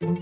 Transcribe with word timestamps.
Do, 0.00 0.14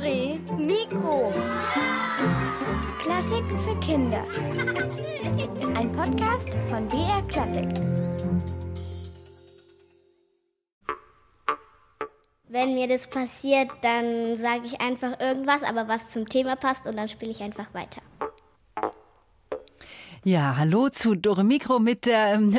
Re, 0.00 0.40
Mikro. 0.56 1.30
Klassiken 3.02 3.60
für 3.60 3.78
Kinder. 3.80 4.24
Ein 5.76 5.92
Podcast 5.92 6.56
von 6.70 6.88
BR 6.88 7.22
Klassik. 7.28 7.68
Wenn 12.48 12.72
mir 12.74 12.88
das 12.88 13.06
passiert, 13.06 13.68
dann 13.82 14.34
sage 14.34 14.62
ich 14.64 14.80
einfach 14.80 15.20
irgendwas, 15.20 15.62
aber 15.62 15.88
was 15.88 16.08
zum 16.08 16.26
Thema 16.26 16.56
passt 16.56 16.86
und 16.86 16.96
dann 16.96 17.10
spiele 17.10 17.32
ich 17.32 17.42
einfach 17.42 17.74
weiter. 17.74 18.00
Ja, 20.24 20.56
hallo 20.56 20.88
zu 20.88 21.14
Dore 21.16 21.44
Mikro 21.44 21.80
mit 21.80 22.06
der. 22.06 22.32
Ähm, 22.32 22.58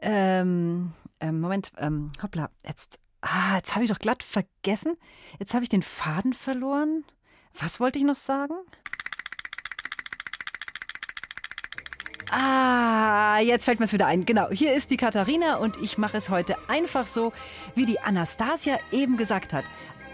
ähm, 0.00 0.94
ähm, 1.20 1.40
Moment, 1.40 1.72
ähm, 1.78 2.12
hoppla, 2.22 2.50
jetzt. 2.66 2.98
Ah, 3.20 3.56
jetzt 3.56 3.74
habe 3.74 3.84
ich 3.84 3.90
doch 3.90 3.98
glatt 3.98 4.22
vergessen. 4.22 4.96
Jetzt 5.40 5.52
habe 5.52 5.64
ich 5.64 5.68
den 5.68 5.82
Faden 5.82 6.32
verloren. 6.32 7.04
Was 7.54 7.80
wollte 7.80 7.98
ich 7.98 8.04
noch 8.04 8.16
sagen? 8.16 8.54
Ah, 12.30 13.38
jetzt 13.40 13.64
fällt 13.64 13.80
mir 13.80 13.86
es 13.86 13.92
wieder 13.92 14.06
ein. 14.06 14.24
Genau, 14.24 14.50
hier 14.50 14.74
ist 14.74 14.90
die 14.90 14.96
Katharina 14.96 15.56
und 15.56 15.78
ich 15.78 15.98
mache 15.98 16.18
es 16.18 16.30
heute 16.30 16.56
einfach 16.68 17.06
so, 17.06 17.32
wie 17.74 17.86
die 17.86 18.00
Anastasia 18.00 18.78
eben 18.92 19.16
gesagt 19.16 19.52
hat. 19.52 19.64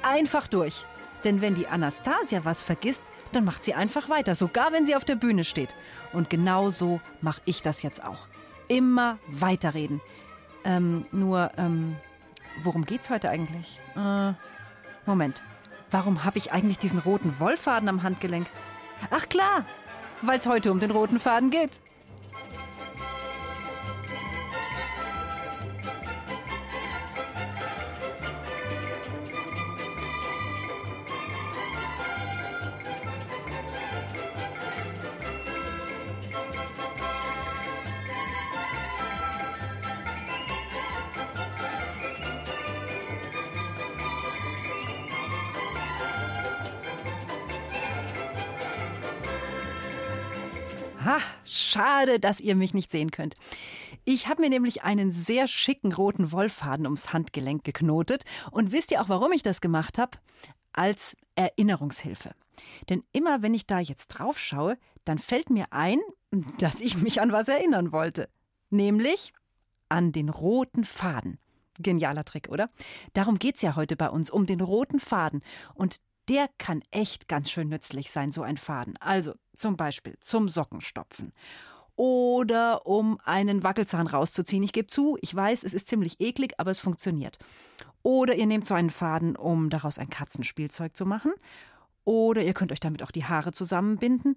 Einfach 0.03 0.47
durch. 0.47 0.87
Denn 1.25 1.41
wenn 1.41 1.55
die 1.55 1.67
Anastasia 1.67 2.45
was 2.45 2.63
vergisst, 2.63 3.03
dann 3.33 3.45
macht 3.45 3.65
sie 3.65 3.75
einfach 3.75 4.09
weiter, 4.09 4.35
sogar 4.35 4.73
wenn 4.73 4.87
sie 4.87 4.95
auf 4.95 5.05
der 5.05 5.17
Bühne 5.17 5.43
steht. 5.43 5.75
Und 6.13 6.31
genau 6.31 6.71
so 6.71 7.01
mache 7.21 7.43
ich 7.47 7.63
das 7.63 7.83
jetzt 7.83 8.05
auch. 8.05 8.29
Immer 8.69 9.19
weiterreden. 9.27 10.01
Ähm, 10.65 11.07
nur, 11.13 11.51
ähm, 11.57 11.97
worum 12.63 12.85
geht's 12.85 13.11
heute 13.11 13.31
eigentlich? 13.31 13.81
Äh, 13.97 14.33
Moment. 15.07 15.43
Warum 15.91 16.25
habe 16.25 16.39
ich 16.39 16.53
eigentlich 16.53 16.79
diesen 16.79 16.99
roten 16.99 17.39
Wollfaden 17.39 17.89
am 17.89 18.03
Handgelenk? 18.03 18.47
Ach 19.11 19.29
klar, 19.29 19.65
weil 20.23 20.39
es 20.39 20.47
heute 20.47 20.73
um 20.73 20.81
den 20.81 20.91
roten 20.91 21.21
Faden 21.21 21.51
geht. 21.51 21.81
Ha, 51.05 51.19
schade, 51.45 52.19
dass 52.19 52.41
ihr 52.41 52.57
mich 52.57 52.73
nicht 52.73 52.91
sehen 52.91 53.11
könnt. 53.11 53.35
Ich 54.07 54.27
habe 54.27 54.41
mir 54.41 54.49
nämlich 54.49 54.85
einen 54.85 55.11
sehr 55.11 55.47
schicken 55.47 55.93
roten 55.93 56.33
Wollfaden 56.33 56.87
ums 56.87 57.13
Handgelenk 57.13 57.63
geknotet. 57.63 58.25
Und 58.51 58.73
wisst 58.73 58.91
ihr 58.91 59.03
auch, 59.03 59.09
warum 59.11 59.33
ich 59.33 59.43
das 59.43 59.61
gemacht 59.61 59.99
habe? 59.99 60.19
Als 60.73 61.17
Erinnerungshilfe. 61.35 62.31
Denn 62.89 63.03
immer 63.13 63.43
wenn 63.43 63.53
ich 63.53 63.67
da 63.67 63.81
jetzt 63.81 64.09
drauf 64.09 64.39
schaue, 64.39 64.79
dann 65.05 65.19
fällt 65.19 65.51
mir 65.51 65.67
ein, 65.73 66.01
dass 66.59 66.81
ich 66.81 66.97
mich 66.97 67.21
an 67.21 67.33
was 67.33 67.49
erinnern 67.49 67.93
wollte. 67.93 68.29
Nämlich 68.71 69.33
an 69.89 70.13
den 70.13 70.31
roten 70.31 70.85
Faden. 70.85 71.39
Genialer 71.79 72.25
Trick, 72.25 72.49
oder? 72.49 72.71
Darum 73.13 73.39
geht's 73.39 73.63
ja 73.63 73.77
heute 73.77 73.97
bei 73.97 74.09
uns, 74.09 74.31
um 74.31 74.47
den 74.47 74.61
roten 74.61 75.01
Faden. 75.01 75.43
Und 75.75 76.01
der 76.29 76.49
kann 76.59 76.83
echt 76.91 77.29
ganz 77.29 77.51
schön 77.51 77.69
nützlich 77.69 78.11
sein, 78.11 78.31
so 78.31 78.43
ein 78.43 78.57
Faden. 78.57 78.97
Also 79.01 79.35
zum 79.55 79.77
Beispiel 79.77 80.17
zum 80.21 80.49
Sockenstopfen. 80.49 81.33
Oder 81.97 82.87
um 82.87 83.21
einen 83.25 83.63
Wackelzahn 83.63 84.07
rauszuziehen. 84.07 84.65
Ich 84.65 84.73
gebe 84.73 84.89
zu, 84.89 85.17
ich 85.21 85.35
weiß, 85.35 85.63
es 85.63 85.75
ist 85.75 85.89
ziemlich 85.89 86.21
eklig, 86.21 86.55
aber 86.59 86.73
es 86.73 86.81
funktioniert. 86.81 87.39
Oder 88.03 88.35
ihr 88.35 88.47
nehmt 88.47 88.67
so 88.67 88.75
einen 88.75 88.91
Faden, 88.91 89.37
um 89.37 89.71
daraus 89.71 89.99
ein 89.99 90.11
Katzenspielzeug 90.11 90.97
zu 90.97 91.07
machen. 91.07 91.33
Oder 92.05 92.43
ihr 92.43 92.53
könnt 92.53 92.73
euch 92.73 92.81
damit 92.81 93.03
auch 93.03 93.13
die 93.13 93.25
Haare 93.25 93.53
zusammenbinden. 93.53 94.35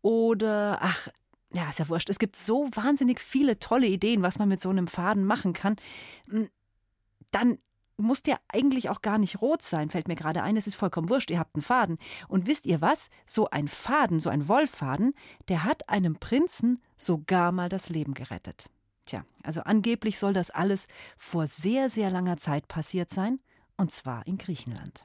Oder, 0.00 0.78
ach, 0.80 1.08
ja, 1.52 1.68
ist 1.68 1.78
ja 1.78 1.88
wurscht. 1.88 2.08
Es 2.08 2.18
gibt 2.18 2.36
so 2.36 2.68
wahnsinnig 2.74 3.20
viele 3.20 3.58
tolle 3.58 3.86
Ideen, 3.86 4.22
was 4.22 4.38
man 4.38 4.48
mit 4.48 4.60
so 4.60 4.70
einem 4.70 4.86
Faden 4.86 5.24
machen 5.24 5.52
kann. 5.52 5.76
Dann 7.32 7.58
muss 7.96 8.22
der 8.22 8.38
eigentlich 8.48 8.88
auch 8.88 9.02
gar 9.02 9.18
nicht 9.18 9.40
rot 9.40 9.62
sein, 9.62 9.90
fällt 9.90 10.08
mir 10.08 10.16
gerade 10.16 10.42
ein. 10.42 10.56
Es 10.56 10.66
ist 10.66 10.74
vollkommen 10.74 11.08
wurscht, 11.08 11.30
ihr 11.30 11.38
habt 11.38 11.54
einen 11.54 11.62
Faden. 11.62 11.98
Und 12.28 12.46
wisst 12.46 12.66
ihr 12.66 12.80
was? 12.80 13.10
So 13.26 13.50
ein 13.50 13.68
Faden, 13.68 14.20
so 14.20 14.30
ein 14.30 14.48
Wollfaden, 14.48 15.14
der 15.48 15.64
hat 15.64 15.88
einem 15.88 16.16
Prinzen 16.16 16.80
sogar 16.96 17.52
mal 17.52 17.68
das 17.68 17.88
Leben 17.88 18.14
gerettet. 18.14 18.68
Tja, 19.06 19.24
also 19.42 19.62
angeblich 19.62 20.18
soll 20.18 20.32
das 20.32 20.50
alles 20.50 20.86
vor 21.16 21.46
sehr, 21.46 21.90
sehr 21.90 22.10
langer 22.10 22.36
Zeit 22.36 22.68
passiert 22.68 23.10
sein, 23.10 23.40
und 23.76 23.90
zwar 23.90 24.26
in 24.26 24.38
Griechenland. 24.38 25.04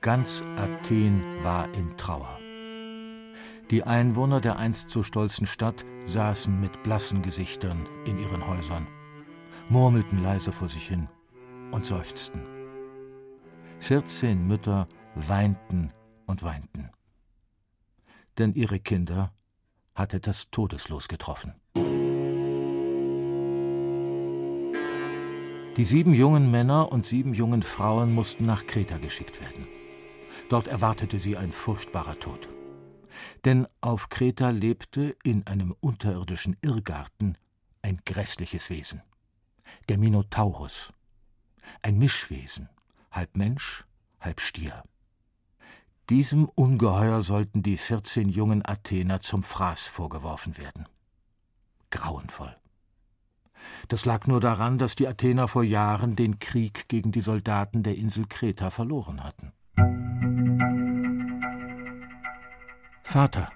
Ganz 0.00 0.42
Athen 0.56 1.22
war 1.42 1.72
in 1.74 1.96
Trauer. 1.98 2.39
Die 3.70 3.84
Einwohner 3.84 4.40
der 4.40 4.58
einst 4.58 4.90
so 4.90 5.04
stolzen 5.04 5.46
Stadt 5.46 5.84
saßen 6.04 6.60
mit 6.60 6.82
blassen 6.82 7.22
Gesichtern 7.22 7.88
in 8.04 8.18
ihren 8.18 8.44
Häusern, 8.44 8.88
murmelten 9.68 10.20
leise 10.20 10.50
vor 10.50 10.68
sich 10.68 10.88
hin 10.88 11.08
und 11.70 11.86
seufzten. 11.86 12.42
Vierzehn 13.78 14.44
Mütter 14.44 14.88
weinten 15.14 15.92
und 16.26 16.42
weinten. 16.42 16.90
Denn 18.38 18.54
ihre 18.54 18.80
Kinder 18.80 19.32
hatte 19.94 20.18
das 20.18 20.50
Todeslos 20.50 21.06
getroffen. 21.06 21.54
Die 25.76 25.84
sieben 25.84 26.12
jungen 26.12 26.50
Männer 26.50 26.90
und 26.90 27.06
sieben 27.06 27.34
jungen 27.34 27.62
Frauen 27.62 28.12
mussten 28.12 28.46
nach 28.46 28.66
Kreta 28.66 28.98
geschickt 28.98 29.40
werden. 29.40 29.68
Dort 30.48 30.66
erwartete 30.66 31.20
sie 31.20 31.36
ein 31.36 31.52
furchtbarer 31.52 32.16
Tod. 32.16 32.48
Denn 33.44 33.66
auf 33.80 34.08
Kreta 34.08 34.50
lebte 34.50 35.16
in 35.22 35.46
einem 35.46 35.74
unterirdischen 35.80 36.56
Irrgarten 36.62 37.36
ein 37.82 38.00
grässliches 38.04 38.70
Wesen. 38.70 39.02
Der 39.88 39.98
Minotaurus. 39.98 40.92
Ein 41.82 41.98
Mischwesen, 41.98 42.68
halb 43.10 43.36
Mensch, 43.36 43.84
halb 44.20 44.40
Stier. 44.40 44.82
Diesem 46.08 46.48
Ungeheuer 46.48 47.22
sollten 47.22 47.62
die 47.62 47.76
vierzehn 47.76 48.28
jungen 48.28 48.66
Athener 48.66 49.20
zum 49.20 49.44
Fraß 49.44 49.86
vorgeworfen 49.86 50.58
werden. 50.58 50.88
Grauenvoll. 51.90 52.56
Das 53.88 54.04
lag 54.04 54.26
nur 54.26 54.40
daran, 54.40 54.78
dass 54.78 54.96
die 54.96 55.06
Athener 55.06 55.46
vor 55.46 55.62
Jahren 55.62 56.16
den 56.16 56.38
Krieg 56.38 56.88
gegen 56.88 57.12
die 57.12 57.20
Soldaten 57.20 57.82
der 57.82 57.96
Insel 57.96 58.26
Kreta 58.26 58.70
verloren 58.70 59.22
hatten. 59.22 59.52
Vater, 63.12 63.50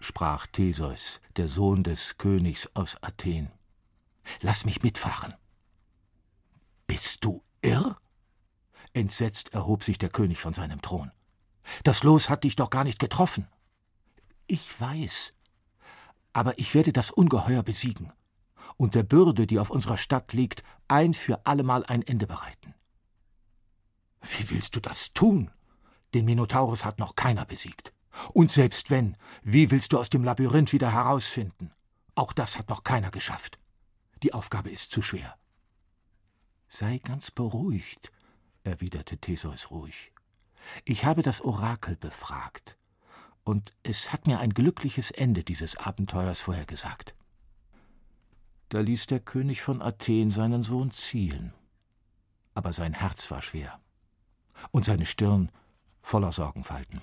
sprach 0.00 0.46
Theseus, 0.48 1.22
der 1.38 1.48
Sohn 1.48 1.82
des 1.82 2.18
Königs 2.18 2.68
aus 2.74 3.02
Athen, 3.02 3.50
lass 4.42 4.66
mich 4.66 4.82
mitfahren. 4.82 5.32
Bist 6.86 7.24
du 7.24 7.42
irr? 7.62 7.96
Entsetzt 8.92 9.54
erhob 9.54 9.82
sich 9.82 9.96
der 9.96 10.10
König 10.10 10.42
von 10.42 10.52
seinem 10.52 10.82
Thron. 10.82 11.10
Das 11.84 12.02
Los 12.02 12.28
hat 12.28 12.44
dich 12.44 12.54
doch 12.54 12.68
gar 12.68 12.84
nicht 12.84 12.98
getroffen. 12.98 13.48
Ich 14.46 14.78
weiß, 14.78 15.32
aber 16.34 16.58
ich 16.58 16.74
werde 16.74 16.92
das 16.92 17.10
Ungeheuer 17.10 17.62
besiegen 17.62 18.12
und 18.76 18.94
der 18.94 19.04
Bürde, 19.04 19.46
die 19.46 19.58
auf 19.58 19.70
unserer 19.70 19.96
Stadt 19.96 20.34
liegt, 20.34 20.62
ein 20.86 21.14
für 21.14 21.46
allemal 21.46 21.82
ein 21.86 22.02
Ende 22.02 22.26
bereiten. 22.26 22.74
Wie 24.20 24.50
willst 24.50 24.76
du 24.76 24.80
das 24.80 25.14
tun? 25.14 25.50
Den 26.12 26.26
Minotaurus 26.26 26.84
hat 26.84 26.98
noch 26.98 27.16
keiner 27.16 27.46
besiegt. 27.46 27.94
Und 28.32 28.50
selbst 28.50 28.90
wenn, 28.90 29.16
wie 29.42 29.70
willst 29.70 29.92
du 29.92 29.98
aus 29.98 30.10
dem 30.10 30.24
Labyrinth 30.24 30.72
wieder 30.72 30.92
herausfinden? 30.92 31.72
Auch 32.14 32.32
das 32.32 32.58
hat 32.58 32.68
noch 32.68 32.84
keiner 32.84 33.10
geschafft. 33.10 33.58
Die 34.22 34.34
Aufgabe 34.34 34.70
ist 34.70 34.90
zu 34.90 35.02
schwer. 35.02 35.36
Sei 36.68 36.98
ganz 36.98 37.30
beruhigt, 37.30 38.12
erwiderte 38.64 39.18
Theseus 39.18 39.70
ruhig. 39.70 40.12
Ich 40.84 41.04
habe 41.04 41.22
das 41.22 41.40
Orakel 41.40 41.96
befragt, 41.96 42.76
und 43.48 43.74
es 43.82 44.12
hat 44.12 44.26
mir 44.26 44.40
ein 44.40 44.52
glückliches 44.52 45.10
Ende 45.10 45.42
dieses 45.42 45.78
Abenteuers 45.78 46.40
vorhergesagt. 46.42 47.14
Da 48.68 48.80
ließ 48.80 49.06
der 49.06 49.20
König 49.20 49.62
von 49.62 49.80
Athen 49.80 50.28
seinen 50.28 50.62
Sohn 50.62 50.90
zielen. 50.90 51.54
Aber 52.54 52.74
sein 52.74 52.92
Herz 52.92 53.30
war 53.30 53.40
schwer 53.40 53.80
und 54.70 54.84
seine 54.84 55.06
Stirn 55.06 55.50
voller 56.02 56.32
Sorgenfalten. 56.32 57.00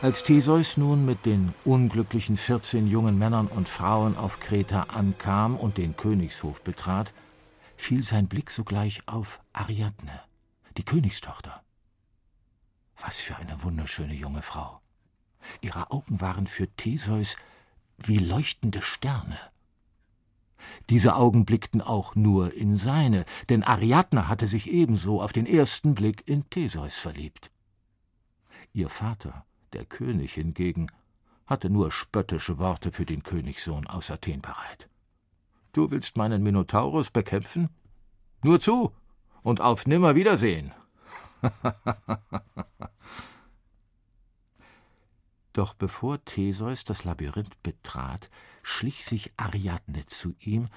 Als 0.00 0.22
Theseus 0.22 0.76
nun 0.76 1.04
mit 1.04 1.26
den 1.26 1.52
unglücklichen 1.64 2.36
14 2.36 2.86
jungen 2.86 3.18
Männern 3.18 3.48
und 3.48 3.68
Frauen 3.68 4.16
auf 4.16 4.38
Kreta 4.38 4.82
ankam 4.82 5.56
und 5.56 5.76
den 5.76 5.96
Königshof 5.96 6.62
betrat, 6.62 7.12
fiel 7.76 8.04
sein 8.04 8.28
Blick 8.28 8.52
sogleich 8.52 9.02
auf 9.06 9.42
Ariadne, 9.52 10.20
die 10.76 10.84
Königstochter. 10.84 11.64
Was 12.96 13.18
für 13.20 13.36
eine 13.38 13.60
wunderschöne 13.64 14.14
junge 14.14 14.42
Frau. 14.42 14.80
Ihre 15.62 15.90
Augen 15.90 16.20
waren 16.20 16.46
für 16.46 16.68
Theseus 16.76 17.36
wie 17.96 18.18
leuchtende 18.18 18.82
Sterne. 18.82 19.38
Diese 20.90 21.16
Augen 21.16 21.44
blickten 21.44 21.80
auch 21.80 22.14
nur 22.14 22.54
in 22.54 22.76
seine, 22.76 23.24
denn 23.48 23.64
Ariadne 23.64 24.28
hatte 24.28 24.46
sich 24.46 24.70
ebenso 24.70 25.20
auf 25.20 25.32
den 25.32 25.46
ersten 25.46 25.96
Blick 25.96 26.22
in 26.28 26.48
Theseus 26.50 26.94
verliebt. 27.00 27.50
Ihr 28.72 28.90
Vater, 28.90 29.44
der 29.72 29.84
König 29.84 30.34
hingegen 30.34 30.90
hatte 31.46 31.70
nur 31.70 31.90
spöttische 31.90 32.58
Worte 32.58 32.92
für 32.92 33.06
den 33.06 33.22
Königssohn 33.22 33.86
aus 33.86 34.10
Athen 34.10 34.42
bereit. 34.42 34.88
Du 35.72 35.90
willst 35.90 36.16
meinen 36.16 36.42
Minotaurus 36.42 37.10
bekämpfen? 37.10 37.70
Nur 38.42 38.60
zu 38.60 38.92
und 39.42 39.60
auf 39.60 39.86
Nimmerwiedersehen. 39.86 40.72
Doch 45.52 45.74
bevor 45.74 46.24
Theseus 46.24 46.84
das 46.84 47.04
Labyrinth 47.04 47.62
betrat, 47.62 48.30
schlich 48.62 49.04
sich 49.04 49.32
Ariadne 49.36 50.06
zu 50.06 50.34
ihm 50.40 50.68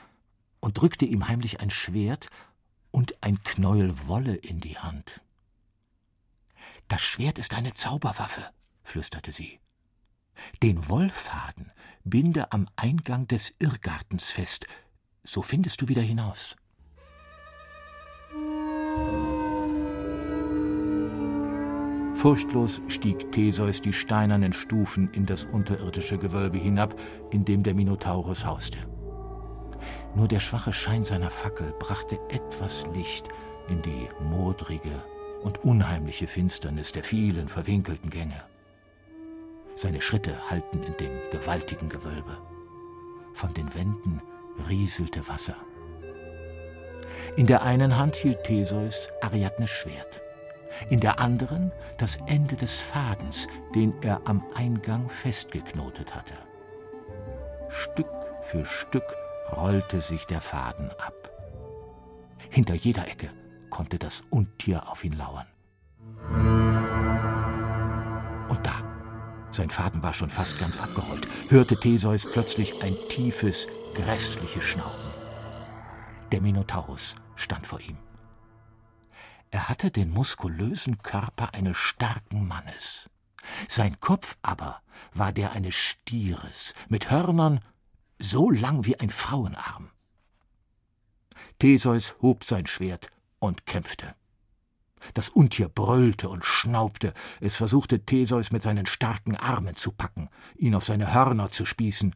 und 0.60 0.78
drückte 0.80 1.06
ihm 1.06 1.28
heimlich 1.28 1.60
ein 1.60 1.70
Schwert 1.70 2.30
und 2.92 3.22
ein 3.22 3.44
Knäuel 3.44 4.08
Wolle 4.08 4.36
in 4.36 4.60
die 4.60 4.78
Hand. 4.78 5.22
Das 6.88 7.02
Schwert 7.02 7.40
ist 7.40 7.54
eine 7.54 7.74
Zauberwaffe, 7.74 8.50
flüsterte 8.92 9.32
sie. 9.32 9.60
Den 10.62 10.90
Wollfaden 10.90 11.72
binde 12.04 12.52
am 12.52 12.66
Eingang 12.76 13.28
des 13.28 13.54
Irrgartens 13.60 14.32
fest, 14.32 14.68
so 15.24 15.42
findest 15.42 15.82
du 15.82 15.88
wieder 15.88 16.02
hinaus. 16.02 16.56
Furchtlos 22.16 22.82
stieg 22.88 23.32
Theseus 23.32 23.82
die 23.82 23.94
steinernen 23.94 24.54
Stufen 24.54 25.10
in 25.14 25.26
das 25.26 25.46
unterirdische 25.46 26.18
Gewölbe 26.20 26.60
hinab, 26.60 27.00
in 27.32 27.46
dem 27.46 27.64
der 27.64 27.74
Minotaurus 27.74 28.46
hauste. 28.46 28.78
Nur 30.16 30.28
der 30.28 30.40
schwache 30.40 30.74
Schein 30.74 31.04
seiner 31.04 31.32
Fackel 31.32 31.74
brachte 31.80 32.20
etwas 32.30 32.86
Licht 32.94 33.30
in 33.70 33.82
die 33.82 34.08
modrige 34.24 35.04
und 35.42 35.64
unheimliche 35.64 36.28
Finsternis 36.28 36.92
der 36.92 37.04
vielen 37.04 37.48
verwinkelten 37.48 38.10
Gänge. 38.10 38.51
Seine 39.76 40.02
Schritte 40.02 40.50
hallten 40.50 40.84
in 40.84 40.96
dem 40.98 41.12
gewaltigen 41.32 41.90
Gewölbe. 41.90 42.38
Von 43.34 43.54
den 43.54 43.74
Wänden 43.74 44.22
rieselte 44.70 45.28
Wasser. 45.28 45.56
In 47.36 47.48
der 47.48 47.64
einen 47.64 47.98
Hand 47.98 48.16
hielt 48.16 48.44
Theseus 48.44 49.10
Ariadnes 49.22 49.70
Schwert, 49.70 50.22
in 50.90 51.00
der 51.00 51.20
anderen 51.20 51.72
das 51.98 52.18
Ende 52.28 52.56
des 52.56 52.82
Fadens, 52.82 53.48
den 53.74 53.94
er 54.02 54.22
am 54.26 54.44
Eingang 54.56 55.10
festgeknotet 55.10 56.14
hatte. 56.14 56.34
Stück 57.70 58.12
für 58.42 58.66
Stück 58.66 59.16
rollte 59.56 60.02
sich 60.02 60.26
der 60.26 60.42
Faden 60.42 60.90
ab. 60.92 61.30
Hinter 62.50 62.74
jeder 62.74 63.08
Ecke 63.08 63.30
konnte 63.70 63.98
das 63.98 64.24
Untier 64.30 64.90
auf 64.90 65.04
ihn 65.06 65.14
lauern. 65.14 65.48
Sein 69.52 69.70
Faden 69.70 70.02
war 70.02 70.14
schon 70.14 70.30
fast 70.30 70.58
ganz 70.60 70.80
abgerollt, 70.80 71.28
hörte 71.50 71.78
Theseus 71.78 72.30
plötzlich 72.32 72.82
ein 72.82 72.96
tiefes, 73.10 73.68
grässliches 73.94 74.64
Schnauben. 74.64 75.12
Der 76.32 76.42
Minotaurus 76.42 77.16
stand 77.36 77.68
vor 77.68 77.82
ihm. 77.82 77.98
Er 79.50 79.68
hatte 79.68 79.92
den 79.92 80.10
muskulösen 80.10 80.98
Körper 81.00 81.54
eines 81.54 81.76
starken 81.76 82.48
Mannes. 82.48 83.10
Sein 83.68 84.00
Kopf 84.00 84.38
aber 84.42 84.82
war 85.14 85.34
der 85.34 85.52
eines 85.52 85.76
Stieres 85.76 86.74
mit 86.88 87.12
Hörnern 87.12 87.60
so 88.18 88.50
lang 88.50 88.86
wie 88.86 88.98
ein 89.00 89.10
Frauenarm. 89.10 89.90
Theseus 91.60 92.16
hob 92.22 92.46
sein 92.46 92.68
Schwert 92.68 93.10
und 93.40 93.66
kämpfte. 93.66 94.16
Das 95.14 95.30
Untier 95.30 95.68
brüllte 95.68 96.30
und 96.30 96.46
schnaubte, 96.46 97.14
es 97.40 97.56
versuchte 97.56 98.06
Theseus 98.06 98.52
mit 98.52 98.64
seinen 98.64 98.86
starken 98.86 99.36
Armen 99.36 99.76
zu 99.76 99.92
packen, 99.92 100.30
ihn 100.56 100.76
auf 100.76 100.86
seine 100.86 101.14
Hörner 101.14 101.52
zu 101.52 101.66
spießen, 101.66 102.14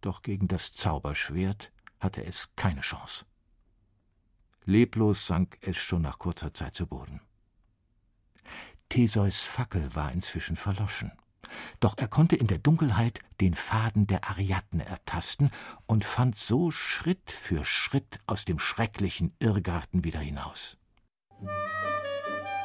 doch 0.00 0.22
gegen 0.22 0.48
das 0.48 0.72
Zauberschwert 0.72 1.72
hatte 1.98 2.24
es 2.24 2.50
keine 2.56 2.82
Chance. 2.82 3.24
Leblos 4.64 5.26
sank 5.26 5.58
es 5.60 5.76
schon 5.76 6.02
nach 6.02 6.18
kurzer 6.18 6.52
Zeit 6.52 6.74
zu 6.74 6.86
Boden. 6.86 7.20
Theseus 8.88 9.42
Fackel 9.42 9.94
war 9.94 10.12
inzwischen 10.12 10.56
verloschen, 10.56 11.12
doch 11.80 11.96
er 11.96 12.08
konnte 12.08 12.36
in 12.36 12.46
der 12.46 12.58
Dunkelheit 12.58 13.20
den 13.40 13.54
Faden 13.54 14.06
der 14.06 14.28
Ariadne 14.28 14.84
ertasten 14.84 15.50
und 15.86 16.04
fand 16.04 16.36
so 16.36 16.70
Schritt 16.70 17.30
für 17.30 17.64
Schritt 17.64 18.20
aus 18.26 18.44
dem 18.44 18.58
schrecklichen 18.58 19.34
Irrgarten 19.38 20.04
wieder 20.04 20.20
hinaus. 20.20 20.76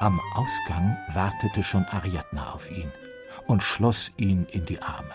Am 0.02 0.20
Ausgang 0.34 0.98
wartete 1.14 1.64
schon 1.64 1.86
Ariadne 1.86 2.52
auf 2.52 2.72
ihn 2.72 2.92
und 3.46 3.62
schloss 3.62 4.12
ihn 4.18 4.48
in 4.50 4.66
die 4.66 4.82
Arme. 4.82 5.14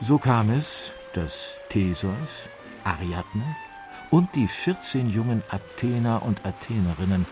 So 0.00 0.18
kam 0.18 0.50
es, 0.50 0.92
dass 1.14 1.54
Theseus, 1.70 2.50
Ariadne 2.84 3.56
und 4.10 4.34
die 4.34 4.46
14 4.46 5.08
jungen 5.08 5.42
Athener 5.48 6.22
und 6.22 6.44
Athenerinnen 6.44 7.24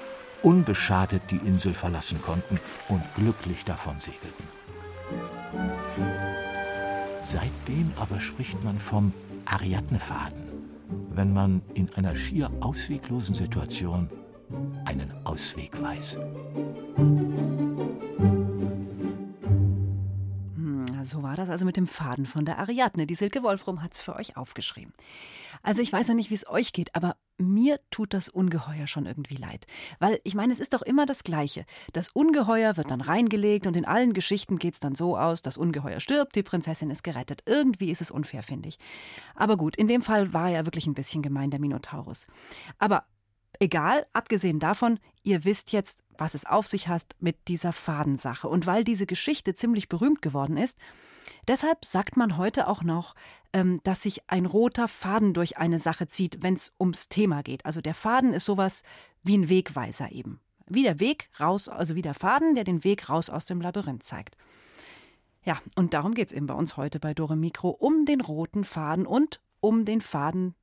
unbeschadet 0.43 1.31
die 1.31 1.37
Insel 1.47 1.75
verlassen 1.75 2.23
konnten 2.23 2.59
und 2.88 3.03
glücklich 3.15 3.62
davon 3.67 4.00
segelten. 4.00 4.49
Seitdem 7.21 7.93
aber 7.97 8.21
spricht 8.21 8.65
man 8.65 8.79
vom 8.79 9.12
Ariadnefaden, 9.44 10.47
wenn 11.11 11.35
man 11.35 11.61
in 11.75 11.93
einer 11.93 12.17
schier 12.17 12.50
ausweglosen 12.62 13.35
Situation 13.35 14.09
einen 14.84 15.12
Ausweg 15.25 15.81
weiß. 15.81 16.19
So 21.06 21.23
war 21.23 21.37
das 21.37 21.50
also 21.50 21.64
mit 21.64 21.76
dem 21.76 21.87
Faden 21.87 22.26
von 22.26 22.44
der 22.44 22.59
Ariadne. 22.59 23.06
Die 23.06 23.14
Silke 23.14 23.44
Wolfrum 23.44 23.80
hat 23.80 23.94
es 23.94 24.00
für 24.00 24.16
euch 24.16 24.37
aufgeschrieben. 24.37 24.92
Also 25.62 25.80
ich 25.80 25.92
weiß 25.92 26.09
ja 26.09 26.14
nicht, 26.14 26.30
wie 26.30 26.35
es 26.35 26.49
euch 26.49 26.73
geht, 26.73 26.94
aber 26.97 27.16
mir 27.38 27.78
tut 27.90 28.12
das 28.12 28.28
Ungeheuer 28.28 28.88
schon 28.88 29.06
irgendwie 29.06 29.37
leid. 29.37 29.66
Weil 30.00 30.21
ich 30.25 30.35
meine, 30.35 30.52
es 30.52 30.59
ist 30.59 30.75
doch 30.75 30.82
immer 30.82 31.06
das 31.06 31.23
Gleiche. 31.23 31.64
Das 31.92 32.09
Ungeheuer 32.09 32.76
wird 32.76 32.90
dann 32.90 33.00
reingelegt 33.00 33.68
und 33.68 33.76
in 33.76 33.85
allen 33.85 34.14
Geschichten 34.14 34.59
geht 34.59 34.75
es 34.75 34.80
dann 34.80 34.97
so 34.97 35.16
aus, 35.16 35.42
das 35.42 35.56
Ungeheuer 35.56 36.00
stirbt, 36.00 36.35
die 36.35 36.42
Prinzessin 36.42 36.90
ist 36.90 37.04
gerettet. 37.04 37.42
Irgendwie 37.47 37.90
ist 37.90 38.00
es 38.00 38.11
unfair, 38.11 38.42
finde 38.42 38.68
ich. 38.68 38.78
Aber 39.37 39.56
gut, 39.56 39.76
in 39.76 39.87
dem 39.87 40.02
Fall 40.02 40.32
war 40.32 40.50
er 40.50 40.66
wirklich 40.66 40.87
ein 40.88 40.94
bisschen 40.94 41.23
gemein, 41.23 41.50
der 41.50 41.61
Minotaurus. 41.61 42.26
Aber 42.78 43.04
Egal, 43.58 44.06
abgesehen 44.12 44.58
davon, 44.58 44.98
ihr 45.22 45.44
wisst 45.44 45.72
jetzt, 45.72 46.04
was 46.18 46.34
es 46.34 46.44
auf 46.44 46.66
sich 46.66 46.88
hat 46.88 47.16
mit 47.20 47.48
dieser 47.48 47.72
Fadensache. 47.72 48.48
Und 48.48 48.66
weil 48.66 48.84
diese 48.84 49.06
Geschichte 49.06 49.54
ziemlich 49.54 49.88
berühmt 49.88 50.22
geworden 50.22 50.56
ist, 50.56 50.78
deshalb 51.48 51.84
sagt 51.84 52.16
man 52.16 52.36
heute 52.36 52.68
auch 52.68 52.82
noch, 52.82 53.14
ähm, 53.52 53.80
dass 53.84 54.02
sich 54.02 54.28
ein 54.28 54.46
roter 54.46 54.88
Faden 54.88 55.32
durch 55.32 55.58
eine 55.58 55.78
Sache 55.78 56.08
zieht, 56.08 56.42
wenn 56.42 56.54
es 56.54 56.72
ums 56.78 57.08
Thema 57.08 57.42
geht. 57.42 57.64
Also 57.64 57.80
der 57.80 57.94
Faden 57.94 58.34
ist 58.34 58.44
sowas 58.44 58.82
wie 59.22 59.36
ein 59.36 59.48
Wegweiser 59.48 60.12
eben. 60.12 60.40
Wie 60.68 60.82
der 60.82 61.00
Weg 61.00 61.30
raus, 61.40 61.68
also 61.68 61.94
wie 61.94 62.02
der 62.02 62.14
Faden, 62.14 62.54
der 62.54 62.64
den 62.64 62.84
Weg 62.84 63.08
raus 63.08 63.30
aus 63.30 63.44
dem 63.44 63.60
Labyrinth 63.60 64.02
zeigt. 64.02 64.36
Ja, 65.44 65.60
und 65.76 65.94
darum 65.94 66.12
geht 66.12 66.26
es 66.26 66.32
eben 66.32 66.48
bei 66.48 66.54
uns 66.54 66.76
heute 66.76 66.98
bei 66.98 67.14
Dore 67.14 67.36
Mikro 67.36 67.70
um 67.70 68.04
den 68.04 68.20
roten 68.20 68.64
Faden 68.64 69.06
und 69.06 69.40
um 69.60 69.84
den 69.84 70.00
Faden 70.00 70.56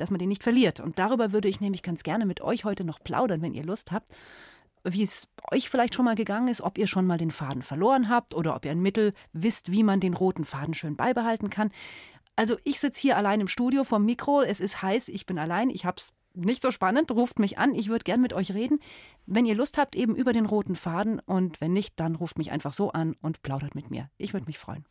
dass 0.00 0.10
man 0.10 0.18
den 0.18 0.28
nicht 0.28 0.42
verliert. 0.42 0.80
Und 0.80 0.98
darüber 0.98 1.32
würde 1.32 1.48
ich 1.48 1.60
nämlich 1.60 1.82
ganz 1.82 2.02
gerne 2.02 2.26
mit 2.26 2.40
euch 2.40 2.64
heute 2.64 2.84
noch 2.84 3.00
plaudern, 3.00 3.42
wenn 3.42 3.54
ihr 3.54 3.64
Lust 3.64 3.92
habt. 3.92 4.08
Wie 4.82 5.02
es 5.02 5.28
euch 5.50 5.68
vielleicht 5.68 5.94
schon 5.94 6.06
mal 6.06 6.14
gegangen 6.14 6.48
ist, 6.48 6.62
ob 6.62 6.78
ihr 6.78 6.86
schon 6.86 7.06
mal 7.06 7.18
den 7.18 7.30
Faden 7.30 7.62
verloren 7.62 8.08
habt 8.08 8.34
oder 8.34 8.56
ob 8.56 8.64
ihr 8.64 8.70
ein 8.70 8.80
Mittel 8.80 9.12
wisst, 9.32 9.70
wie 9.70 9.82
man 9.82 10.00
den 10.00 10.14
roten 10.14 10.44
Faden 10.44 10.74
schön 10.74 10.96
beibehalten 10.96 11.50
kann. 11.50 11.70
Also 12.34 12.56
ich 12.64 12.80
sitze 12.80 13.00
hier 13.00 13.18
allein 13.18 13.40
im 13.40 13.48
Studio 13.48 13.84
vom 13.84 14.06
Mikro, 14.06 14.40
es 14.40 14.60
ist 14.60 14.80
heiß, 14.80 15.08
ich 15.08 15.26
bin 15.26 15.38
allein, 15.38 15.68
ich 15.68 15.84
habe 15.84 15.96
es 15.98 16.14
nicht 16.34 16.62
so 16.62 16.70
spannend, 16.70 17.10
ruft 17.10 17.38
mich 17.38 17.58
an, 17.58 17.74
ich 17.74 17.88
würde 17.88 18.04
gern 18.04 18.20
mit 18.20 18.32
euch 18.32 18.54
reden. 18.54 18.78
Wenn 19.26 19.44
ihr 19.44 19.54
Lust 19.54 19.76
habt, 19.76 19.96
eben 19.96 20.14
über 20.14 20.32
den 20.32 20.46
roten 20.46 20.76
Faden 20.76 21.20
und 21.20 21.60
wenn 21.60 21.72
nicht, 21.72 21.98
dann 22.00 22.14
ruft 22.14 22.38
mich 22.38 22.50
einfach 22.50 22.72
so 22.72 22.92
an 22.92 23.16
und 23.20 23.42
plaudert 23.42 23.74
mit 23.74 23.90
mir. 23.90 24.08
Ich 24.16 24.32
würde 24.32 24.46
mich 24.46 24.58
freuen. 24.58 24.86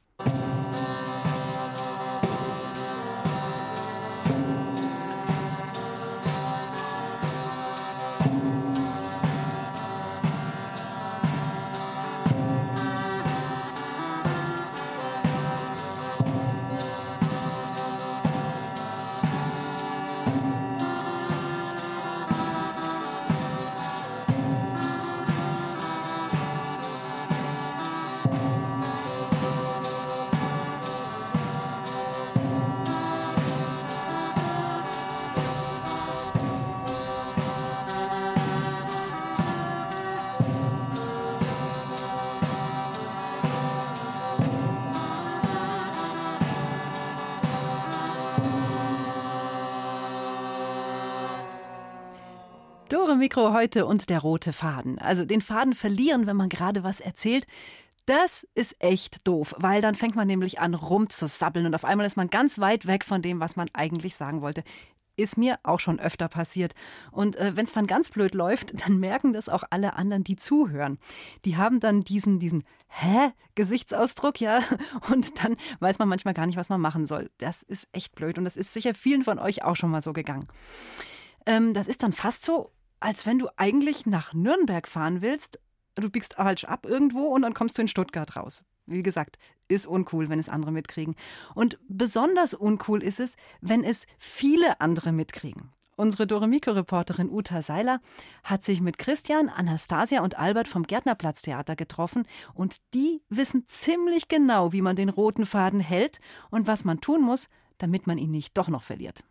Mikro 53.39 53.53
heute 53.53 53.86
und 53.86 54.10
der 54.10 54.19
rote 54.19 54.51
Faden. 54.51 55.00
Also 55.00 55.24
den 55.24 55.39
Faden 55.39 55.74
verlieren, 55.74 56.27
wenn 56.27 56.36
man 56.36 56.50
gerade 56.50 56.84
was 56.84 57.00
erzählt. 57.00 57.48
Das 58.05 58.46
ist 58.53 58.75
echt 58.79 59.25
doof, 59.25 59.55
weil 59.60 59.81
dann 59.81 59.96
fängt 59.96 60.17
man 60.17 60.27
nämlich 60.27 60.60
an 60.60 60.74
rumzusabbeln 60.74 61.65
und 61.65 61.74
auf 61.74 61.86
einmal 61.86 62.05
ist 62.05 62.17
man 62.17 62.29
ganz 62.29 62.60
weit 62.60 62.86
weg 62.86 63.05
von 63.05 63.22
dem, 63.22 63.39
was 63.39 63.55
man 63.55 63.69
eigentlich 63.72 64.15
sagen 64.15 64.41
wollte. 64.41 64.63
Ist 65.15 65.38
mir 65.38 65.58
auch 65.63 65.79
schon 65.79 66.01
öfter 66.01 66.27
passiert. 66.27 66.74
Und 67.12 67.38
äh, 67.38 67.55
wenn 67.55 67.63
es 67.63 67.72
dann 67.72 67.88
ganz 67.88 68.10
blöd 68.10 68.34
läuft, 68.34 68.86
dann 68.86 69.00
merken 69.00 69.31
das 69.31 69.48
auch 69.48 69.63
alle 69.69 69.93
anderen, 69.93 70.25
die 70.25 70.36
zuhören. 70.36 70.98
Die 71.46 71.55
haben 71.55 71.79
dann 71.79 72.03
diesen, 72.03 72.39
diesen 72.39 72.65
Hä-Gesichtsausdruck, 72.89 74.41
ja. 74.41 74.60
Und 75.12 75.41
dann 75.41 75.55
weiß 75.79 75.98
man 76.00 76.10
manchmal 76.10 76.34
gar 76.34 76.46
nicht, 76.46 76.58
was 76.58 76.67
man 76.67 76.81
machen 76.81 77.05
soll. 77.05 77.29
Das 77.38 77.63
ist 77.63 77.88
echt 77.93 78.15
blöd. 78.15 78.38
Und 78.38 78.43
das 78.43 78.58
ist 78.58 78.74
sicher 78.74 78.93
vielen 78.93 79.24
von 79.24 79.39
euch 79.39 79.63
auch 79.63 79.77
schon 79.77 79.91
mal 79.91 80.01
so 80.01 80.12
gegangen. 80.12 80.46
Ähm, 81.46 81.74
das 81.74 81.88
ist 81.88 82.03
dann 82.03 82.12
fast 82.12 82.43
so, 82.43 82.72
als 83.00 83.25
wenn 83.25 83.39
du 83.39 83.50
eigentlich 83.58 84.06
nach 84.06 84.34
Nürnberg 84.34 84.88
fahren 84.88 85.22
willst. 85.22 85.60
Du 85.96 86.10
biegst 86.10 86.36
falsch 86.36 86.65
ab 86.65 86.86
irgendwo 86.86 87.27
und 87.27 87.41
dann 87.41 87.53
kommst 87.53 87.77
du 87.77 87.82
in 87.82 87.88
Stuttgart 87.88 88.36
raus. 88.36 88.63
Wie 88.86 89.03
gesagt, 89.03 89.38
ist 89.68 89.86
uncool, 89.86 90.29
wenn 90.29 90.39
es 90.39 90.50
andere 90.50 90.72
mitkriegen. 90.72 91.15
Und 91.53 91.77
besonders 91.88 92.53
uncool 92.53 93.03
ist 93.03 93.20
es, 93.20 93.36
wenn 93.62 93.84
es 93.84 94.06
viele 94.18 94.82
andere 94.82 95.12
mitkriegen. 95.12 95.72
Unsere 95.96 96.25
Doremiko-Reporterin 96.27 97.29
Uta 97.29 97.62
Seiler 97.62 98.00
hat 98.46 98.63
sich 98.63 98.79
mit 98.79 98.98
Christian, 98.98 99.50
Anastasia 99.50 100.22
und 100.22 100.39
Albert 100.39 100.70
vom 100.70 100.84
Gärtnerplatztheater 100.84 101.75
getroffen 101.75 102.25
und 102.53 102.77
die 102.94 103.22
wissen 103.27 103.65
ziemlich 103.68 104.29
genau, 104.29 104.72
wie 104.72 104.82
man 104.82 104.96
den 104.96 105.10
roten 105.10 105.46
Faden 105.46 105.82
hält 105.82 106.20
und 106.51 106.68
was 106.68 106.86
man 106.86 107.01
tun 107.01 107.22
muss, 107.22 107.50
damit 107.79 108.08
man 108.08 108.18
ihn 108.18 108.32
nicht 108.32 108.58
doch 108.58 108.70
noch 108.70 108.84
verliert. 108.84 109.24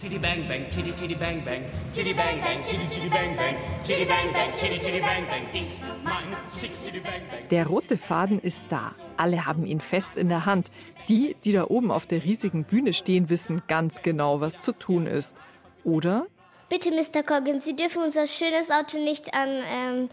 Chitty 0.00 0.18
bang 0.18 0.46
bang, 0.46 0.70
chitty 0.70 0.92
chitty 0.92 1.16
bang 1.16 1.44
bang, 1.44 1.64
chitty 1.92 2.14
bang 2.14 2.40
bang, 2.40 2.62
chitty 2.62 2.86
chitty 2.88 3.08
bang 3.08 3.34
bang, 3.34 3.56
chitty 3.84 4.04
bang 4.04 4.32
bang, 4.32 4.52
chitty 4.52 4.78
chitty 4.78 5.00
bang 5.00 5.26
bang. 5.26 5.44
Ich 5.52 5.80
mein 6.04 6.36
Chick 6.56 6.70
chitty 6.84 7.00
bang 7.00 7.20
bang. 7.28 7.48
Der 7.50 7.66
rote 7.66 7.96
Faden 7.96 8.38
ist 8.38 8.70
da. 8.70 8.94
Alle 9.16 9.44
haben 9.44 9.66
ihn 9.66 9.80
fest 9.80 10.12
in 10.14 10.28
der 10.28 10.46
Hand. 10.46 10.70
Die, 11.08 11.34
die 11.42 11.50
da 11.50 11.64
oben 11.64 11.90
auf 11.90 12.06
der 12.06 12.22
riesigen 12.22 12.62
Bühne 12.62 12.92
stehen, 12.92 13.28
wissen 13.28 13.62
ganz 13.66 14.02
genau, 14.02 14.40
was 14.40 14.60
zu 14.60 14.70
tun 14.70 15.08
ist. 15.08 15.34
Oder? 15.82 16.28
Bitte, 16.68 16.92
Mr. 16.92 17.24
Coggins, 17.24 17.64
Sie 17.64 17.74
dürfen 17.74 18.00
unser 18.00 18.28
schönes 18.28 18.70
Auto 18.70 19.00
nicht 19.00 19.34
an. 19.34 19.48
Ähm 19.68 20.08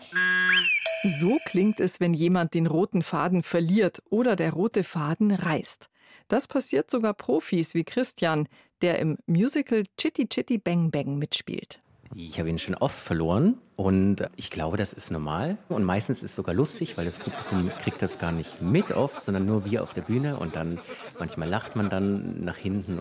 So 1.20 1.38
klingt 1.46 1.80
es, 1.80 2.00
wenn 2.00 2.16
jemand 2.16 2.56
den 2.56 2.66
roten 2.66 3.04
Faden 3.04 3.44
verliert 3.44 4.02
oder 4.10 4.36
der 4.36 4.54
rote 4.54 4.84
Faden 4.84 5.30
reißt. 5.30 5.92
Das 6.28 6.48
passiert 6.48 6.90
sogar 6.90 7.14
Profis 7.14 7.76
wie 7.76 7.84
Christian, 7.84 8.48
der 8.82 9.00
im 9.00 9.18
Musical 9.28 9.84
Chitty 9.98 10.28
Chitty 10.28 10.58
Bang 10.58 10.92
Bang 10.92 11.18
mitspielt. 11.18 11.80
Ich 12.16 12.40
habe 12.40 12.50
ihn 12.50 12.60
schon 12.60 12.76
oft 12.76 12.98
verloren 12.98 13.58
und 13.76 14.24
ich 14.36 14.50
glaube, 14.50 14.78
das 14.78 14.94
ist 14.94 15.12
normal. 15.12 15.58
Und 15.70 15.84
meistens 15.84 16.20
ist 16.20 16.32
es 16.32 16.36
sogar 16.36 16.56
lustig, 16.56 16.98
weil 16.98 17.06
das 17.06 17.18
Publikum 17.18 17.70
kriegt 17.80 18.02
das 18.02 18.20
gar 18.20 18.32
nicht 18.32 18.62
mit 18.62 18.92
oft, 18.92 19.22
sondern 19.22 19.46
nur 19.46 19.66
wir 19.66 19.84
auf 19.84 19.94
der 19.94 20.04
Bühne 20.04 20.38
und 20.38 20.56
dann 20.56 20.80
manchmal 21.20 21.50
lacht 21.50 21.76
man 21.76 21.90
dann 21.90 22.44
nach 22.44 22.58
hinten. 22.58 23.00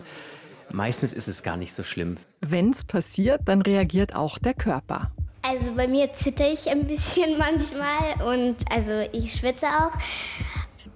Meistens 0.71 1.13
ist 1.13 1.27
es 1.27 1.43
gar 1.43 1.57
nicht 1.57 1.73
so 1.73 1.83
schlimm. 1.83 2.17
Wenn's 2.41 2.83
passiert, 2.83 3.41
dann 3.45 3.61
reagiert 3.61 4.15
auch 4.15 4.37
der 4.37 4.53
Körper. 4.53 5.11
Also 5.43 5.75
bei 5.75 5.87
mir 5.87 6.11
zitter 6.13 6.51
ich 6.51 6.69
ein 6.69 6.87
bisschen 6.87 7.37
manchmal 7.37 8.21
und 8.27 8.57
also 8.71 9.07
ich 9.11 9.33
schwitze 9.33 9.67
auch. 9.67 9.91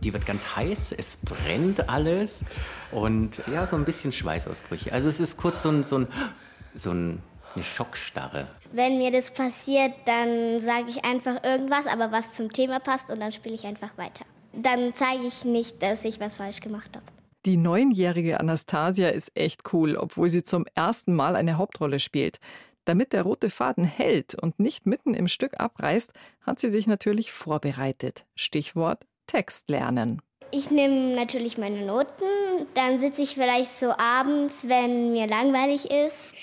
Die 0.01 0.13
wird 0.13 0.25
ganz 0.25 0.55
heiß, 0.55 0.93
es 0.97 1.17
brennt 1.17 1.89
alles 1.89 2.43
und 2.91 3.41
ja, 3.51 3.67
so 3.67 3.75
ein 3.75 3.85
bisschen 3.85 4.11
Schweißausbrüche. 4.11 4.93
Also 4.93 5.09
es 5.09 5.19
ist 5.19 5.37
kurz 5.37 5.61
so 5.61 5.69
ein, 5.69 5.83
so 5.83 5.99
ein, 5.99 6.07
so 6.73 6.91
ein 6.91 7.21
eine 7.55 7.63
Schockstarre. 7.63 8.47
Wenn 8.71 8.97
mir 8.97 9.11
das 9.11 9.31
passiert, 9.31 9.93
dann 10.05 10.59
sage 10.59 10.85
ich 10.89 11.03
einfach 11.03 11.43
irgendwas, 11.43 11.87
aber 11.87 12.11
was 12.11 12.33
zum 12.33 12.51
Thema 12.51 12.79
passt 12.79 13.09
und 13.09 13.19
dann 13.19 13.31
spiele 13.31 13.55
ich 13.55 13.65
einfach 13.65 13.97
weiter. 13.97 14.25
Dann 14.53 14.93
zeige 14.93 15.25
ich 15.25 15.45
nicht, 15.45 15.81
dass 15.81 16.05
ich 16.05 16.19
was 16.19 16.35
falsch 16.35 16.59
gemacht 16.59 16.95
habe. 16.95 17.05
Die 17.45 17.57
neunjährige 17.57 18.39
Anastasia 18.39 19.09
ist 19.09 19.31
echt 19.35 19.73
cool, 19.73 19.95
obwohl 19.95 20.29
sie 20.29 20.43
zum 20.43 20.65
ersten 20.75 21.15
Mal 21.15 21.35
eine 21.35 21.57
Hauptrolle 21.57 21.99
spielt. 21.99 22.39
Damit 22.85 23.13
der 23.13 23.23
rote 23.23 23.49
Faden 23.49 23.83
hält 23.83 24.35
und 24.35 24.59
nicht 24.59 24.85
mitten 24.85 25.13
im 25.13 25.27
Stück 25.27 25.59
abreißt, 25.59 26.11
hat 26.41 26.59
sie 26.59 26.69
sich 26.69 26.87
natürlich 26.87 27.31
vorbereitet. 27.31 28.25
Stichwort 28.35 29.05
Text 29.29 29.69
lernen. 29.69 30.21
Ich 30.51 30.71
nehme 30.71 31.15
natürlich 31.15 31.59
meine 31.59 31.85
Noten, 31.85 32.23
dann 32.73 32.99
sitze 32.99 33.21
ich 33.21 33.35
vielleicht 33.35 33.79
so 33.79 33.91
abends, 33.91 34.67
wenn 34.67 35.11
mir 35.11 35.27
langweilig 35.27 35.91
ist. 35.91 36.33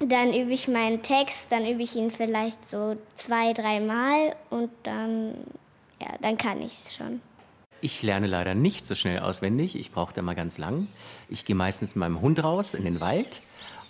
Dann 0.00 0.34
übe 0.34 0.52
ich 0.52 0.66
meinen 0.66 1.02
Text, 1.02 1.46
dann 1.50 1.64
übe 1.64 1.82
ich 1.82 1.94
ihn 1.94 2.10
vielleicht 2.10 2.68
so 2.68 2.96
zwei, 3.14 3.52
dreimal 3.52 4.34
und 4.50 4.70
dann, 4.82 5.34
ja, 6.02 6.08
dann 6.20 6.36
kann 6.36 6.60
ich 6.60 6.72
es 6.72 6.96
schon. 6.96 7.20
Ich 7.80 8.02
lerne 8.02 8.26
leider 8.26 8.54
nicht 8.54 8.84
so 8.84 8.94
schnell 8.96 9.20
auswendig. 9.20 9.78
Ich 9.78 9.92
brauche 9.92 10.12
da 10.12 10.22
mal 10.22 10.34
ganz 10.34 10.58
lang. 10.58 10.88
Ich 11.28 11.44
gehe 11.44 11.54
meistens 11.54 11.94
mit 11.94 12.00
meinem 12.00 12.20
Hund 12.20 12.42
raus 12.42 12.74
in 12.74 12.84
den 12.84 13.00
Wald 13.00 13.40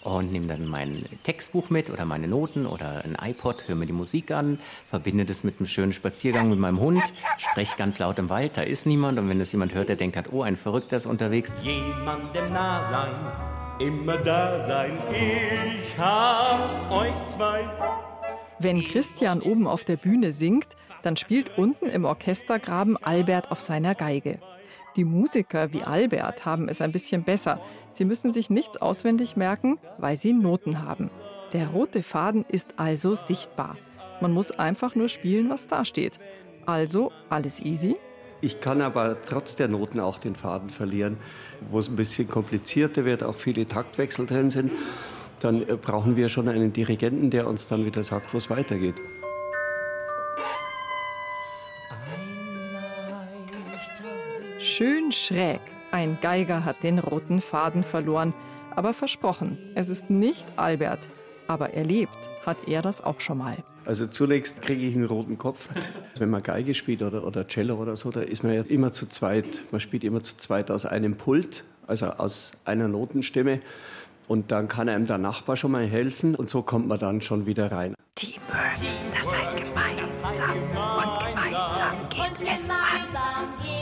und 0.07 0.31
nehme 0.31 0.47
dann 0.47 0.67
mein 0.67 1.05
Textbuch 1.25 1.69
mit 1.71 1.91
oder 1.91 2.05
meine 2.05 2.29
Noten 2.29 2.67
oder 2.67 3.05
ein 3.05 3.17
iPod, 3.21 3.67
höre 3.67 3.75
mir 3.75 3.87
die 3.87 3.93
Musik 3.93 4.31
an, 4.31 4.59
verbinde 4.89 5.25
das 5.25 5.43
mit 5.43 5.59
einem 5.59 5.67
schönen 5.67 5.93
Spaziergang 5.93 6.49
mit 6.49 6.59
meinem 6.59 6.79
Hund, 6.79 7.03
spreche 7.39 7.77
ganz 7.77 7.99
laut 7.99 8.19
im 8.19 8.29
Wald, 8.29 8.57
da 8.57 8.63
ist 8.63 8.87
niemand 8.87 9.19
und 9.19 9.29
wenn 9.29 9.39
das 9.39 9.53
jemand 9.53 9.75
hört, 9.75 9.89
der 9.89 9.97
denkt 9.97 10.17
hat, 10.17 10.33
oh, 10.33 10.43
ein 10.43 10.57
Verrückter 10.57 10.97
ist 10.97 11.07
unterwegs. 11.07 11.55
Jemandem 11.63 12.53
nah 12.53 12.83
sein, 12.89 13.87
immer 13.87 14.17
da 14.19 14.61
sein. 14.61 14.97
Ich 15.11 15.99
hab 15.99 16.91
euch 16.91 17.27
zwei. 17.27 17.69
Wenn 18.59 18.85
Christian 18.85 19.43
oben 19.43 19.67
auf 19.67 19.85
der 19.85 19.97
Bühne 19.97 20.31
singt, 20.31 20.69
dann 21.03 21.17
spielt 21.17 21.59
unten 21.59 21.87
im 21.87 22.05
Orchestergraben 22.05 22.97
Albert 22.97 23.51
auf 23.51 23.61
seiner 23.61 23.95
Geige. 23.95 24.39
Die 24.97 25.05
Musiker 25.05 25.75
wie 25.75 25.83
Albert 25.83 26.47
haben 26.47 26.69
es 26.71 26.81
ein 26.81 26.91
bisschen 26.91 27.23
besser. 27.23 27.61
Sie 27.91 28.07
müssen 28.07 28.33
sich 28.33 28.49
nichts 28.49 28.79
auswendig 28.79 29.37
merken, 29.37 29.79
weil 29.99 30.17
sie 30.17 30.33
Noten 30.33 30.83
haben. 30.83 31.11
Der 31.53 31.69
rote 31.69 32.03
Faden 32.03 32.47
ist 32.49 32.75
also 32.79 33.15
sichtbar. 33.15 33.76
Man 34.23 34.33
muss 34.33 34.50
einfach 34.53 34.95
nur 34.95 35.11
spielen, 35.11 35.50
was 35.50 35.69
da 35.69 35.85
steht. 35.85 36.19
Also 36.65 37.12
alles 37.29 37.61
easy. 37.61 37.97
Ich 38.41 38.61
kann 38.61 38.81
aber 38.81 39.21
trotz 39.21 39.55
der 39.57 39.69
Noten 39.69 40.00
auch 40.00 40.19
den 40.19 40.35
Faden 40.35 40.71
verlieren, 40.71 41.19
wo 41.71 41.79
es 41.79 41.88
ein 41.88 41.97
bisschen 41.97 42.29
komplizierter 42.29 43.05
wird, 43.05 43.23
auch 43.23 43.37
viele 43.37 43.67
Taktwechsel 43.67 44.26
drin 44.26 44.50
sind. 44.50 44.73
Dann 45.41 45.62
äh, 45.69 45.76
brauchen 45.76 46.17
wir 46.17 46.31
schon 46.31 46.49
einen 46.49 46.73
Dirigenten, 46.73 47.31
der 47.31 47.47
uns 47.47 47.69
dann 47.69 47.85
wieder 47.85 48.03
sagt, 48.03 48.33
wo 48.33 48.38
es 48.38 48.49
weitergeht. 48.49 48.97
Schön 54.76 55.11
schräg. 55.11 55.61
Ein 55.90 56.18
Geiger 56.21 56.66
hat 56.66 56.83
den 56.83 56.99
roten 56.99 57.40
Faden 57.40 57.83
verloren. 57.83 58.35
Aber 58.75 58.92
versprochen, 58.92 59.56
es 59.75 59.88
ist 59.88 60.11
nicht 60.11 60.45
Albert. 60.56 61.09
Aber 61.47 61.73
erlebt 61.73 62.28
hat 62.45 62.59
er 62.66 62.83
das 62.83 63.02
auch 63.02 63.23
schon 63.23 63.38
mal. 63.38 63.56
Also 63.87 64.06
zunächst 64.06 64.61
kriege 64.61 64.87
ich 64.87 64.95
einen 64.95 65.06
roten 65.06 65.38
Kopf. 65.38 65.71
Wenn 66.18 66.28
man 66.28 66.42
Geige 66.42 66.75
spielt 66.75 67.00
oder, 67.00 67.26
oder 67.26 67.49
Cello 67.49 67.76
oder 67.76 67.97
so, 67.97 68.11
da 68.11 68.21
ist 68.21 68.42
man 68.42 68.52
ja 68.52 68.64
immer 68.68 68.92
zu 68.92 69.09
zweit. 69.09 69.47
Man 69.71 69.80
spielt 69.80 70.04
immer 70.04 70.23
zu 70.23 70.37
zweit 70.37 70.71
aus 70.71 70.85
einem 70.85 71.16
Pult, 71.16 71.64
also 71.87 72.09
aus 72.09 72.52
einer 72.66 72.87
Notenstimme. 72.87 73.61
Und 74.28 74.52
dann 74.52 74.68
kann 74.68 74.90
einem 74.90 75.06
der 75.06 75.16
Nachbar 75.16 75.56
schon 75.56 75.71
mal 75.71 75.87
helfen 75.87 76.35
und 76.35 76.50
so 76.50 76.61
kommt 76.61 76.87
man 76.87 76.99
dann 76.99 77.23
schon 77.23 77.47
wieder 77.47 77.73
rein. 77.73 77.95
Teamwork, 78.14 78.76
das 79.16 79.33
heißt 79.33 79.56
gemeinsam 79.56 80.59
und 80.59 81.18
gemeinsam 81.21 81.97
geht 82.11 82.47
es 82.47 82.68
an. 82.68 83.75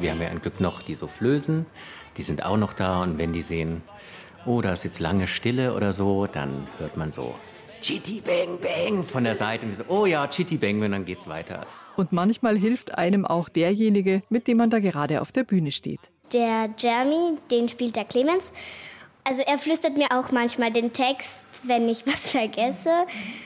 Wir 0.00 0.12
haben 0.12 0.22
ja 0.22 0.28
ein 0.28 0.40
Glück 0.40 0.60
noch 0.60 0.82
die 0.82 0.94
Soufflösen, 0.94 1.66
die 2.16 2.22
sind 2.22 2.44
auch 2.44 2.56
noch 2.56 2.72
da 2.72 3.02
und 3.02 3.18
wenn 3.18 3.32
die 3.32 3.42
sehen, 3.42 3.82
oh, 4.46 4.60
da 4.62 4.72
ist 4.72 4.84
jetzt 4.84 5.00
lange 5.00 5.26
Stille 5.26 5.74
oder 5.74 5.92
so, 5.92 6.26
dann 6.26 6.66
hört 6.78 6.96
man 6.96 7.10
so 7.10 7.34
Chitty 7.80 8.20
Bang 8.20 8.58
Bang 8.60 9.02
von 9.02 9.24
der 9.24 9.34
Seite 9.34 9.66
und 9.66 9.74
so, 9.74 9.84
oh 9.88 10.06
ja, 10.06 10.26
Chitty 10.26 10.56
Bang, 10.56 10.80
und 10.82 10.92
dann 10.92 11.04
geht's 11.04 11.28
weiter. 11.28 11.66
Und 11.96 12.12
manchmal 12.12 12.56
hilft 12.56 12.96
einem 12.96 13.24
auch 13.24 13.48
derjenige, 13.48 14.22
mit 14.28 14.46
dem 14.46 14.58
man 14.58 14.70
da 14.70 14.78
gerade 14.78 15.20
auf 15.20 15.32
der 15.32 15.44
Bühne 15.44 15.72
steht. 15.72 16.00
Der 16.32 16.70
Jeremy, 16.76 17.38
den 17.50 17.68
spielt 17.68 17.96
der 17.96 18.04
Clemens. 18.04 18.52
Also 19.24 19.42
er 19.42 19.58
flüstert 19.58 19.96
mir 19.96 20.06
auch 20.10 20.30
manchmal 20.30 20.72
den 20.72 20.92
Text, 20.92 21.42
wenn 21.64 21.88
ich 21.88 22.04
was 22.06 22.30
vergesse. 22.30 22.92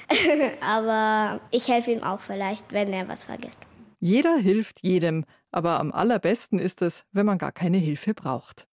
Aber 0.60 1.40
ich 1.50 1.68
helfe 1.68 1.92
ihm 1.92 2.02
auch 2.02 2.20
vielleicht, 2.20 2.72
wenn 2.72 2.92
er 2.92 3.08
was 3.08 3.24
vergisst. 3.24 3.58
Jeder 4.00 4.36
hilft 4.36 4.82
jedem, 4.82 5.24
aber 5.52 5.78
am 5.78 5.92
allerbesten 5.92 6.58
ist 6.58 6.82
es, 6.82 7.04
wenn 7.12 7.26
man 7.26 7.38
gar 7.38 7.52
keine 7.52 7.78
Hilfe 7.78 8.14
braucht. 8.14 8.66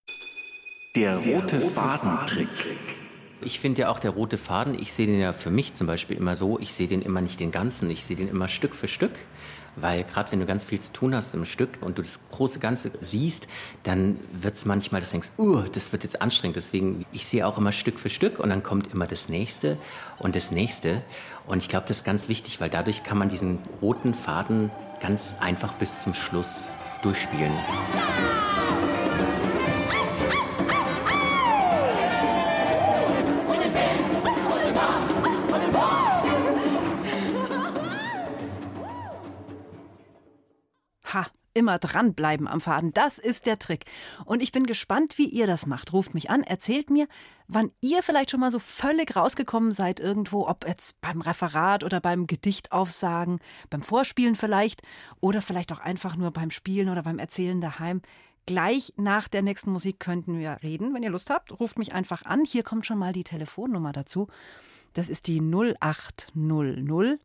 Der 0.96 1.18
rote 1.18 1.60
Fadentrick. 1.60 2.48
Ich 3.42 3.60
finde 3.60 3.82
ja 3.82 3.88
auch 3.90 4.00
der 4.00 4.10
rote 4.10 4.36
Faden, 4.36 4.78
ich 4.78 4.92
sehe 4.92 5.06
den 5.06 5.20
ja 5.20 5.32
für 5.32 5.50
mich 5.50 5.74
zum 5.74 5.86
Beispiel 5.86 6.16
immer 6.16 6.36
so, 6.36 6.58
ich 6.58 6.74
sehe 6.74 6.88
den 6.88 7.00
immer 7.00 7.20
nicht 7.20 7.40
den 7.40 7.52
ganzen, 7.52 7.88
ich 7.90 8.04
sehe 8.04 8.16
den 8.16 8.28
immer 8.28 8.48
Stück 8.48 8.74
für 8.74 8.88
Stück. 8.88 9.12
weil 9.76 10.04
gerade 10.04 10.32
wenn 10.32 10.40
du 10.40 10.46
ganz 10.46 10.64
viel 10.64 10.80
zu 10.80 10.92
tun 10.92 11.14
hast 11.14 11.34
im 11.34 11.44
Stück 11.44 11.78
und 11.80 11.98
du 11.98 12.02
das 12.02 12.30
große 12.30 12.58
Ganze 12.58 12.90
siehst, 13.00 13.48
dann 13.82 14.18
wird 14.32 14.54
es 14.54 14.64
manchmal, 14.64 15.00
dass 15.00 15.10
du 15.10 15.14
denkst, 15.14 15.30
uh, 15.38 15.62
das 15.72 15.92
wird 15.92 16.02
jetzt 16.02 16.20
anstrengend. 16.20 16.56
Deswegen, 16.56 17.06
ich 17.12 17.26
sehe 17.26 17.46
auch 17.46 17.58
immer 17.58 17.72
Stück 17.72 17.98
für 17.98 18.10
Stück 18.10 18.38
und 18.38 18.50
dann 18.50 18.62
kommt 18.62 18.92
immer 18.92 19.06
das 19.06 19.28
nächste 19.28 19.76
und 20.18 20.36
das 20.36 20.50
nächste. 20.50 21.02
Und 21.46 21.58
ich 21.58 21.68
glaube, 21.68 21.86
das 21.86 21.98
ist 21.98 22.04
ganz 22.04 22.28
wichtig, 22.28 22.60
weil 22.60 22.70
dadurch 22.70 23.02
kann 23.02 23.18
man 23.18 23.28
diesen 23.28 23.58
roten 23.80 24.14
Faden 24.14 24.70
ganz 25.00 25.38
einfach 25.40 25.72
bis 25.74 26.02
zum 26.02 26.14
Schluss 26.14 26.70
durchspielen. 27.02 27.52
Immer 41.54 41.78
dranbleiben 41.78 42.46
am 42.48 42.60
Faden, 42.60 42.92
das 42.92 43.18
ist 43.18 43.46
der 43.46 43.58
Trick. 43.58 43.84
Und 44.24 44.42
ich 44.42 44.52
bin 44.52 44.66
gespannt, 44.66 45.18
wie 45.18 45.26
ihr 45.26 45.46
das 45.46 45.66
macht. 45.66 45.92
Ruft 45.92 46.14
mich 46.14 46.30
an, 46.30 46.42
erzählt 46.42 46.90
mir, 46.90 47.08
wann 47.48 47.72
ihr 47.80 48.02
vielleicht 48.02 48.30
schon 48.30 48.40
mal 48.40 48.50
so 48.50 48.58
völlig 48.58 49.16
rausgekommen 49.16 49.72
seid 49.72 50.00
irgendwo, 50.00 50.46
ob 50.46 50.66
jetzt 50.66 51.00
beim 51.00 51.20
Referat 51.20 51.84
oder 51.84 52.00
beim 52.00 52.26
Gedichtaufsagen, 52.26 53.40
beim 53.68 53.82
Vorspielen 53.82 54.36
vielleicht 54.36 54.82
oder 55.20 55.42
vielleicht 55.42 55.72
auch 55.72 55.80
einfach 55.80 56.16
nur 56.16 56.30
beim 56.30 56.50
Spielen 56.50 56.88
oder 56.88 57.02
beim 57.02 57.18
Erzählen 57.18 57.60
daheim. 57.60 58.02
Gleich 58.46 58.94
nach 58.96 59.28
der 59.28 59.42
nächsten 59.42 59.70
Musik 59.70 60.00
könnten 60.00 60.38
wir 60.38 60.58
reden. 60.62 60.94
Wenn 60.94 61.02
ihr 61.02 61.10
Lust 61.10 61.30
habt, 61.30 61.58
ruft 61.60 61.78
mich 61.78 61.92
einfach 61.92 62.24
an. 62.24 62.44
Hier 62.44 62.62
kommt 62.62 62.86
schon 62.86 62.98
mal 62.98 63.12
die 63.12 63.24
Telefonnummer 63.24 63.92
dazu. 63.92 64.28
Das 64.92 65.08
ist 65.08 65.26
die 65.26 65.40
0800 65.40 67.20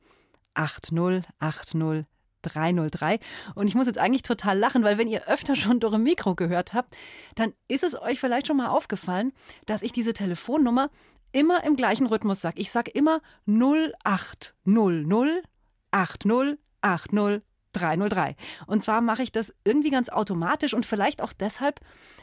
8080 0.55 2.05
303. 2.53 3.19
Und 3.55 3.67
ich 3.67 3.75
muss 3.75 3.87
jetzt 3.87 3.99
eigentlich 3.99 4.23
total 4.23 4.57
lachen, 4.57 4.83
weil 4.83 4.97
wenn 4.97 5.07
ihr 5.07 5.27
öfter 5.27 5.55
schon 5.55 5.79
Dore 5.79 5.99
Mikro 5.99 6.35
gehört 6.35 6.73
habt, 6.73 6.95
dann 7.35 7.53
ist 7.67 7.83
es 7.83 7.99
euch 7.99 8.19
vielleicht 8.19 8.47
schon 8.47 8.57
mal 8.57 8.69
aufgefallen, 8.69 9.33
dass 9.65 9.81
ich 9.81 9.91
diese 9.91 10.13
Telefonnummer 10.13 10.89
immer 11.31 11.63
im 11.63 11.75
gleichen 11.75 12.07
Rhythmus 12.07 12.41
sage. 12.41 12.61
Ich 12.61 12.71
sage 12.71 12.91
immer 12.91 13.21
0800 13.47 15.43
80 15.91 16.57
80 16.81 17.41
303. 17.75 18.35
Und 18.67 18.83
zwar 18.83 19.01
mache 19.01 19.23
ich 19.23 19.31
das 19.31 19.53
irgendwie 19.63 19.89
ganz 19.89 20.09
automatisch 20.09 20.73
und 20.73 20.85
vielleicht 20.85 21.21
auch 21.21 21.33
deshalb, 21.33 21.79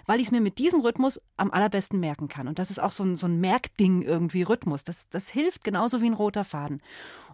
weil 0.06 0.18
ich 0.18 0.26
es 0.26 0.30
mir 0.32 0.40
mit 0.40 0.58
diesem 0.58 0.80
Rhythmus 0.80 1.20
am 1.36 1.50
allerbesten 1.50 2.00
merken 2.00 2.28
kann. 2.28 2.48
Und 2.48 2.58
das 2.58 2.70
ist 2.70 2.80
auch 2.80 2.92
so 2.92 3.04
ein, 3.04 3.16
so 3.16 3.26
ein 3.26 3.40
Merkding 3.40 4.02
irgendwie, 4.02 4.42
Rhythmus. 4.42 4.84
Das, 4.84 5.08
das 5.10 5.28
hilft 5.28 5.64
genauso 5.64 6.00
wie 6.00 6.06
ein 6.06 6.14
roter 6.14 6.44
Faden. 6.44 6.80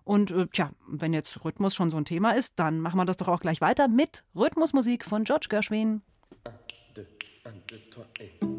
Und 0.08 0.30
äh, 0.30 0.46
tja, 0.46 0.70
wenn 0.86 1.12
jetzt 1.12 1.44
Rhythmus 1.44 1.74
schon 1.74 1.90
so 1.90 1.98
ein 1.98 2.06
Thema 2.06 2.30
ist, 2.30 2.58
dann 2.58 2.80
machen 2.80 2.96
wir 2.96 3.04
das 3.04 3.18
doch 3.18 3.28
auch 3.28 3.40
gleich 3.40 3.60
weiter 3.60 3.88
mit 3.88 4.24
Rhythmusmusik 4.34 5.04
von 5.04 5.24
George 5.24 5.48
Gershwin. 5.50 6.00
Jetzt 7.76 8.57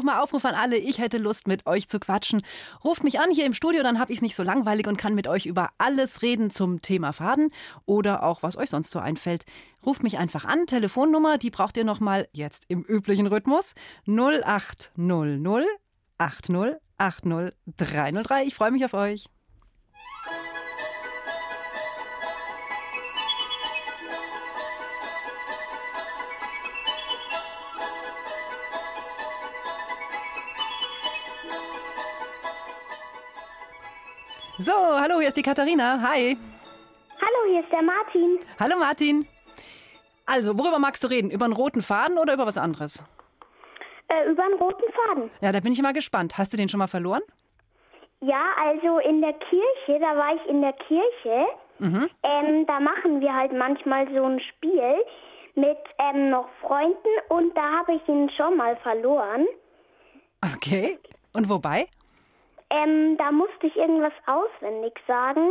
Nochmal 0.00 0.22
Aufruf 0.22 0.46
an 0.46 0.54
alle. 0.54 0.78
Ich 0.78 0.98
hätte 0.98 1.18
Lust, 1.18 1.46
mit 1.46 1.66
euch 1.66 1.86
zu 1.86 2.00
quatschen. 2.00 2.40
Ruft 2.82 3.04
mich 3.04 3.20
an 3.20 3.30
hier 3.30 3.44
im 3.44 3.52
Studio, 3.52 3.82
dann 3.82 3.98
habe 3.98 4.12
ich 4.12 4.20
es 4.20 4.22
nicht 4.22 4.34
so 4.34 4.42
langweilig 4.42 4.86
und 4.86 4.96
kann 4.96 5.14
mit 5.14 5.26
euch 5.26 5.44
über 5.44 5.72
alles 5.76 6.22
reden 6.22 6.50
zum 6.50 6.80
Thema 6.80 7.12
Faden 7.12 7.50
oder 7.84 8.22
auch 8.22 8.42
was 8.42 8.56
euch 8.56 8.70
sonst 8.70 8.92
so 8.92 8.98
einfällt. 8.98 9.44
Ruft 9.84 10.02
mich 10.02 10.16
einfach 10.16 10.46
an. 10.46 10.66
Telefonnummer, 10.66 11.36
die 11.36 11.50
braucht 11.50 11.76
ihr 11.76 11.84
nochmal 11.84 12.28
jetzt 12.32 12.64
im 12.68 12.82
üblichen 12.82 13.26
Rhythmus. 13.26 13.74
0800 14.06 15.66
80 16.16 16.76
80 16.96 17.50
303. 17.76 18.44
Ich 18.44 18.54
freue 18.54 18.70
mich 18.70 18.86
auf 18.86 18.94
euch. 18.94 19.26
So, 34.60 34.72
hallo, 34.72 35.20
hier 35.20 35.28
ist 35.28 35.38
die 35.38 35.42
Katharina. 35.42 35.98
Hi. 36.02 36.36
Hallo, 37.18 37.50
hier 37.50 37.60
ist 37.60 37.72
der 37.72 37.80
Martin. 37.80 38.38
Hallo 38.58 38.76
Martin. 38.78 39.26
Also, 40.26 40.58
worüber 40.58 40.78
magst 40.78 41.02
du 41.02 41.08
reden? 41.08 41.30
Über 41.30 41.46
einen 41.46 41.54
roten 41.54 41.80
Faden 41.80 42.18
oder 42.18 42.34
über 42.34 42.46
was 42.46 42.58
anderes? 42.58 43.02
Äh, 44.08 44.30
über 44.30 44.44
einen 44.44 44.56
roten 44.56 44.84
Faden. 44.92 45.30
Ja, 45.40 45.52
da 45.52 45.60
bin 45.60 45.72
ich 45.72 45.80
mal 45.80 45.94
gespannt. 45.94 46.36
Hast 46.36 46.52
du 46.52 46.58
den 46.58 46.68
schon 46.68 46.76
mal 46.76 46.88
verloren? 46.88 47.22
Ja, 48.20 48.44
also 48.62 48.98
in 48.98 49.22
der 49.22 49.32
Kirche, 49.32 49.98
da 49.98 50.14
war 50.14 50.34
ich 50.34 50.44
in 50.46 50.60
der 50.60 50.74
Kirche. 50.74 51.46
Ähm, 51.78 52.66
da 52.66 52.80
machen 52.80 53.22
wir 53.22 53.34
halt 53.34 53.54
manchmal 53.54 54.06
so 54.14 54.22
ein 54.22 54.40
Spiel 54.40 55.02
mit 55.54 55.78
ähm, 55.98 56.28
noch 56.28 56.50
Freunden 56.60 57.08
und 57.30 57.56
da 57.56 57.78
habe 57.78 57.94
ich 57.94 58.06
ihn 58.06 58.28
schon 58.36 58.58
mal 58.58 58.76
verloren. 58.82 59.46
Okay. 60.54 60.98
Und 61.32 61.48
wobei? 61.48 61.86
Ähm, 62.70 63.16
da 63.16 63.32
musste 63.32 63.66
ich 63.66 63.76
irgendwas 63.76 64.12
auswendig 64.26 64.94
sagen 65.06 65.50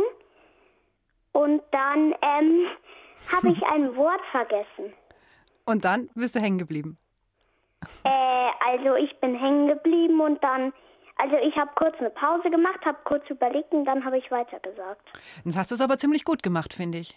und 1.32 1.62
dann 1.70 2.14
ähm, 2.22 2.66
habe 3.32 3.48
ich 3.48 3.62
ein 3.64 3.94
Wort 3.96 4.22
vergessen. 4.30 4.94
Und 5.66 5.84
dann 5.84 6.10
bist 6.14 6.34
du 6.34 6.40
hängen 6.40 6.58
geblieben. 6.58 6.98
Äh, 8.04 8.50
also 8.66 8.96
ich 8.96 9.18
bin 9.20 9.34
hängen 9.34 9.68
geblieben 9.68 10.20
und 10.20 10.42
dann, 10.42 10.72
also 11.16 11.36
ich 11.36 11.56
habe 11.56 11.70
kurz 11.76 11.96
eine 11.98 12.10
Pause 12.10 12.50
gemacht, 12.50 12.84
habe 12.84 12.98
kurz 13.04 13.28
überlegt 13.30 13.72
und 13.72 13.84
dann 13.84 14.04
habe 14.04 14.18
ich 14.18 14.30
weitergesagt. 14.30 15.06
Jetzt 15.44 15.56
hast 15.56 15.70
du 15.70 15.74
es 15.74 15.80
aber 15.80 15.98
ziemlich 15.98 16.24
gut 16.24 16.42
gemacht, 16.42 16.74
finde 16.74 16.98
ich. 16.98 17.16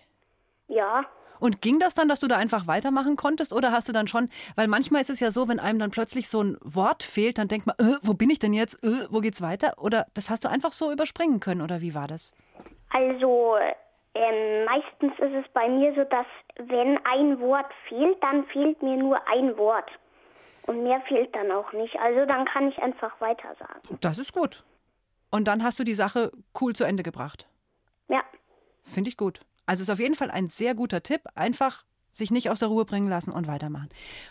Ja. 0.68 1.06
Und 1.40 1.62
ging 1.62 1.80
das 1.80 1.94
dann, 1.94 2.08
dass 2.08 2.20
du 2.20 2.28
da 2.28 2.38
einfach 2.38 2.68
weitermachen 2.68 3.16
konntest? 3.16 3.54
Oder 3.54 3.72
hast 3.72 3.88
du 3.90 3.94
dann 3.94 4.08
schon, 4.08 4.30
weil 4.56 4.68
manchmal 4.68 5.02
ist 5.02 5.10
es 5.10 5.20
ja 5.20 5.32
so, 5.32 5.48
wenn 5.48 5.60
einem 5.60 5.80
dann 5.80 5.92
plötzlich 5.92 6.30
so 6.30 6.42
ein 6.42 6.58
Wort 6.62 7.04
fehlt, 7.04 7.38
dann 7.38 7.48
denkt 7.48 7.68
man, 7.68 7.76
äh, 7.80 7.98
wo 8.02 8.14
bin 8.14 8.30
ich 8.30 8.40
denn 8.40 8.54
jetzt? 8.54 8.84
Äh, 8.84 9.08
wo 9.10 9.20
geht's 9.20 9.42
weiter? 9.42 9.74
Oder 9.78 10.06
das 10.14 10.30
hast 10.30 10.44
du 10.46 10.50
einfach 10.50 10.72
so 10.72 10.92
überspringen 10.92 11.40
können, 11.40 11.62
oder 11.62 11.82
wie 11.82 11.94
war 11.94 12.08
das? 12.08 12.34
Also 12.90 13.58
ähm, 14.16 14.66
meistens 14.66 15.14
ist 15.20 15.46
es 15.46 15.52
bei 15.54 15.68
mir 15.68 15.94
so, 15.96 16.04
dass 16.04 16.28
wenn 16.58 17.00
ein 17.06 17.40
Wort 17.40 17.72
fehlt, 17.90 18.22
dann 18.22 18.46
fehlt 18.46 18.82
mir 18.84 18.96
nur 18.96 19.18
ein 19.28 19.58
Wort. 19.58 19.90
Und 20.66 20.84
mehr 20.84 21.02
fehlt 21.08 21.36
dann 21.36 21.52
auch 21.52 21.74
nicht. 21.74 21.96
Also 22.00 22.26
dann 22.26 22.46
kann 22.46 22.70
ich 22.70 22.78
einfach 22.80 23.20
weiter 23.20 23.54
sagen. 23.60 23.98
Das 24.02 24.18
ist 24.18 24.34
gut. 24.34 24.64
Und 25.30 25.48
dann 25.48 25.64
hast 25.64 25.80
du 25.80 25.84
die 25.84 25.96
Sache 25.96 26.32
cool 26.62 26.74
zu 26.74 26.84
Ende 26.84 27.04
gebracht. 27.04 27.48
Ja. 28.08 28.22
Finde 28.84 29.10
ich 29.10 29.18
gut. 29.18 29.40
Also 29.66 29.84
ist 29.84 29.90
auf 29.90 30.00
jeden 30.00 30.16
Fall 30.16 30.32
ein 30.32 30.50
sehr 30.50 30.76
guter 30.76 31.04
Tipp. 31.04 31.22
Einfach 31.36 31.86
sich 32.12 32.32
nicht 32.32 32.50
aus 32.50 32.60
der 32.60 32.68
Ruhe 32.68 32.86
bringen 32.86 33.10
lassen 33.10 33.32
und 33.32 33.48
weitermachen. 33.48 33.90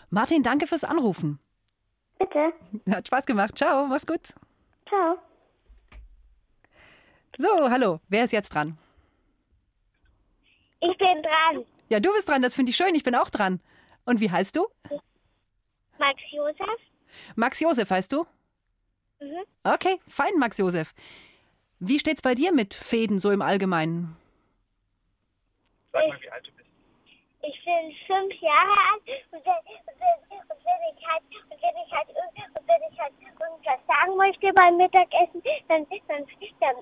Martin, 0.09 0.43
danke 0.43 0.67
fürs 0.67 0.83
Anrufen. 0.83 1.39
Bitte. 2.19 2.53
Hat 2.89 3.07
Spaß 3.07 3.25
gemacht. 3.25 3.57
Ciao, 3.57 3.87
mach's 3.87 4.07
gut. 4.07 4.33
Ciao. 4.87 5.17
So, 7.37 7.69
hallo. 7.69 7.99
Wer 8.07 8.23
ist 8.23 8.31
jetzt 8.31 8.53
dran? 8.53 8.77
Ich 10.79 10.97
bin 10.97 11.23
dran. 11.23 11.65
Ja, 11.89 11.99
du 11.99 12.11
bist 12.13 12.29
dran. 12.29 12.41
Das 12.41 12.55
finde 12.55 12.69
ich 12.69 12.75
schön. 12.75 12.95
Ich 12.95 13.03
bin 13.03 13.15
auch 13.15 13.29
dran. 13.29 13.59
Und 14.05 14.19
wie 14.19 14.29
heißt 14.31 14.55
du? 14.55 14.67
Max 15.97 16.21
Josef. 16.31 16.79
Max 17.35 17.59
Josef 17.59 17.89
heißt 17.89 18.11
du? 18.11 18.25
Mhm. 19.19 19.43
Okay, 19.63 19.99
fein, 20.07 20.33
Max 20.37 20.57
Josef. 20.57 20.93
Wie 21.79 21.99
steht's 21.99 22.21
bei 22.21 22.35
dir 22.35 22.51
mit 22.53 22.73
Fäden 22.73 23.19
so 23.19 23.31
im 23.31 23.41
Allgemeinen? 23.41 24.15
Sag 25.93 26.07
mal, 26.07 26.21
wie 26.21 26.29
alt 26.29 26.47
du 26.47 26.51
bist. 26.53 26.69
Ich 27.43 27.65
bin 27.65 27.93
fünf 28.07 28.33
Jahre 28.41 28.73
alt 28.91 29.03
und 29.31 29.45
wenn, 29.45 29.61
und 29.77 29.99
wenn, 29.99 30.39
und 30.39 30.61
wenn 30.65 30.81
ich 30.89 31.07
halt 31.07 31.23
und 31.51 31.61
wenn 31.61 31.77
ich 31.85 31.91
halt 31.91 32.09
und 32.09 32.67
wenn 32.67 32.81
ich 32.91 32.99
halt 32.99 33.13
irgendwas 33.21 33.79
sagen 33.85 34.17
möchte 34.17 34.53
beim 34.53 34.77
Mittagessen, 34.77 35.43
dann 35.67 35.85
dann 36.07 36.25
dann 36.59 36.77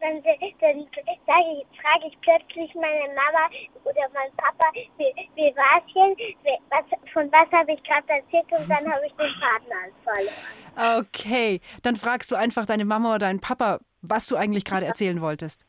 dann, 0.00 0.22
dann 0.22 0.86
sage 1.26 1.44
ich, 1.58 1.80
frage 1.80 2.06
ich 2.06 2.20
plötzlich 2.20 2.74
meine 2.74 3.12
Mama 3.14 3.50
oder 3.84 4.08
meinen 4.14 4.34
Papa, 4.36 4.64
wie, 4.96 5.12
wie 5.34 5.56
war 5.56 5.82
es 5.84 5.92
jetzt? 5.94 6.62
Was, 6.70 6.84
von 7.12 7.30
was 7.32 7.50
habe 7.50 7.72
ich 7.72 7.82
gerade 7.82 8.08
erzählt 8.08 8.46
und 8.52 8.70
dann 8.70 8.92
habe 8.92 9.06
ich 9.06 9.12
den 9.14 9.34
Faden 9.40 9.92
verloren. 10.04 11.00
Okay, 11.00 11.60
dann 11.82 11.96
fragst 11.96 12.30
du 12.30 12.36
einfach 12.36 12.66
deine 12.66 12.84
Mama 12.84 13.10
oder 13.10 13.26
deinen 13.26 13.40
Papa, 13.40 13.80
was 14.00 14.26
du 14.28 14.36
eigentlich 14.36 14.64
gerade 14.64 14.86
erzählen 14.86 15.20
wolltest. 15.20 15.66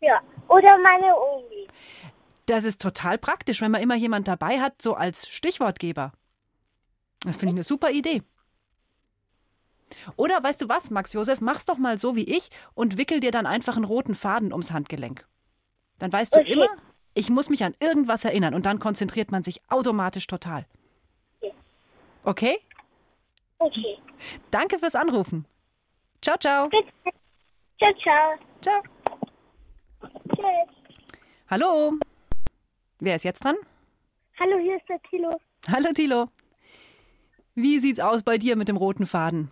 Ja, 0.00 0.20
oder 0.48 0.78
meine 0.78 1.14
Omi. 1.16 1.68
Das 2.46 2.64
ist 2.64 2.80
total 2.80 3.18
praktisch, 3.18 3.60
wenn 3.60 3.70
man 3.70 3.82
immer 3.82 3.94
jemand 3.94 4.28
dabei 4.28 4.60
hat, 4.60 4.82
so 4.82 4.94
als 4.94 5.28
Stichwortgeber. 5.28 6.12
Das 7.20 7.36
finde 7.36 7.52
ich 7.52 7.56
eine 7.56 7.64
super 7.64 7.90
Idee. 7.90 8.22
Oder 10.16 10.42
weißt 10.42 10.60
du 10.60 10.68
was, 10.68 10.90
Max 10.90 11.12
Josef, 11.12 11.40
mach's 11.40 11.64
doch 11.64 11.78
mal 11.78 11.98
so 11.98 12.16
wie 12.16 12.24
ich 12.24 12.48
und 12.74 12.98
wickel 12.98 13.20
dir 13.20 13.30
dann 13.30 13.46
einfach 13.46 13.76
einen 13.76 13.84
roten 13.84 14.14
Faden 14.14 14.52
ums 14.52 14.72
Handgelenk. 14.72 15.26
Dann 15.98 16.12
weißt 16.12 16.34
du 16.34 16.40
okay. 16.40 16.52
immer, 16.52 16.68
ich 17.14 17.30
muss 17.30 17.48
mich 17.48 17.62
an 17.62 17.74
irgendwas 17.78 18.24
erinnern 18.24 18.54
und 18.54 18.66
dann 18.66 18.78
konzentriert 18.78 19.30
man 19.30 19.42
sich 19.42 19.60
automatisch 19.68 20.26
total. 20.26 20.66
Okay? 22.24 22.58
Okay. 23.58 23.98
Danke 24.50 24.78
fürs 24.78 24.94
Anrufen. 24.94 25.46
Ciao, 26.20 26.36
ciao. 26.38 26.68
Ciao, 27.78 27.92
ciao. 28.02 28.38
Ciao. 28.60 28.82
Tschüss. 30.28 31.16
Hallo. 31.48 31.92
Wer 33.00 33.16
ist 33.16 33.24
jetzt 33.24 33.44
dran? 33.44 33.56
Hallo, 34.38 34.58
hier 34.58 34.76
ist 34.76 34.88
der 34.88 35.00
Tilo. 35.02 35.38
Hallo, 35.70 35.92
Tilo. 35.94 36.28
Wie 37.54 37.78
sieht's 37.78 38.00
aus 38.00 38.22
bei 38.22 38.38
dir 38.38 38.56
mit 38.56 38.68
dem 38.68 38.76
roten 38.76 39.06
Faden? 39.06 39.50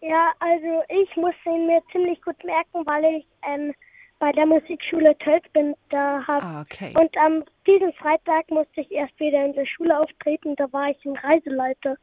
Ja, 0.00 0.32
also 0.38 0.82
ich 0.88 1.16
muss 1.16 1.34
ihn 1.44 1.66
mir 1.66 1.82
ziemlich 1.92 2.20
gut 2.22 2.42
merken, 2.44 2.86
weil 2.86 3.04
ich 3.16 3.26
ähm, 3.42 3.74
bei 4.18 4.32
der 4.32 4.46
Musikschule 4.46 5.16
Tölz 5.18 5.44
bin. 5.52 5.74
Da 5.90 6.26
hab, 6.26 6.42
ah, 6.42 6.60
okay. 6.62 6.92
Und 6.98 7.16
am 7.18 7.44
diesem 7.66 7.92
Freitag 7.94 8.50
musste 8.50 8.80
ich 8.80 8.90
erst 8.90 9.18
wieder 9.20 9.44
in 9.44 9.52
der 9.52 9.66
Schule 9.66 9.98
auftreten. 9.98 10.54
Da 10.56 10.72
war 10.72 10.90
ich 10.90 11.04
ein 11.04 11.16
Reiseleiter. 11.16 11.96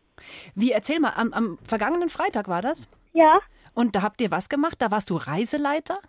Wie, 0.56 0.72
erzähl 0.72 1.00
mal, 1.00 1.13
am, 1.15 1.34
am 1.34 1.58
vergangenen 1.63 2.10
Freitag 2.10 2.48
war 2.48 2.62
das? 2.62 2.88
Ja. 3.13 3.39
Und 3.74 3.96
da 3.96 4.02
habt 4.02 4.22
ihr 4.22 4.32
was 4.32 4.50
gemacht? 4.50 4.76
Da 4.80 4.91
warst 4.91 5.10
du 5.10 5.18
Reiseleiter? 5.18 6.00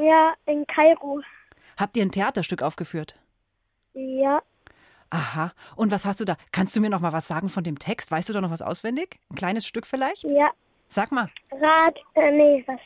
Ja, 0.00 0.34
in 0.46 0.66
Kairo. 0.66 1.20
Habt 1.76 1.96
ihr 1.96 2.04
ein 2.04 2.12
Theaterstück 2.12 2.62
aufgeführt? 2.62 3.16
Ja. 3.94 4.42
Aha. 5.10 5.52
Und 5.76 5.90
was 5.90 6.06
hast 6.06 6.20
du 6.20 6.24
da? 6.24 6.36
Kannst 6.52 6.76
du 6.76 6.80
mir 6.80 6.90
noch 6.90 7.00
mal 7.00 7.12
was 7.12 7.26
sagen 7.26 7.48
von 7.48 7.64
dem 7.64 7.78
Text? 7.78 8.10
Weißt 8.10 8.28
du 8.28 8.32
da 8.32 8.40
noch 8.40 8.50
was 8.50 8.62
auswendig? 8.62 9.18
Ein 9.30 9.36
kleines 9.36 9.66
Stück 9.66 9.86
vielleicht? 9.86 10.24
Ja. 10.24 10.50
Sag 10.88 11.12
mal. 11.12 11.28
Rad, 11.50 11.98
äh, 12.14 12.30
nee, 12.30 12.64
was? 12.66 12.80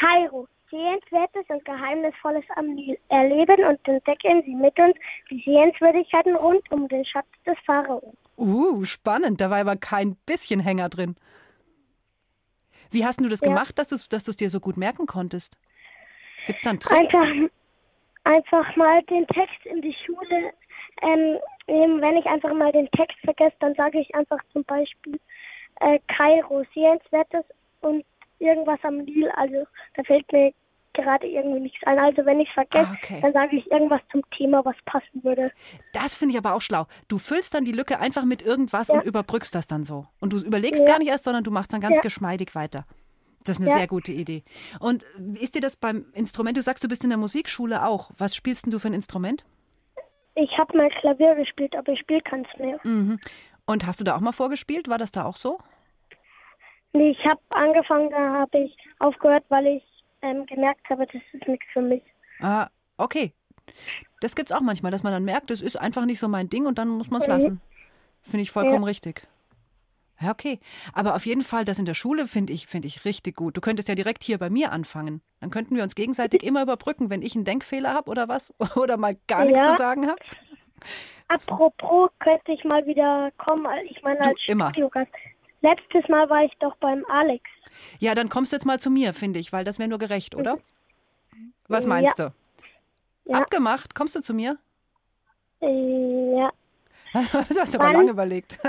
Kairo. 0.00 0.48
Sehenswertes 0.70 1.44
und 1.48 1.64
Geheimnisvolles 1.64 2.44
am 2.56 2.76
erleben 3.08 3.64
und 3.64 3.78
entdecken 3.86 4.42
Sie 4.44 4.54
mit 4.54 4.76
uns 4.78 4.96
die 5.30 5.40
Sehenswürdigkeiten 5.44 6.34
rund 6.34 6.68
um 6.72 6.88
den 6.88 7.04
Schatz 7.04 7.26
des 7.46 7.56
Pharao. 7.64 8.12
Uh, 8.36 8.84
spannend. 8.84 9.40
Da 9.40 9.50
war 9.50 9.58
aber 9.58 9.76
kein 9.76 10.16
bisschen 10.26 10.58
Hänger 10.58 10.88
drin. 10.88 11.14
Wie 12.90 13.04
hast 13.04 13.20
du 13.20 13.28
das 13.28 13.40
ja. 13.40 13.48
gemacht, 13.48 13.78
dass 13.78 13.88
du 13.88 13.94
es 13.94 14.08
dass 14.08 14.24
dir 14.24 14.50
so 14.50 14.58
gut 14.58 14.76
merken 14.76 15.06
konntest? 15.06 15.58
Gibt 16.46 16.58
es 16.58 16.64
da 16.64 16.70
einen 16.70 16.80
Trick? 16.80 16.98
Einfach, 16.98 17.50
einfach 18.24 18.76
mal 18.76 19.02
den 19.04 19.26
Text 19.28 19.64
in 19.66 19.82
die 19.82 19.96
Schule 20.06 20.52
ähm, 21.02 21.38
wenn 21.66 22.16
ich 22.16 22.26
einfach 22.26 22.52
mal 22.54 22.72
den 22.72 22.90
Text 22.92 23.18
vergesse, 23.24 23.56
dann 23.60 23.74
sage 23.74 24.00
ich 24.00 24.14
einfach 24.14 24.38
zum 24.52 24.64
Beispiel 24.64 25.18
äh, 25.80 25.98
Kairo, 26.08 26.64
sehenswertes 26.74 27.44
und 27.80 28.04
irgendwas 28.38 28.78
am 28.82 28.98
Nil. 28.98 29.30
Also 29.36 29.66
da 29.94 30.02
fällt 30.04 30.30
mir 30.32 30.52
gerade 30.92 31.26
irgendwie 31.26 31.60
nichts 31.60 31.84
ein. 31.84 31.98
Also 31.98 32.24
wenn 32.24 32.40
ich 32.40 32.48
es 32.48 32.54
vergesse, 32.54 32.88
ah, 32.88 32.96
okay. 33.02 33.18
dann 33.20 33.32
sage 33.32 33.56
ich 33.56 33.70
irgendwas 33.70 34.00
zum 34.12 34.22
Thema, 34.30 34.64
was 34.64 34.76
passen 34.84 35.24
würde. 35.24 35.50
Das 35.92 36.16
finde 36.16 36.32
ich 36.32 36.38
aber 36.38 36.54
auch 36.54 36.60
schlau. 36.60 36.86
Du 37.08 37.18
füllst 37.18 37.54
dann 37.54 37.64
die 37.64 37.72
Lücke 37.72 37.98
einfach 37.98 38.24
mit 38.24 38.42
irgendwas 38.42 38.88
ja. 38.88 38.94
und 38.94 39.04
überbrückst 39.04 39.54
das 39.54 39.66
dann 39.66 39.84
so. 39.84 40.06
Und 40.20 40.32
du 40.32 40.38
überlegst 40.38 40.82
ja. 40.82 40.86
gar 40.86 40.98
nicht 40.98 41.08
erst, 41.08 41.24
sondern 41.24 41.42
du 41.42 41.50
machst 41.50 41.72
dann 41.72 41.80
ganz 41.80 41.96
ja. 41.96 42.02
geschmeidig 42.02 42.54
weiter. 42.54 42.86
Das 43.44 43.58
ist 43.58 43.62
eine 43.62 43.74
sehr 43.74 43.86
gute 43.86 44.10
Idee. 44.10 44.42
Und 44.80 45.04
ist 45.40 45.54
dir 45.54 45.60
das 45.60 45.76
beim 45.76 46.06
Instrument, 46.14 46.56
du 46.56 46.62
sagst, 46.62 46.82
du 46.82 46.88
bist 46.88 47.04
in 47.04 47.10
der 47.10 47.18
Musikschule 47.18 47.84
auch. 47.86 48.10
Was 48.16 48.34
spielst 48.34 48.64
denn 48.64 48.70
du 48.70 48.78
für 48.78 48.88
ein 48.88 48.94
Instrument? 48.94 49.44
Ich 50.34 50.50
habe 50.58 50.76
mal 50.76 50.88
Klavier 50.88 51.34
gespielt, 51.34 51.76
aber 51.76 51.92
ich 51.92 52.00
spiele 52.00 52.22
keins 52.22 52.48
mehr. 52.58 52.80
Mhm. 52.82 53.20
Und 53.66 53.86
hast 53.86 54.00
du 54.00 54.04
da 54.04 54.16
auch 54.16 54.20
mal 54.20 54.32
vorgespielt? 54.32 54.88
War 54.88 54.98
das 54.98 55.12
da 55.12 55.24
auch 55.24 55.36
so? 55.36 55.58
Nee, 56.94 57.10
ich 57.10 57.24
habe 57.24 57.40
angefangen, 57.50 58.10
da 58.10 58.32
habe 58.40 58.58
ich 58.58 58.76
aufgehört, 58.98 59.44
weil 59.48 59.66
ich 59.66 59.84
ähm, 60.22 60.46
gemerkt 60.46 60.88
habe, 60.88 61.06
das 61.06 61.22
ist 61.32 61.46
nichts 61.46 61.66
für 61.72 61.82
mich. 61.82 62.02
Ah, 62.40 62.68
okay. 62.96 63.32
Das 64.20 64.34
gibt 64.34 64.50
es 64.50 64.56
auch 64.56 64.60
manchmal, 64.60 64.92
dass 64.92 65.02
man 65.02 65.12
dann 65.12 65.24
merkt, 65.24 65.50
das 65.50 65.60
ist 65.60 65.76
einfach 65.76 66.04
nicht 66.04 66.18
so 66.18 66.28
mein 66.28 66.48
Ding 66.48 66.66
und 66.66 66.78
dann 66.78 66.88
muss 66.88 67.10
man 67.10 67.20
es 67.20 67.26
mhm. 67.26 67.32
lassen. 67.32 67.60
Finde 68.22 68.42
ich 68.42 68.50
vollkommen 68.50 68.82
ja. 68.82 68.88
richtig. 68.88 69.26
Ja, 70.20 70.30
okay. 70.30 70.60
Aber 70.92 71.14
auf 71.14 71.26
jeden 71.26 71.42
Fall, 71.42 71.64
das 71.64 71.78
in 71.78 71.86
der 71.86 71.94
Schule 71.94 72.26
finde 72.26 72.52
ich, 72.52 72.66
find 72.66 72.84
ich 72.84 73.04
richtig 73.04 73.36
gut. 73.36 73.56
Du 73.56 73.60
könntest 73.60 73.88
ja 73.88 73.94
direkt 73.94 74.22
hier 74.22 74.38
bei 74.38 74.48
mir 74.48 74.72
anfangen. 74.72 75.22
Dann 75.40 75.50
könnten 75.50 75.76
wir 75.76 75.82
uns 75.82 75.94
gegenseitig 75.94 76.42
immer 76.44 76.62
überbrücken, 76.62 77.10
wenn 77.10 77.22
ich 77.22 77.34
einen 77.34 77.44
Denkfehler 77.44 77.92
habe 77.92 78.10
oder 78.10 78.28
was. 78.28 78.54
Oder 78.76 78.96
mal 78.96 79.16
gar 79.26 79.44
nichts 79.44 79.60
zu 79.60 79.76
sagen 79.76 80.06
habe. 80.06 80.18
Apropos, 81.28 82.10
könnte 82.20 82.52
ich 82.52 82.64
mal 82.64 82.86
wieder 82.86 83.30
kommen. 83.38 83.66
Ich 83.90 84.02
meine, 84.02 84.20
als 84.20 84.38
du, 84.46 84.52
immer. 84.52 84.70
Studiogast. 84.70 85.10
Letztes 85.62 86.06
Mal 86.08 86.28
war 86.28 86.44
ich 86.44 86.52
doch 86.60 86.76
beim 86.76 87.04
Alex. 87.06 87.42
Ja, 87.98 88.14
dann 88.14 88.28
kommst 88.28 88.52
du 88.52 88.56
jetzt 88.56 88.66
mal 88.66 88.78
zu 88.78 88.90
mir, 88.90 89.14
finde 89.14 89.40
ich, 89.40 89.52
weil 89.52 89.64
das 89.64 89.78
wäre 89.78 89.88
nur 89.88 89.98
gerecht, 89.98 90.34
oder? 90.34 90.58
Was 91.68 91.86
meinst 91.86 92.18
ja. 92.18 92.28
du? 92.28 93.32
Ja. 93.32 93.38
Abgemacht, 93.38 93.94
kommst 93.94 94.14
du 94.14 94.20
zu 94.20 94.34
mir? 94.34 94.58
Ja. 95.60 96.52
du 97.48 97.60
hast 97.60 97.74
aber 97.74 97.92
lange 97.92 98.10
überlegt. 98.10 98.58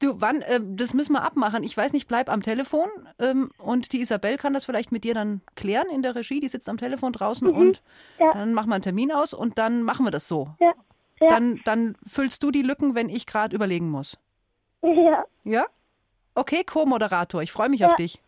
Du, 0.00 0.20
wann, 0.20 0.42
äh, 0.42 0.60
das 0.62 0.92
müssen 0.92 1.14
wir 1.14 1.22
abmachen. 1.22 1.64
Ich 1.64 1.74
weiß 1.74 1.94
nicht, 1.94 2.06
bleib 2.06 2.28
am 2.28 2.42
Telefon 2.42 2.88
ähm, 3.18 3.50
und 3.56 3.92
die 3.92 4.00
Isabel 4.00 4.36
kann 4.36 4.52
das 4.52 4.66
vielleicht 4.66 4.92
mit 4.92 5.02
dir 5.02 5.14
dann 5.14 5.40
klären 5.56 5.88
in 5.88 6.02
der 6.02 6.14
Regie. 6.14 6.40
Die 6.40 6.48
sitzt 6.48 6.68
am 6.68 6.76
Telefon 6.76 7.12
draußen 7.14 7.48
mhm. 7.48 7.56
und 7.56 7.82
ja. 8.18 8.32
dann 8.34 8.52
machen 8.52 8.68
wir 8.68 8.74
einen 8.74 8.82
Termin 8.82 9.10
aus 9.10 9.32
und 9.32 9.56
dann 9.56 9.82
machen 9.82 10.04
wir 10.04 10.10
das 10.10 10.28
so. 10.28 10.50
Ja. 10.60 10.74
Ja. 11.20 11.28
Dann, 11.28 11.60
dann 11.64 11.96
füllst 12.06 12.42
du 12.42 12.50
die 12.50 12.62
Lücken, 12.62 12.94
wenn 12.94 13.08
ich 13.08 13.26
gerade 13.26 13.56
überlegen 13.56 13.90
muss. 13.90 14.18
Ja. 14.82 15.24
Ja? 15.42 15.66
Okay, 16.34 16.62
Co-Moderator, 16.64 17.42
ich 17.42 17.50
freue 17.50 17.70
mich 17.70 17.84
auf 17.84 17.96
dich. 17.96 18.22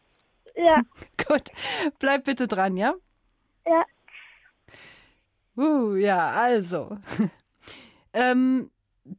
Ja. 0.56 0.82
Gut, 1.28 1.50
bleib 1.98 2.24
bitte 2.24 2.48
dran, 2.48 2.76
ja? 2.76 2.94
Ja. 3.66 3.84
Uh, 5.56 5.94
ja, 5.94 6.30
also. 6.30 6.96
ähm, 8.12 8.70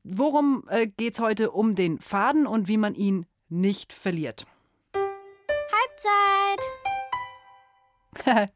worum 0.04 0.63
äh, 0.69 0.88
geht 0.88 1.13
es 1.13 1.19
heute 1.19 1.51
um 1.51 1.75
den 1.75 1.99
Faden 1.99 2.47
und 2.47 2.67
wie 2.67 2.77
man 2.77 2.95
ihn 2.95 3.25
nicht 3.49 3.93
verliert? 3.93 4.45
Halbzeit! 4.93 6.62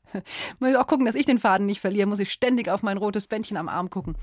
muss 0.59 0.69
ich 0.69 0.75
auch 0.75 0.87
gucken, 0.87 1.05
dass 1.05 1.15
ich 1.15 1.25
den 1.25 1.39
Faden 1.39 1.65
nicht 1.65 1.79
verliere, 1.79 2.07
muss 2.07 2.19
ich 2.19 2.31
ständig 2.31 2.69
auf 2.69 2.83
mein 2.83 2.97
rotes 2.97 3.27
Bändchen 3.27 3.57
am 3.57 3.69
Arm 3.69 3.89
gucken. 3.89 4.15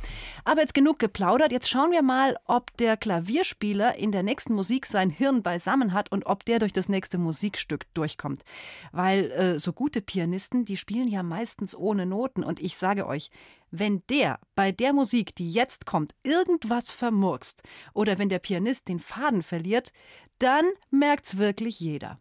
Aber 0.45 0.61
jetzt 0.61 0.75
genug 0.75 0.99
geplaudert, 0.99 1.53
jetzt 1.53 1.69
schauen 1.69 1.91
wir 1.91 2.03
mal, 2.03 2.37
ob 2.45 2.77
der 2.77 2.97
Klavierspieler 2.97 3.97
in 3.97 4.13
der 4.13 4.23
nächsten 4.23 4.55
Musik 4.55 4.87
sein 4.87 5.11
Hirn 5.11 5.43
beisammen 5.43 5.95
hat 5.95 6.13
und 6.13 6.27
ob 6.27 6.45
der 6.45 6.59
durch 6.59 6.73
das 6.73 6.89
nächste 6.89 7.19
Musikstück 7.19 7.93
durchkommt. 7.95 8.45
Weil 8.93 9.31
äh, 9.31 9.59
so 9.59 9.73
gute 9.73 10.03
Pianisten, 10.03 10.65
die 10.65 10.77
spielen 10.77 11.09
ja 11.09 11.23
meistens 11.23 11.75
ohne 11.75 12.07
Noten 12.07 12.45
und 12.45 12.61
ich 12.61 12.77
sage 12.77 13.07
euch, 13.07 13.31
wenn 13.73 14.03
der 14.09 14.39
bei 14.55 14.71
der 14.71 14.93
Musik, 14.93 15.35
die 15.35 15.51
jetzt 15.51 15.87
kommt, 15.87 16.15
irgendwas 16.23 16.91
vermurkst 16.91 17.63
oder 17.95 18.19
wenn 18.19 18.29
der 18.29 18.39
Pianist 18.39 18.87
den 18.87 19.01
Faden 19.01 19.43
verliert, 19.43 19.93
dann 20.39 20.67
merkt's 20.91 21.39
wirklich 21.39 21.81
jeder. 21.81 22.21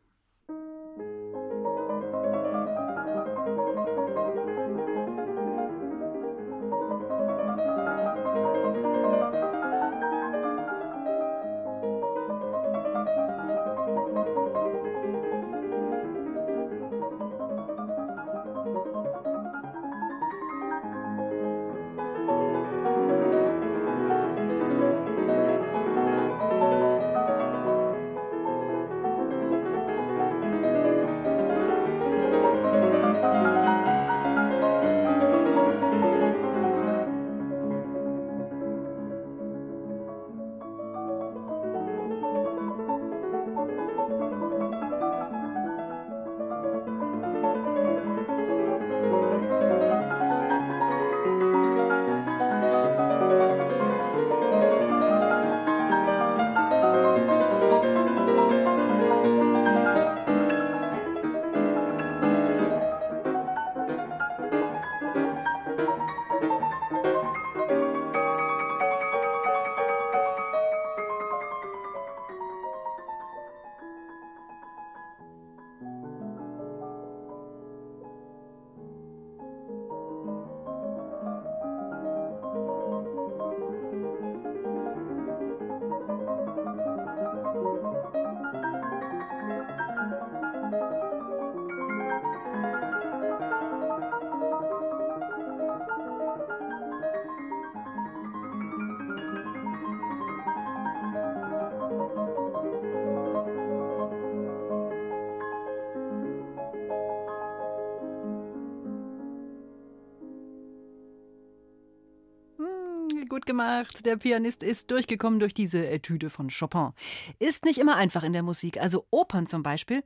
Gut 113.41 113.47
gemacht. 113.47 114.06
Der 114.06 114.17
Pianist 114.17 114.62
ist 114.62 114.91
durchgekommen 114.91 115.39
durch 115.39 115.56
diese 115.56 115.89
Etüde 115.89 116.30
von 116.30 116.49
Chopin. 116.49 116.91
Ist 117.39 117.65
nicht 117.65 117.80
immer 117.80 117.95
einfach 117.95 118.21
in 118.21 118.34
der 118.34 118.43
Musik. 118.43 118.80
Also 118.80 119.08
Opern 119.10 119.47
zum 119.47 119.63
Beispiel, 119.63 120.04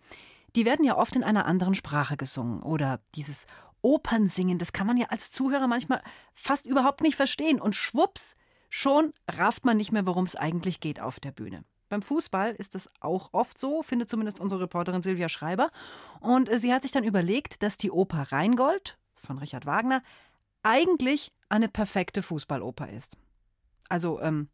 die 0.55 0.63
werden 0.63 0.85
ja 0.85 0.95
oft 0.97 1.17
in 1.17 1.23
einer 1.23 1.45
anderen 1.45 1.75
Sprache 1.75 2.15
gesungen. 2.15 2.63
Oder 2.63 3.01
dieses 3.13 3.45
Opernsingen, 3.81 4.57
das 4.57 4.71
kann 4.71 4.87
man 4.87 4.95
ja 4.95 5.07
als 5.07 5.31
Zuhörer 5.31 5.67
manchmal 5.67 6.01
fast 6.33 6.65
überhaupt 6.65 7.01
nicht 7.01 7.17
verstehen. 7.17 7.59
Und 7.59 7.75
schwupps, 7.75 8.37
schon 8.69 9.11
rafft 9.29 9.65
man 9.65 9.75
nicht 9.75 9.91
mehr, 9.91 10.05
worum 10.05 10.23
es 10.23 10.37
eigentlich 10.37 10.79
geht 10.79 11.01
auf 11.01 11.19
der 11.19 11.31
Bühne. 11.31 11.65
Beim 11.89 12.01
Fußball 12.01 12.53
ist 12.53 12.73
das 12.73 12.89
auch 13.01 13.29
oft 13.33 13.59
so, 13.59 13.83
findet 13.83 14.09
zumindest 14.09 14.39
unsere 14.39 14.61
Reporterin 14.61 15.01
Silvia 15.01 15.27
Schreiber. 15.27 15.71
Und 16.21 16.49
äh, 16.49 16.57
sie 16.57 16.73
hat 16.73 16.83
sich 16.83 16.93
dann 16.93 17.03
überlegt, 17.03 17.63
dass 17.63 17.77
die 17.77 17.91
Oper 17.91 18.31
Rheingold 18.31 18.97
von 19.13 19.39
Richard 19.39 19.65
Wagner 19.65 20.03
eigentlich 20.63 21.31
eine 21.49 21.67
perfekte 21.67 22.23
Fußballoper 22.23 22.89
ist. 22.89 23.17
Also, 23.89 24.19
ähm, 24.21 24.49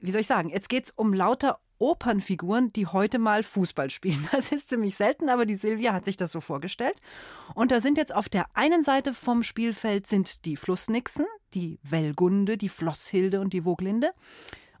wie 0.00 0.10
soll 0.10 0.20
ich 0.20 0.26
sagen, 0.26 0.50
jetzt 0.50 0.68
geht 0.68 0.84
es 0.84 0.90
um 0.90 1.14
lauter 1.14 1.58
Opernfiguren, 1.78 2.72
die 2.72 2.86
heute 2.86 3.18
mal 3.18 3.42
Fußball 3.42 3.90
spielen. 3.90 4.28
Das 4.32 4.52
ist 4.52 4.68
ziemlich 4.68 4.96
selten, 4.96 5.28
aber 5.28 5.46
die 5.46 5.54
Silvia 5.54 5.92
hat 5.92 6.04
sich 6.04 6.16
das 6.16 6.32
so 6.32 6.40
vorgestellt. 6.40 7.00
Und 7.54 7.70
da 7.70 7.80
sind 7.80 7.98
jetzt 7.98 8.14
auf 8.14 8.28
der 8.28 8.46
einen 8.54 8.82
Seite 8.82 9.14
vom 9.14 9.42
Spielfeld 9.42 10.06
sind 10.06 10.44
die 10.44 10.56
Flussnixen, 10.56 11.26
die 11.54 11.78
Wellgunde, 11.82 12.56
die 12.56 12.68
Flosshilde 12.68 13.40
und 13.40 13.52
die 13.52 13.64
Woglinde. 13.64 14.12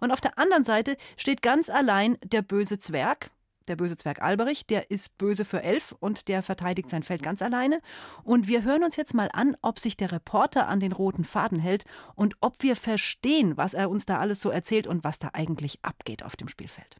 Und 0.00 0.10
auf 0.10 0.20
der 0.20 0.38
anderen 0.38 0.64
Seite 0.64 0.96
steht 1.16 1.42
ganz 1.42 1.70
allein 1.70 2.18
der 2.22 2.42
böse 2.42 2.78
Zwerg, 2.78 3.30
der 3.68 3.76
böse 3.76 3.96
Zwerg 3.96 4.22
Alberich, 4.22 4.66
der 4.66 4.90
ist 4.90 5.18
böse 5.18 5.44
für 5.44 5.62
elf 5.62 5.94
und 6.00 6.28
der 6.28 6.42
verteidigt 6.42 6.90
sein 6.90 7.02
Feld 7.02 7.22
ganz 7.22 7.42
alleine. 7.42 7.80
Und 8.24 8.48
wir 8.48 8.62
hören 8.64 8.84
uns 8.84 8.96
jetzt 8.96 9.14
mal 9.14 9.30
an, 9.32 9.56
ob 9.62 9.78
sich 9.78 9.96
der 9.96 10.12
Reporter 10.12 10.68
an 10.68 10.80
den 10.80 10.92
roten 10.92 11.24
Faden 11.24 11.58
hält 11.58 11.84
und 12.14 12.34
ob 12.40 12.62
wir 12.62 12.76
verstehen, 12.76 13.56
was 13.56 13.74
er 13.74 13.90
uns 13.90 14.06
da 14.06 14.18
alles 14.18 14.40
so 14.40 14.50
erzählt 14.50 14.86
und 14.86 15.04
was 15.04 15.18
da 15.18 15.30
eigentlich 15.32 15.78
abgeht 15.82 16.22
auf 16.22 16.36
dem 16.36 16.48
Spielfeld. 16.48 16.96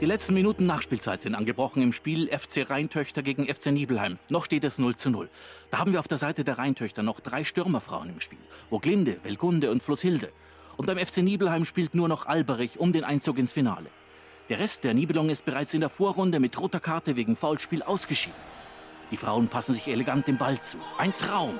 Die 0.00 0.06
letzten 0.06 0.34
Minuten 0.34 0.66
Nachspielzeit 0.66 1.22
sind 1.22 1.36
angebrochen 1.36 1.80
im 1.80 1.92
Spiel 1.92 2.26
FC 2.26 2.68
Rheintöchter 2.68 3.22
gegen 3.22 3.46
FC 3.46 3.66
Nibelheim. 3.66 4.18
Noch 4.28 4.44
steht 4.44 4.64
es 4.64 4.78
0 4.78 4.96
zu 4.96 5.08
0. 5.08 5.30
Da 5.70 5.78
haben 5.78 5.92
wir 5.92 6.00
auf 6.00 6.08
der 6.08 6.18
Seite 6.18 6.44
der 6.44 6.58
Rheintöchter 6.58 7.02
noch 7.02 7.20
drei 7.20 7.44
Stürmerfrauen 7.44 8.10
im 8.10 8.20
Spiel. 8.20 8.40
Woglinde, 8.70 9.18
Welgunde 9.22 9.70
und 9.70 9.82
Flusshilde. 9.82 10.32
Und 10.76 10.86
beim 10.86 10.98
FC 10.98 11.18
Nibelheim 11.18 11.64
spielt 11.64 11.94
nur 11.94 12.08
noch 12.08 12.26
Alberich 12.26 12.78
um 12.78 12.92
den 12.92 13.04
Einzug 13.04 13.38
ins 13.38 13.52
Finale. 13.52 13.86
Der 14.50 14.58
Rest 14.58 14.84
der 14.84 14.92
Nibelung 14.92 15.30
ist 15.30 15.46
bereits 15.46 15.72
in 15.72 15.80
der 15.80 15.88
Vorrunde 15.88 16.38
mit 16.38 16.60
roter 16.60 16.80
Karte 16.80 17.16
wegen 17.16 17.34
Foulspiel 17.34 17.82
ausgeschieden. 17.82 18.38
Die 19.10 19.16
Frauen 19.16 19.48
passen 19.48 19.72
sich 19.72 19.88
elegant 19.88 20.28
dem 20.28 20.36
Ball 20.36 20.60
zu. 20.60 20.76
Ein 20.98 21.16
Traum. 21.16 21.58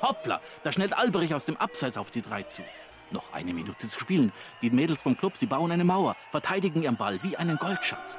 Hoppla, 0.00 0.40
da 0.62 0.72
schnellt 0.72 0.96
Alberich 0.96 1.34
aus 1.34 1.44
dem 1.44 1.56
Abseits 1.56 1.96
auf 1.96 2.12
die 2.12 2.22
drei 2.22 2.44
zu. 2.44 2.62
Noch 3.10 3.32
eine 3.32 3.52
Minute 3.52 3.88
zu 3.88 3.98
spielen. 3.98 4.32
Die 4.62 4.70
Mädels 4.70 5.02
vom 5.02 5.16
Club, 5.16 5.36
sie 5.36 5.46
bauen 5.46 5.72
eine 5.72 5.84
Mauer, 5.84 6.14
verteidigen 6.30 6.82
ihren 6.82 6.96
Ball 6.96 7.20
wie 7.24 7.36
einen 7.36 7.56
Goldschatz. 7.56 8.16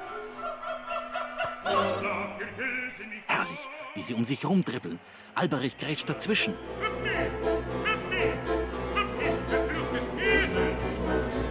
Herrlich, 3.26 3.58
wie 3.94 4.02
sie 4.02 4.14
um 4.14 4.26
sich 4.26 4.44
rumdribbeln. 4.44 5.00
Alberich 5.34 5.78
grätscht 5.78 6.08
dazwischen. 6.08 6.54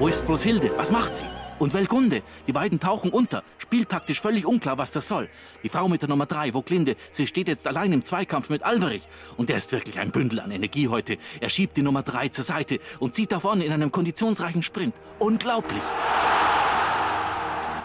Wo 0.03 0.09
ist 0.09 0.25
Floshilde? 0.25 0.69
Was 0.75 0.91
macht 0.91 1.15
sie? 1.15 1.23
Und 1.59 1.73
Welgunde? 1.73 2.23
Die 2.45 2.51
beiden 2.51 2.81
tauchen 2.81 3.09
unter. 3.09 3.41
Spieltaktisch 3.57 4.19
völlig 4.19 4.45
unklar, 4.45 4.77
was 4.77 4.91
das 4.91 5.07
soll. 5.07 5.29
Die 5.63 5.69
Frau 5.69 5.87
mit 5.87 6.01
der 6.01 6.09
Nummer 6.09 6.25
drei, 6.25 6.53
Woglinde, 6.53 6.97
sie 7.09 7.25
steht 7.25 7.47
jetzt 7.47 7.65
allein 7.67 7.93
im 7.93 8.03
Zweikampf 8.03 8.49
mit 8.49 8.63
Alberich. 8.63 9.07
Und 9.37 9.47
der 9.47 9.55
ist 9.55 9.71
wirklich 9.71 9.99
ein 9.99 10.11
Bündel 10.11 10.41
an 10.41 10.51
Energie 10.51 10.89
heute. 10.89 11.17
Er 11.39 11.49
schiebt 11.49 11.77
die 11.77 11.83
Nummer 11.83 12.03
drei 12.03 12.27
zur 12.27 12.43
Seite 12.43 12.81
und 12.99 13.15
zieht 13.15 13.31
davon 13.31 13.61
in 13.61 13.71
einem 13.71 13.93
konditionsreichen 13.93 14.61
Sprint. 14.61 14.93
Unglaublich! 15.19 15.83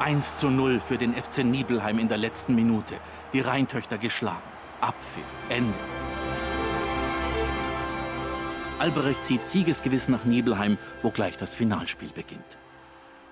1 0.00 0.38
zu 0.38 0.50
0 0.50 0.80
für 0.80 0.98
den 0.98 1.14
FC 1.14 1.44
Nibelheim 1.44 2.00
in 2.00 2.08
der 2.08 2.18
letzten 2.18 2.56
Minute. 2.56 2.96
Die 3.32 3.38
Rheintöchter 3.38 3.96
geschlagen. 3.96 4.42
Abpfiff. 4.80 5.22
Ende. 5.50 5.72
Alberich 8.78 9.20
zieht 9.22 9.48
siegesgewiss 9.48 10.08
nach 10.08 10.24
Nibelheim, 10.24 10.78
wo 11.02 11.10
gleich 11.10 11.36
das 11.36 11.56
Finalspiel 11.56 12.10
beginnt. 12.14 12.58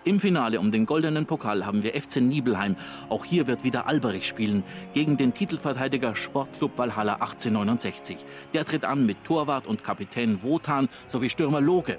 Im 0.03 0.19
Finale 0.19 0.59
um 0.59 0.73
den 0.73 0.87
goldenen 0.87 1.25
Pokal 1.27 1.65
haben 1.65 1.85
wir 1.85 2.01
FC 2.01 2.17
Nibelheim. 2.17 2.75
Auch 3.09 3.25
hier 3.25 3.47
wird 3.47 3.63
wieder 3.63 3.87
Alberich 3.87 4.27
spielen 4.27 4.65
gegen 4.93 5.17
den 5.17 5.35
Titelverteidiger 5.35 6.17
Sportclub 6.17 6.77
Valhalla 6.77 7.15
1869. 7.15 8.25
Der 8.55 8.65
tritt 8.65 8.85
an 8.85 9.07
mit 9.07 9.23
Torwart 9.23 9.69
und 9.69 9.85
Kapitän 9.85 10.43
Wotan 10.43 10.89
sowie 11.07 11.31
Stürmer 11.31 11.61
Loge. 11.61 11.99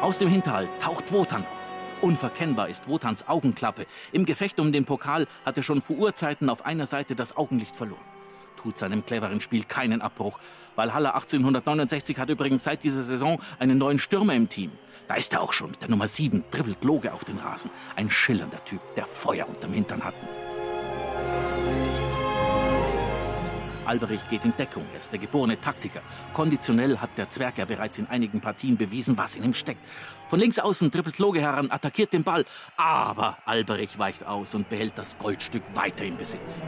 Aus 0.00 0.18
dem 0.18 0.28
Hinterhalt 0.28 0.68
taucht 0.80 1.12
Wotan 1.12 1.42
auf. 1.42 1.59
Unverkennbar 2.02 2.70
ist 2.70 2.88
Wotans 2.88 3.28
Augenklappe. 3.28 3.86
Im 4.12 4.24
Gefecht 4.24 4.58
um 4.58 4.72
den 4.72 4.86
Pokal 4.86 5.26
hat 5.44 5.58
er 5.58 5.62
schon 5.62 5.82
vor 5.82 5.96
Urzeiten 5.96 6.48
auf 6.48 6.64
einer 6.64 6.86
Seite 6.86 7.14
das 7.14 7.36
Augenlicht 7.36 7.76
verloren. 7.76 8.00
Tut 8.56 8.78
seinem 8.78 9.04
cleveren 9.04 9.42
Spiel 9.42 9.64
keinen 9.64 10.00
Abbruch. 10.00 10.38
Valhalla 10.76 11.10
1869 11.10 12.18
hat 12.18 12.30
übrigens 12.30 12.64
seit 12.64 12.84
dieser 12.84 13.02
Saison 13.02 13.38
einen 13.58 13.76
neuen 13.76 13.98
Stürmer 13.98 14.34
im 14.34 14.48
Team. 14.48 14.72
Da 15.08 15.16
ist 15.16 15.34
er 15.34 15.42
auch 15.42 15.52
schon 15.52 15.72
mit 15.72 15.82
der 15.82 15.90
Nummer 15.90 16.08
7, 16.08 16.44
dribbelt 16.50 16.82
Loge 16.84 17.12
auf 17.12 17.24
den 17.24 17.36
Rasen. 17.36 17.70
Ein 17.96 18.08
schillernder 18.08 18.64
Typ, 18.64 18.80
der 18.96 19.04
Feuer 19.04 19.46
unterm 19.46 19.74
Hintern 19.74 20.02
hat. 20.02 20.14
Alberich 23.86 24.20
geht 24.28 24.44
in 24.44 24.56
Deckung. 24.56 24.84
Er 24.92 25.00
ist 25.00 25.12
der 25.12 25.18
geborene 25.18 25.60
Taktiker. 25.60 26.00
Konditionell 26.32 26.98
hat 26.98 27.16
der 27.16 27.30
Zwerg 27.30 27.58
ja 27.58 27.64
bereits 27.64 27.98
in 27.98 28.06
einigen 28.06 28.40
Partien 28.40 28.76
bewiesen, 28.76 29.16
was 29.16 29.36
in 29.36 29.44
ihm 29.44 29.54
steckt. 29.54 29.80
Von 30.28 30.38
links 30.40 30.58
außen 30.58 30.90
trippelt 30.90 31.18
Loge 31.18 31.40
heran, 31.40 31.70
attackiert 31.70 32.12
den 32.12 32.22
Ball. 32.22 32.44
Aber 32.76 33.38
Alberich 33.46 33.98
weicht 33.98 34.26
aus 34.26 34.54
und 34.54 34.68
behält 34.68 34.96
das 34.96 35.18
Goldstück 35.18 35.62
weiter 35.74 36.04
im 36.04 36.16
Besitz. 36.16 36.62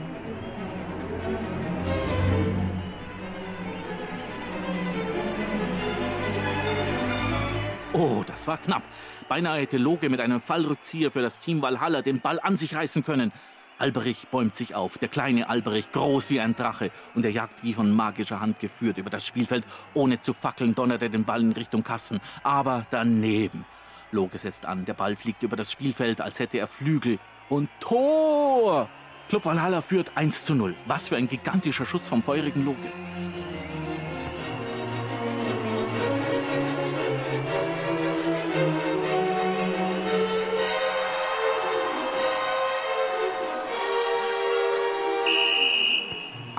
Oh, 7.95 8.23
das 8.27 8.47
war 8.47 8.57
knapp. 8.57 8.83
Beinahe 9.29 9.61
hätte 9.61 9.77
Loge 9.77 10.09
mit 10.09 10.21
einem 10.21 10.41
Fallrückzieher 10.41 11.11
für 11.11 11.21
das 11.21 11.41
Team 11.41 11.61
Valhalla 11.61 12.01
den 12.01 12.21
Ball 12.21 12.41
an 12.41 12.57
sich 12.57 12.75
reißen 12.75 13.05
können. 13.05 13.33
Alberich 13.83 14.29
bäumt 14.29 14.55
sich 14.55 14.77
auf, 14.77 14.97
der 14.97 15.09
kleine 15.09 15.51
Alberich, 15.51 15.91
groß 15.91 16.31
wie 16.31 16.39
ein 16.39 16.55
Drache, 16.55 16.93
und 17.17 17.25
er 17.25 17.33
jagt 17.33 17.65
wie 17.65 17.75
von 17.75 17.91
magischer 17.91 18.39
Hand 18.39 18.61
geführt 18.61 18.97
über 18.97 19.11
das 19.11 19.27
Spielfeld. 19.27 19.65
Ohne 19.93 20.21
zu 20.21 20.35
fackeln 20.35 20.77
donnert 20.77 21.03
er 21.03 21.09
den 21.09 21.25
Ball 21.25 21.41
in 21.41 21.51
Richtung 21.51 21.83
Kassen, 21.83 22.21
aber 22.45 22.87
daneben. 22.91 23.65
Loge 24.13 24.39
setzt 24.39 24.67
an, 24.67 24.85
der 24.85 24.95
Ball 24.95 25.17
fliegt 25.17 25.43
über 25.43 25.57
das 25.57 25.73
Spielfeld, 25.73 26.21
als 26.21 26.39
hätte 26.39 26.59
er 26.59 26.69
Flügel. 26.69 27.19
Und 27.49 27.69
Tor! 27.81 28.89
Club 29.29 29.45
Valhalla 29.47 29.81
führt 29.81 30.13
1 30.15 30.45
zu 30.45 30.55
0. 30.55 30.77
Was 30.87 31.09
für 31.09 31.17
ein 31.17 31.29
gigantischer 31.29 31.85
Schuss 31.85 32.07
vom 32.07 32.23
feurigen 32.23 32.65
Loge. 32.65 32.93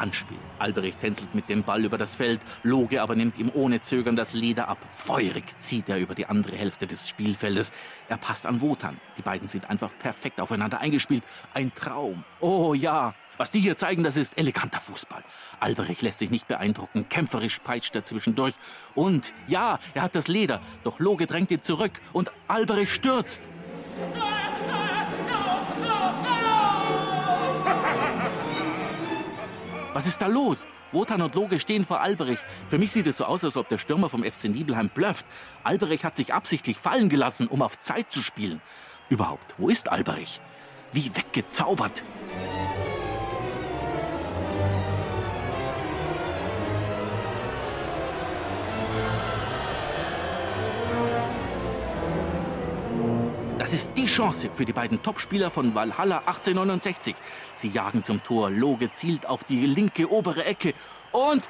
Anspiel. 0.03 0.37
Alberich 0.59 0.97
tänzelt 0.97 1.33
mit 1.33 1.47
dem 1.47 1.63
Ball 1.63 1.85
über 1.85 1.97
das 1.97 2.17
Feld, 2.17 2.41
Loge 2.61 3.01
aber 3.01 3.15
nimmt 3.15 3.37
ihm 3.37 3.49
ohne 3.53 3.81
Zögern 3.81 4.17
das 4.17 4.33
Leder 4.33 4.67
ab. 4.67 4.77
Feurig 4.93 5.45
zieht 5.59 5.87
er 5.87 5.97
über 5.97 6.13
die 6.13 6.25
andere 6.25 6.57
Hälfte 6.57 6.87
des 6.87 7.07
Spielfeldes. 7.07 7.71
Er 8.09 8.17
passt 8.17 8.45
an 8.45 8.59
Wotan. 8.59 8.99
Die 9.17 9.21
beiden 9.21 9.47
sind 9.47 9.69
einfach 9.69 9.91
perfekt 9.97 10.41
aufeinander 10.41 10.81
eingespielt. 10.81 11.23
Ein 11.53 11.73
Traum. 11.73 12.25
Oh 12.41 12.73
ja, 12.73 13.13
was 13.37 13.49
die 13.49 13.61
hier 13.61 13.77
zeigen, 13.77 14.03
das 14.03 14.17
ist 14.17 14.37
eleganter 14.37 14.81
Fußball. 14.81 15.23
Alberich 15.61 16.01
lässt 16.01 16.19
sich 16.19 16.29
nicht 16.29 16.49
beeindrucken. 16.49 17.07
Kämpferisch 17.07 17.59
peitscht 17.59 17.95
er 17.95 18.03
zwischendurch. 18.03 18.55
Und 18.95 19.33
ja, 19.47 19.79
er 19.93 20.01
hat 20.01 20.15
das 20.15 20.27
Leder. 20.27 20.59
Doch 20.83 20.99
Loge 20.99 21.27
drängt 21.27 21.49
ihn 21.49 21.63
zurück 21.63 21.93
und 22.11 22.29
Alberich 22.49 22.93
stürzt. 22.93 23.43
Was 29.93 30.07
ist 30.07 30.23
da 30.23 30.27
los? 30.27 30.65
Wotan 30.91 31.21
und 31.21 31.35
Loge 31.35 31.59
stehen 31.59 31.85
vor 31.85 32.01
Alberich. 32.01 32.39
Für 32.67 32.79
mich 32.79 32.91
sieht 32.91 33.05
es 33.05 33.17
so 33.17 33.25
aus, 33.25 33.43
als 33.43 33.57
ob 33.57 33.69
der 33.69 33.77
Stürmer 33.77 34.09
vom 34.09 34.23
FC 34.23 34.45
Nibelheim 34.45 34.89
blufft. 34.89 35.25
Alberich 35.63 36.03
hat 36.03 36.15
sich 36.15 36.33
absichtlich 36.33 36.77
fallen 36.77 37.09
gelassen, 37.09 37.47
um 37.47 37.61
auf 37.61 37.77
Zeit 37.77 38.11
zu 38.11 38.23
spielen. 38.23 38.59
Überhaupt, 39.09 39.53
wo 39.59 39.69
ist 39.69 39.91
Alberich? 39.91 40.41
Wie 40.91 41.15
weggezaubert. 41.15 42.03
Das 53.63 53.71
ist 53.71 53.93
die 53.95 54.07
Chance 54.07 54.49
für 54.53 54.65
die 54.65 54.73
beiden 54.73 55.01
Topspieler 55.01 55.49
von 55.49 55.73
Valhalla 55.73 56.17
1869. 56.25 57.15
Sie 57.55 57.69
jagen 57.69 58.03
zum 58.03 58.21
Tor. 58.21 58.49
Loge 58.49 58.93
zielt 58.93 59.25
auf 59.25 59.45
die 59.45 59.65
linke 59.65 60.11
obere 60.11 60.43
Ecke 60.43 60.73
und 61.13 61.47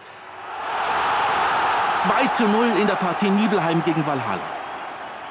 2 1.97 2.27
zu 2.27 2.47
0 2.47 2.67
in 2.79 2.85
der 2.85 2.97
Partie 2.97 3.31
Nibelheim 3.31 3.83
gegen 3.83 4.05
Valhalla. 4.05 4.43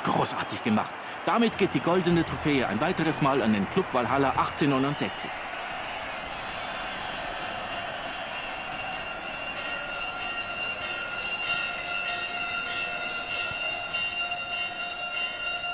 Großartig 0.02 0.64
gemacht. 0.64 0.92
Damit 1.24 1.56
geht 1.56 1.72
die 1.72 1.78
goldene 1.78 2.26
Trophäe 2.26 2.66
ein 2.66 2.80
weiteres 2.80 3.22
Mal 3.22 3.42
an 3.42 3.52
den 3.52 3.70
Club 3.70 3.86
Valhalla 3.92 4.30
1869. 4.30 5.30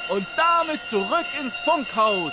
Und 0.08 0.26
damit 0.36 0.80
zurück 0.88 1.26
ins 1.38 1.58
Funkhaus. 1.60 2.32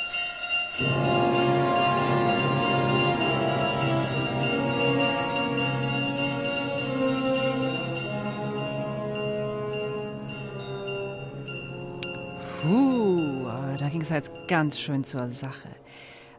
Puh, 12.61 13.45
da 13.77 13.89
ging 13.89 14.01
es 14.01 14.09
jetzt 14.09 14.31
ganz 14.47 14.79
schön 14.79 15.03
zur 15.03 15.29
Sache. 15.29 15.67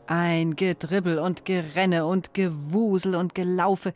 Ein 0.06 0.56
Gedribbel 0.56 1.18
und 1.18 1.44
Gerenne 1.44 2.06
und 2.06 2.32
Gewusel 2.32 3.14
und 3.14 3.34
Gelaufe. 3.34 3.92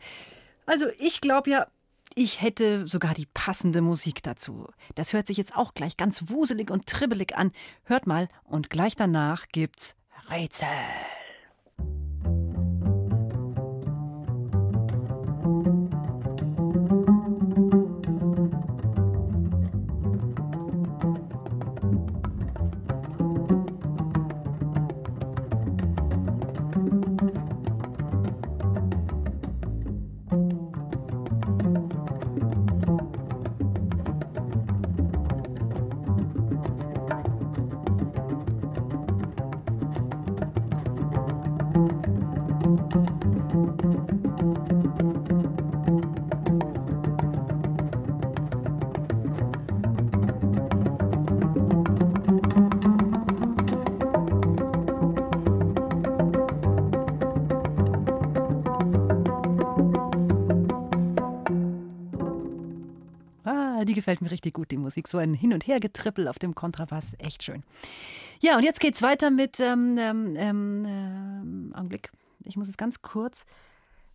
Also 0.67 0.85
ich 0.99 1.21
glaube 1.21 1.49
ja, 1.49 1.67
ich 2.15 2.41
hätte 2.41 2.87
sogar 2.87 3.13
die 3.13 3.27
passende 3.33 3.81
Musik 3.81 4.23
dazu. 4.23 4.67
Das 4.95 5.13
hört 5.13 5.27
sich 5.27 5.37
jetzt 5.37 5.55
auch 5.55 5.73
gleich 5.73 5.97
ganz 5.97 6.29
wuselig 6.29 6.71
und 6.71 6.85
tribbelig 6.87 7.35
an. 7.35 7.51
Hört 7.83 8.07
mal, 8.07 8.29
und 8.43 8.69
gleich 8.69 8.95
danach 8.95 9.47
gibt's 9.51 9.95
Rätsel. 10.29 10.67
Gefällt 64.01 64.21
mir 64.21 64.31
richtig 64.31 64.53
gut, 64.53 64.71
die 64.71 64.77
Musik. 64.77 65.07
So 65.07 65.17
ein 65.17 65.33
Hin- 65.33 65.53
und 65.53 65.65
Hergetrippel 65.67 66.27
auf 66.27 66.39
dem 66.39 66.55
Kontrabass. 66.55 67.13
Echt 67.19 67.43
schön. 67.43 67.63
Ja, 68.39 68.57
und 68.57 68.63
jetzt 68.63 68.79
geht's 68.79 69.01
weiter 69.01 69.29
mit 69.29 69.59
ähm, 69.59 69.97
ähm, 69.99 70.35
ähm, 70.37 71.73
Augenblick. 71.75 72.11
Ich 72.43 72.57
muss 72.57 72.67
es 72.67 72.77
ganz 72.77 73.01
kurz. 73.01 73.45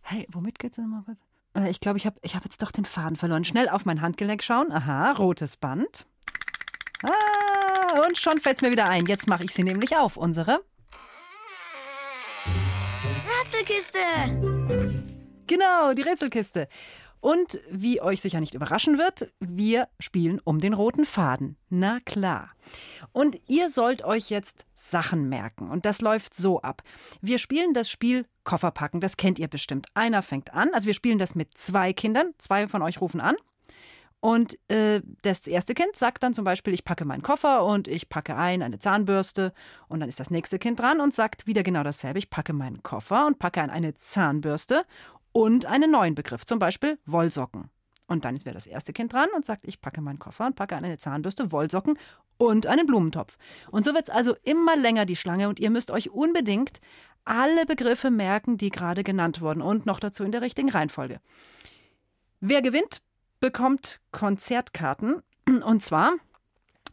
Hey, 0.01 0.27
womit 0.31 0.59
geht's 0.59 0.75
denn 0.75 0.89
mal 0.89 1.03
kurz? 1.03 1.17
Äh, 1.55 1.69
ich 1.69 1.79
glaube, 1.79 1.97
ich 1.97 2.05
habe 2.05 2.17
ich 2.21 2.35
hab 2.35 2.43
jetzt 2.43 2.61
doch 2.61 2.71
den 2.71 2.85
Faden 2.85 3.15
verloren. 3.15 3.45
Schnell 3.45 3.69
auf 3.69 3.85
mein 3.85 4.01
Handgelenk 4.01 4.43
schauen. 4.43 4.71
Aha, 4.71 5.13
rotes 5.13 5.57
Band. 5.57 6.05
Ah, 7.03 8.01
und 8.05 8.17
schon 8.17 8.37
fällt's 8.37 8.61
mir 8.61 8.71
wieder 8.71 8.89
ein. 8.89 9.05
Jetzt 9.05 9.27
mache 9.27 9.45
ich 9.45 9.53
sie 9.53 9.63
nämlich 9.63 9.95
auf. 9.95 10.17
Unsere. 10.17 10.63
Rätselkiste! 13.39 13.99
Genau, 15.47 15.93
die 15.93 16.01
Rätselkiste. 16.01 16.67
Und 17.19 17.59
wie 17.69 18.01
euch 18.01 18.21
sicher 18.21 18.39
nicht 18.39 18.53
überraschen 18.53 18.97
wird, 18.97 19.31
wir 19.39 19.87
spielen 19.99 20.39
um 20.43 20.59
den 20.59 20.73
roten 20.73 21.05
Faden. 21.05 21.57
Na 21.69 21.99
klar. 22.05 22.51
Und 23.11 23.39
ihr 23.47 23.69
sollt 23.69 24.03
euch 24.03 24.29
jetzt 24.29 24.65
Sachen 24.75 25.27
merken. 25.27 25.69
Und 25.69 25.85
das 25.85 26.01
läuft 26.01 26.35
so 26.35 26.61
ab. 26.61 26.83
Wir 27.21 27.39
spielen 27.39 27.73
das 27.73 27.89
Spiel 27.89 28.25
Kofferpacken. 28.43 29.01
Das 29.01 29.17
kennt 29.17 29.39
ihr 29.39 29.47
bestimmt. 29.47 29.87
Einer 29.93 30.21
fängt 30.21 30.53
an. 30.53 30.69
Also 30.73 30.87
wir 30.87 30.93
spielen 30.93 31.19
das 31.19 31.35
mit 31.35 31.57
zwei 31.57 31.91
Kindern. 31.91 32.33
Zwei 32.37 32.67
von 32.67 32.81
euch 32.81 33.01
rufen 33.01 33.19
an. 33.19 33.35
Und 34.19 34.57
äh, 34.69 35.01
das 35.21 35.47
erste 35.47 35.75
Kind 35.75 35.95
sagt 35.95 36.23
dann 36.23 36.33
zum 36.33 36.43
Beispiel, 36.43 36.73
ich 36.73 36.83
packe 36.83 37.05
meinen 37.05 37.21
Koffer 37.21 37.63
und 37.63 37.87
ich 37.87 38.09
packe 38.09 38.35
ein 38.35 38.63
eine 38.63 38.79
Zahnbürste. 38.79 39.53
Und 39.87 39.99
dann 39.99 40.09
ist 40.09 40.19
das 40.19 40.31
nächste 40.31 40.57
Kind 40.57 40.79
dran 40.79 41.01
und 41.01 41.13
sagt 41.13 41.45
wieder 41.45 41.61
genau 41.61 41.83
dasselbe. 41.83 42.19
Ich 42.19 42.29
packe 42.29 42.53
meinen 42.53 42.81
Koffer 42.81 43.27
und 43.27 43.37
packe 43.37 43.61
ein 43.61 43.69
eine 43.69 43.93
Zahnbürste 43.93 44.85
und 45.37 45.67
einen 45.67 45.91
neuen 45.91 46.15
Begriff, 46.15 46.47
zum 46.47 46.57
Beispiel 46.57 46.97
Wollsocken. 47.05 47.69
Und 48.07 48.25
dann 48.25 48.43
wäre 48.43 48.55
das 48.55 48.65
erste 48.65 48.91
Kind 48.91 49.13
dran 49.13 49.29
und 49.35 49.45
sagt, 49.45 49.65
ich 49.67 49.81
packe 49.81 50.01
meinen 50.01 50.17
Koffer 50.17 50.47
und 50.47 50.55
packe 50.55 50.75
eine 50.75 50.97
Zahnbürste, 50.97 51.51
Wollsocken 51.51 51.99
und 52.37 52.65
einen 52.65 52.87
Blumentopf. 52.87 53.37
Und 53.69 53.85
so 53.85 53.93
wird 53.93 54.05
es 54.05 54.09
also 54.09 54.35
immer 54.41 54.75
länger 54.75 55.05
die 55.05 55.15
Schlange 55.15 55.47
und 55.47 55.59
ihr 55.59 55.69
müsst 55.69 55.91
euch 55.91 56.09
unbedingt 56.09 56.81
alle 57.23 57.67
Begriffe 57.67 58.09
merken, 58.09 58.57
die 58.57 58.71
gerade 58.71 59.03
genannt 59.03 59.39
wurden 59.39 59.61
und 59.61 59.85
noch 59.85 59.99
dazu 59.99 60.23
in 60.23 60.31
der 60.31 60.41
richtigen 60.41 60.71
Reihenfolge. 60.71 61.19
Wer 62.39 62.63
gewinnt, 62.63 63.01
bekommt 63.39 63.99
Konzertkarten 64.09 65.21
und 65.45 65.83
zwar 65.83 66.15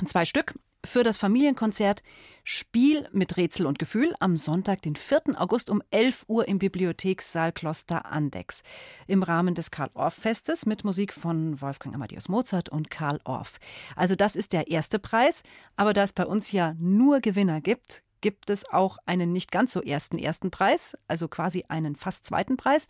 zwei 0.04 0.26
Stück 0.26 0.54
für 0.84 1.02
das 1.02 1.16
Familienkonzert 1.16 2.02
Spiel 2.46 3.08
mit 3.10 3.38
Rätsel 3.38 3.64
und 3.64 3.78
Gefühl 3.78 4.14
am 4.20 4.36
Sonntag, 4.36 4.82
den 4.82 4.96
4. 4.96 5.40
August 5.40 5.70
um 5.70 5.82
11 5.90 6.26
Uhr 6.28 6.46
im 6.46 6.58
Bibliothekssaal 6.58 7.52
Kloster 7.52 8.04
Andex. 8.04 8.62
Im 9.06 9.22
Rahmen 9.22 9.54
des 9.54 9.70
Karl-Orff-Festes 9.70 10.66
mit 10.66 10.84
Musik 10.84 11.14
von 11.14 11.62
Wolfgang 11.62 11.94
Amadeus 11.94 12.28
Mozart 12.28 12.68
und 12.68 12.90
Karl 12.90 13.18
Orff. 13.24 13.58
Also 13.96 14.14
das 14.14 14.36
ist 14.36 14.52
der 14.52 14.68
erste 14.68 14.98
Preis, 14.98 15.42
aber 15.76 15.94
da 15.94 16.02
es 16.02 16.12
bei 16.12 16.26
uns 16.26 16.52
ja 16.52 16.74
nur 16.78 17.20
Gewinner 17.20 17.62
gibt, 17.62 18.02
gibt 18.20 18.50
es 18.50 18.68
auch 18.70 18.98
einen 19.06 19.32
nicht 19.32 19.50
ganz 19.50 19.72
so 19.72 19.80
ersten 19.80 20.18
ersten 20.18 20.50
Preis, 20.50 20.98
also 21.08 21.28
quasi 21.28 21.64
einen 21.68 21.96
fast 21.96 22.26
zweiten 22.26 22.58
Preis. 22.58 22.88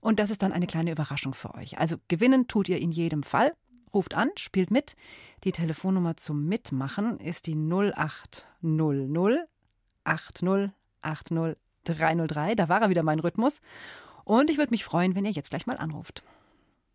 Und 0.00 0.18
das 0.18 0.30
ist 0.30 0.42
dann 0.42 0.52
eine 0.52 0.66
kleine 0.66 0.90
Überraschung 0.90 1.34
für 1.34 1.54
euch. 1.54 1.78
Also 1.78 1.96
gewinnen 2.08 2.48
tut 2.48 2.68
ihr 2.68 2.78
in 2.78 2.90
jedem 2.90 3.22
Fall. 3.22 3.52
Ruft 3.92 4.14
an, 4.14 4.30
spielt 4.36 4.70
mit. 4.70 4.96
Die 5.44 5.52
Telefonnummer 5.52 6.16
zum 6.16 6.46
Mitmachen 6.46 7.18
ist 7.18 7.46
die 7.46 7.54
0800 7.54 9.48
80 10.04 10.70
80 11.02 11.56
303. 11.84 12.54
Da 12.54 12.68
war 12.68 12.82
er 12.82 12.90
wieder 12.90 13.02
mein 13.02 13.20
Rhythmus. 13.20 13.60
Und 14.24 14.50
ich 14.50 14.58
würde 14.58 14.70
mich 14.70 14.84
freuen, 14.84 15.14
wenn 15.14 15.24
ihr 15.24 15.30
jetzt 15.30 15.50
gleich 15.50 15.66
mal 15.66 15.78
anruft. 15.78 16.22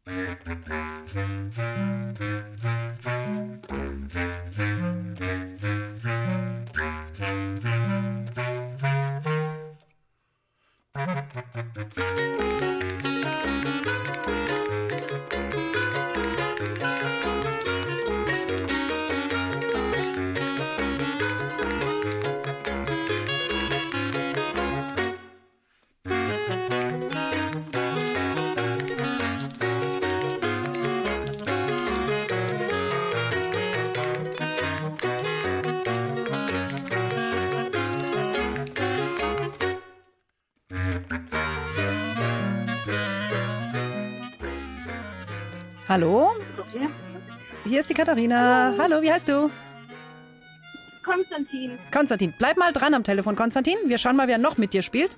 Hallo? 45.88 46.31
Hier 47.63 47.79
ist 47.79 47.89
die 47.91 47.93
Katharina. 47.93 48.73
Hallo, 48.79 49.03
wie 49.03 49.11
heißt 49.11 49.27
du? 49.27 49.51
Konstantin. 51.03 51.77
Konstantin, 51.93 52.33
bleib 52.39 52.57
mal 52.57 52.73
dran 52.73 52.95
am 52.95 53.03
Telefon, 53.03 53.36
Konstantin. 53.36 53.75
Wir 53.86 53.99
schauen 53.99 54.15
mal, 54.15 54.27
wer 54.27 54.39
noch 54.39 54.57
mit 54.57 54.73
dir 54.73 54.81
spielt. 54.81 55.15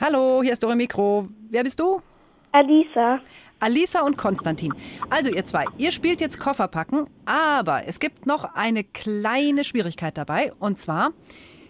Hallo, 0.00 0.42
hier 0.42 0.52
ist 0.52 0.64
Dore 0.64 0.74
Mikro. 0.74 1.28
Wer 1.48 1.62
bist 1.62 1.78
du? 1.78 2.02
Alisa. 2.50 3.20
Alisa 3.60 4.00
und 4.00 4.18
Konstantin. 4.18 4.74
Also 5.10 5.30
ihr 5.30 5.46
zwei, 5.46 5.66
ihr 5.78 5.92
spielt 5.92 6.20
jetzt 6.20 6.40
Koffer 6.40 6.66
packen, 6.66 7.06
aber 7.24 7.86
es 7.86 8.00
gibt 8.00 8.26
noch 8.26 8.54
eine 8.54 8.82
kleine 8.82 9.62
Schwierigkeit 9.62 10.18
dabei. 10.18 10.52
Und 10.58 10.76
zwar 10.76 11.12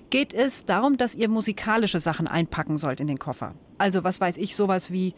geht 0.09 0.33
es 0.33 0.65
darum, 0.65 0.97
dass 0.97 1.15
ihr 1.15 1.29
musikalische 1.29 1.99
Sachen 1.99 2.27
einpacken 2.27 2.79
sollt 2.79 3.01
in 3.01 3.07
den 3.07 3.19
Koffer. 3.19 3.55
Also 3.77 4.03
was 4.03 4.19
weiß 4.19 4.39
ich, 4.39 4.57
sowas 4.57 4.91
wie 4.91 5.15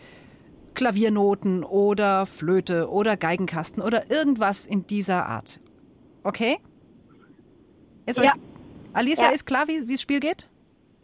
Klaviernoten 0.74 1.64
oder 1.64 2.26
Flöte 2.26 2.90
oder 2.90 3.16
Geigenkasten 3.16 3.82
oder 3.82 4.10
irgendwas 4.10 4.66
in 4.66 4.86
dieser 4.86 5.26
Art. 5.26 5.60
Okay? 6.24 6.58
Ist 8.06 8.18
Ja. 8.18 8.24
euch, 8.24 8.30
Alisa, 8.92 9.24
Ja. 9.24 9.30
ist 9.30 9.46
klar, 9.46 9.68
wie 9.68 9.84
das 9.86 10.00
Spiel 10.02 10.20
geht? 10.20 10.48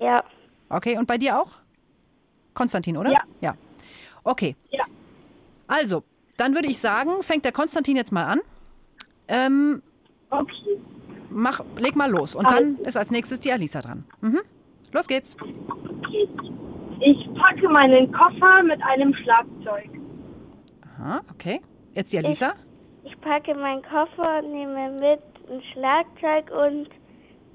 Ja. 0.00 0.22
Okay, 0.68 0.96
und 0.98 1.06
bei 1.06 1.18
dir 1.18 1.40
auch? 1.40 1.50
Konstantin, 2.54 2.96
oder? 2.96 3.10
Ja. 3.12 3.22
Ja. 3.40 3.54
Okay. 4.24 4.56
Ja. 4.70 4.84
Also, 5.66 6.02
dann 6.36 6.54
würde 6.54 6.68
ich 6.68 6.78
sagen, 6.78 7.22
fängt 7.22 7.44
der 7.44 7.52
Konstantin 7.52 7.96
jetzt 7.96 8.12
mal 8.12 8.24
an. 8.24 8.40
Ähm, 9.28 9.82
okay. 10.30 10.78
Mach, 11.30 11.60
leg 11.76 11.94
mal 11.94 12.10
los. 12.10 12.34
Und 12.34 12.50
dann 12.50 12.76
ist 12.78 12.96
als 12.96 13.10
nächstes 13.10 13.40
die 13.40 13.52
Alisa 13.52 13.80
dran. 13.80 14.04
Mhm. 14.20 14.40
Los 14.92 15.06
geht's. 15.06 15.36
Ich 17.00 17.28
packe 17.34 17.68
meinen 17.68 18.12
Koffer 18.12 18.62
mit 18.62 18.82
einem 18.82 19.14
Schlagzeug. 19.14 19.90
Aha, 20.82 21.20
okay. 21.30 21.60
Jetzt 21.94 22.12
die 22.12 22.18
Alisa. 22.18 22.54
Ich 23.04 23.18
packe 23.20 23.54
meinen 23.54 23.82
Koffer 23.82 24.40
und 24.42 24.52
nehme 24.52 24.90
mit 24.92 25.20
ein 25.50 25.62
Schlagzeug 25.72 26.50
und 26.50 26.88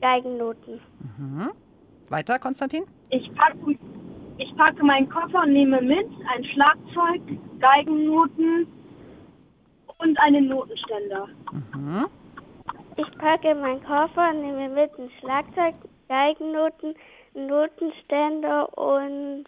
Geigennoten. 0.01 0.79
Mhm. 1.17 1.51
Weiter, 2.09 2.39
Konstantin. 2.39 2.85
Ich 3.09 3.33
packe, 3.35 3.77
ich 4.37 4.55
packe 4.55 4.83
meinen 4.83 5.09
Koffer 5.09 5.41
und 5.43 5.53
nehme 5.53 5.81
mit 5.81 6.07
ein 6.33 6.43
Schlagzeug, 6.45 7.21
Geigennoten 7.59 8.67
und 9.99 10.19
einen 10.19 10.47
Notenständer. 10.47 11.27
Mhm. 11.51 12.05
Ich 12.97 13.17
packe 13.17 13.55
meinen 13.55 13.83
Koffer 13.83 14.31
und 14.31 14.41
nehme 14.41 14.69
mit 14.69 14.91
ein 14.97 15.09
Schlagzeug, 15.19 15.75
Geigennoten, 16.07 16.95
Notenständer 17.33 18.77
und 18.77 19.45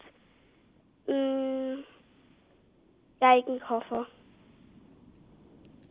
einen 1.08 1.84
Geigenkoffer. 3.20 4.06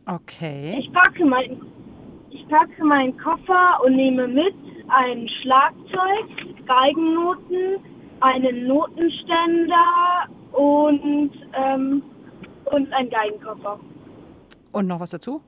Okay. 0.05 0.77
Ich 0.79 0.91
packe, 0.91 1.25
mein, 1.25 1.61
ich 2.29 2.47
packe 2.47 2.83
meinen 2.83 3.17
Koffer 3.17 3.79
und 3.83 3.95
nehme 3.95 4.27
mit 4.27 4.53
ein 4.89 5.27
Schlagzeug, 5.27 6.65
Geigennoten, 6.67 7.77
einen 8.19 8.67
Notenständer 8.67 10.27
und, 10.51 11.31
ähm, 11.53 12.03
und 12.65 12.93
einen 12.93 13.09
Geigenkoffer. 13.09 13.79
Und 14.71 14.87
noch 14.87 14.99
was 14.99 15.09
dazu? 15.09 15.41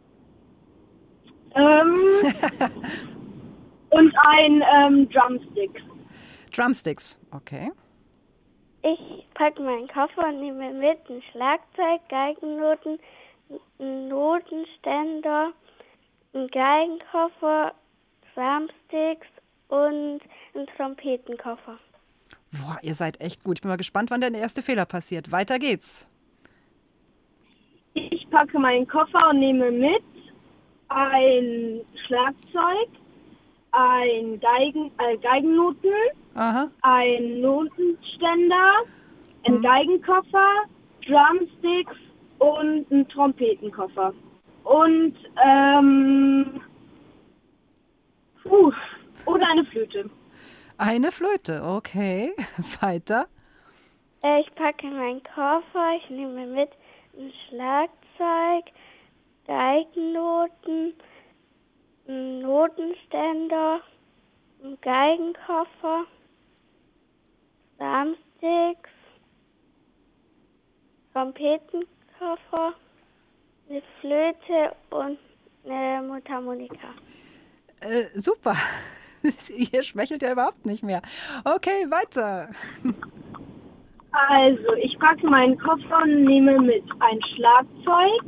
Ähm, 1.56 1.96
und 3.90 4.14
ein 4.28 4.64
ähm, 4.74 5.10
Drumstick. 5.10 5.84
Drumsticks. 6.52 7.20
Okay. 7.32 7.72
Ich 8.84 9.26
packe 9.34 9.62
meinen 9.62 9.88
Koffer 9.88 10.28
und 10.28 10.40
nehme 10.40 10.72
mit 10.74 10.98
ein 11.10 11.22
Schlagzeug, 11.32 12.02
Geigennoten, 12.10 13.00
einen 13.80 14.08
Notenständer, 14.08 15.52
einen 16.34 16.48
Geigenkoffer, 16.50 17.74
Drumsticks 18.34 19.28
und 19.70 20.22
einen 20.54 20.68
Trompetenkoffer. 20.76 21.78
Boah, 22.52 22.78
ihr 22.82 22.96
seid 22.96 23.20
echt 23.20 23.44
gut. 23.44 23.58
Ich 23.58 23.62
bin 23.62 23.70
mal 23.70 23.78
gespannt, 23.78 24.10
wann 24.12 24.22
der 24.22 24.34
erste 24.34 24.62
Fehler 24.62 24.86
passiert. 24.86 25.32
Weiter 25.32 25.60
geht's. 25.60 26.08
Ich 27.94 28.30
packe 28.30 28.60
meinen 28.60 28.88
Koffer 28.88 29.30
und 29.30 29.40
nehme 29.40 29.72
mit 29.72 30.04
ein 30.90 31.82
Schlagzeug, 32.06 32.90
ein 33.72 34.40
Geigen, 34.40 34.92
äh, 34.98 35.18
Geigennoten, 35.18 35.92
Aha. 36.36 36.70
ein 36.82 37.42
Notenständer, 37.42 38.84
ein 39.48 39.62
Geigenkoffer, 39.62 40.64
Drumsticks 41.06 41.96
und 42.40 42.92
einen 42.92 43.08
Trompetenkoffer. 43.08 44.14
Und, 44.64 45.16
ähm, 45.46 46.62
puh, 48.44 48.72
oder 49.26 49.50
eine 49.50 49.66
Flöte. 49.66 50.10
Eine 50.80 51.12
Flöte. 51.12 51.64
Okay. 51.64 52.32
Weiter. 52.82 53.28
Ich 54.40 54.54
packe 54.54 54.86
meinen 54.88 55.24
Koffer, 55.24 55.96
ich 55.98 56.10
nehme 56.12 56.46
mit 56.46 56.70
ein 57.18 57.32
Schlagzeug, 57.48 58.72
Geigennoten, 59.48 60.94
einen 62.08 62.42
Notenständer, 62.42 63.82
einen 64.64 64.80
Geigenkoffer, 64.82 66.06
Drumsticks, 67.78 68.90
Trompetenkoffer, 71.14 72.74
eine 73.70 73.82
Flöte 74.00 74.76
und 74.90 75.18
eine 75.66 76.08
Mundharmonika. 76.08 76.90
Äh, 77.82 78.06
super. 78.16 78.56
Ihr 79.72 79.84
schwächelt 79.84 80.22
ja 80.22 80.32
überhaupt 80.32 80.66
nicht 80.66 80.84
mehr. 80.84 81.02
Okay, 81.44 81.86
weiter. 81.90 82.50
Also, 84.12 84.74
ich 84.82 84.98
packe 84.98 85.28
meinen 85.28 85.58
Koffer 85.60 86.02
und 86.04 86.24
nehme 86.24 86.60
mit 86.60 86.84
ein 87.00 87.22
Schlagzeug, 87.36 88.24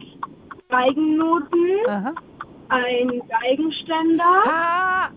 Geigennoten, 0.67 2.19
ein 2.69 3.21
Geigenständer. 3.27 4.43
Ah! 4.45 5.09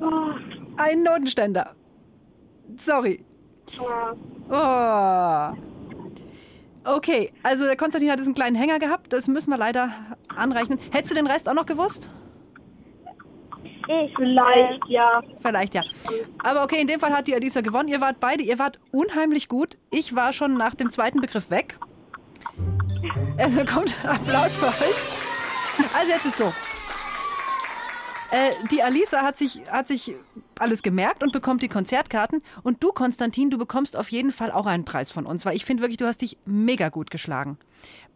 Oh, 0.00 0.30
Ein 0.78 1.02
Notenständer. 1.02 1.74
Sorry. 2.76 3.24
ah. 4.50 5.52
Oh. 5.52 5.56
Okay, 6.84 7.32
also 7.42 7.64
der 7.64 7.76
Konstantin 7.76 8.10
hat 8.10 8.18
einen 8.18 8.34
kleinen 8.34 8.56
Hänger 8.56 8.78
gehabt. 8.78 9.12
Das 9.12 9.28
müssen 9.28 9.50
wir 9.50 9.58
leider 9.58 9.90
anrechnen. 10.34 10.78
Hättest 10.90 11.12
du 11.12 11.14
den 11.14 11.26
Rest 11.26 11.48
auch 11.48 11.54
noch 11.54 11.66
gewusst? 11.66 12.10
Ich 13.88 14.14
Vielleicht, 14.16 14.86
ja. 14.88 15.22
Vielleicht 15.40 15.74
ja. 15.74 15.82
Aber 16.42 16.62
okay, 16.64 16.80
in 16.80 16.86
dem 16.86 16.98
Fall 17.00 17.12
hat 17.12 17.26
die 17.28 17.34
Alisa 17.34 17.60
gewonnen. 17.60 17.88
Ihr 17.88 18.00
wart 18.00 18.18
beide, 18.20 18.42
ihr 18.42 18.58
wart 18.58 18.80
unheimlich 18.90 19.48
gut. 19.48 19.76
Ich 19.90 20.14
war 20.14 20.32
schon 20.32 20.54
nach 20.56 20.74
dem 20.74 20.90
zweiten 20.90 21.20
Begriff 21.20 21.50
weg. 21.50 21.78
Also 23.38 23.64
kommt 23.64 23.94
Applaus 24.04 24.56
für 24.56 24.66
euch. 24.66 25.31
Also 25.94 26.12
jetzt 26.12 26.26
ist 26.26 26.38
so. 26.38 26.52
Äh, 28.30 28.52
die 28.70 28.82
Alisa 28.82 29.22
hat 29.22 29.36
sich, 29.36 29.62
hat 29.70 29.88
sich 29.88 30.14
alles 30.58 30.82
gemerkt 30.82 31.22
und 31.22 31.32
bekommt 31.32 31.62
die 31.62 31.68
Konzertkarten. 31.68 32.42
Und 32.62 32.82
du, 32.82 32.90
Konstantin, 32.90 33.50
du 33.50 33.58
bekommst 33.58 33.96
auf 33.96 34.08
jeden 34.08 34.32
Fall 34.32 34.50
auch 34.50 34.64
einen 34.64 34.86
Preis 34.86 35.10
von 35.10 35.26
uns, 35.26 35.44
weil 35.44 35.54
ich 35.54 35.66
finde 35.66 35.82
wirklich, 35.82 35.98
du 35.98 36.06
hast 36.06 36.22
dich 36.22 36.38
mega 36.46 36.88
gut 36.88 37.10
geschlagen. 37.10 37.58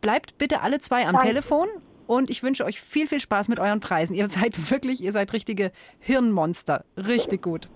Bleibt 0.01 0.39
bitte 0.39 0.63
alle 0.63 0.81
zwei 0.81 1.07
am 1.07 1.13
Danke. 1.13 1.27
Telefon 1.29 1.69
und 2.07 2.31
ich 2.31 2.43
wünsche 2.43 2.65
euch 2.65 2.81
viel, 2.81 3.07
viel 3.07 3.21
Spaß 3.21 3.49
mit 3.49 3.59
euren 3.59 3.81
Preisen. 3.81 4.15
Ihr 4.15 4.29
seid 4.29 4.71
wirklich, 4.71 5.03
ihr 5.03 5.13
seid 5.13 5.35
richtige 5.35 5.71
Hirnmonster. 5.99 6.85
Richtig 6.97 7.43
gut. 7.43 7.69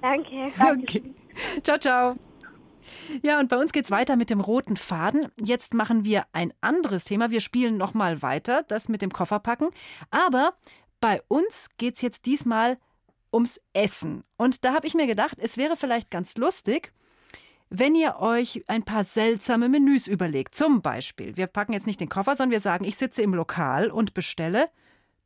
Danke. 0.00 0.50
Okay. 0.58 1.02
Ciao, 1.62 1.78
ciao. 1.78 2.16
Ja, 3.22 3.40
und 3.40 3.48
bei 3.48 3.56
uns 3.56 3.72
geht's 3.72 3.90
weiter 3.90 4.16
mit 4.16 4.30
dem 4.30 4.40
roten 4.40 4.76
Faden. 4.76 5.28
Jetzt 5.42 5.74
machen 5.74 6.04
wir 6.04 6.26
ein 6.32 6.52
anderes 6.60 7.04
Thema. 7.04 7.30
Wir 7.30 7.40
spielen 7.40 7.76
noch 7.76 7.94
mal 7.94 8.22
weiter, 8.22 8.64
das 8.68 8.88
mit 8.88 9.02
dem 9.02 9.12
Kofferpacken. 9.12 9.70
Aber 10.10 10.54
bei 11.00 11.22
uns 11.28 11.68
geht's 11.76 12.02
jetzt 12.02 12.26
diesmal 12.26 12.78
ums 13.32 13.60
Essen. 13.72 14.24
Und 14.36 14.64
da 14.64 14.74
habe 14.74 14.86
ich 14.86 14.94
mir 14.94 15.06
gedacht, 15.06 15.36
es 15.38 15.56
wäre 15.56 15.76
vielleicht 15.76 16.10
ganz 16.10 16.36
lustig, 16.36 16.92
wenn 17.70 17.94
ihr 17.94 18.16
euch 18.18 18.64
ein 18.68 18.82
paar 18.82 19.04
seltsame 19.04 19.68
Menüs 19.68 20.06
überlegt. 20.06 20.54
Zum 20.54 20.80
Beispiel, 20.80 21.36
wir 21.36 21.46
packen 21.46 21.74
jetzt 21.74 21.86
nicht 21.86 22.00
den 22.00 22.08
Koffer, 22.08 22.34
sondern 22.34 22.52
wir 22.52 22.60
sagen, 22.60 22.84
ich 22.84 22.96
sitze 22.96 23.22
im 23.22 23.34
Lokal 23.34 23.90
und 23.90 24.14
bestelle 24.14 24.70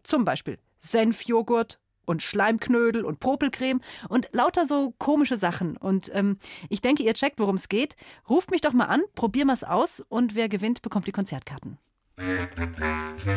zum 0.03 0.25
Beispiel 0.25 0.59
Senfjoghurt 0.79 1.79
und 2.05 2.23
Schleimknödel 2.23 3.05
und 3.05 3.21
Popelcreme 3.21 3.81
und 4.09 4.29
lauter 4.33 4.67
so 4.67 4.95
komische 4.99 5.37
Sachen. 5.37 5.77
Und 5.77 6.11
ähm, 6.15 6.39
ich 6.69 6.81
denke, 6.81 7.03
ihr 7.03 7.15
checkt, 7.15 7.39
worum 7.39 7.57
es 7.57 7.69
geht. 7.69 7.97
Ruft 8.29 8.51
mich 8.51 8.61
doch 8.61 8.73
mal 8.73 8.87
an, 8.87 9.03
probier 9.15 9.45
mal's 9.45 9.65
aus 9.65 10.01
und 10.09 10.35
wer 10.35 10.49
gewinnt, 10.49 10.83
bekommt 10.83 11.07
die 11.07 11.13
Konzertkarten. 11.13 11.79
Musik 12.19 13.33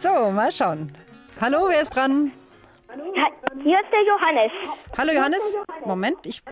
So, 0.00 0.30
mal 0.30 0.50
schauen. 0.50 0.90
Hallo, 1.42 1.68
wer 1.68 1.82
ist 1.82 1.94
dran? 1.94 2.32
Hier 3.62 3.78
ist 3.80 3.92
der 3.92 4.02
Johannes. 4.02 4.50
Hallo 4.96 5.12
Johannes. 5.12 5.56
Moment, 5.84 6.24
ich 6.24 6.42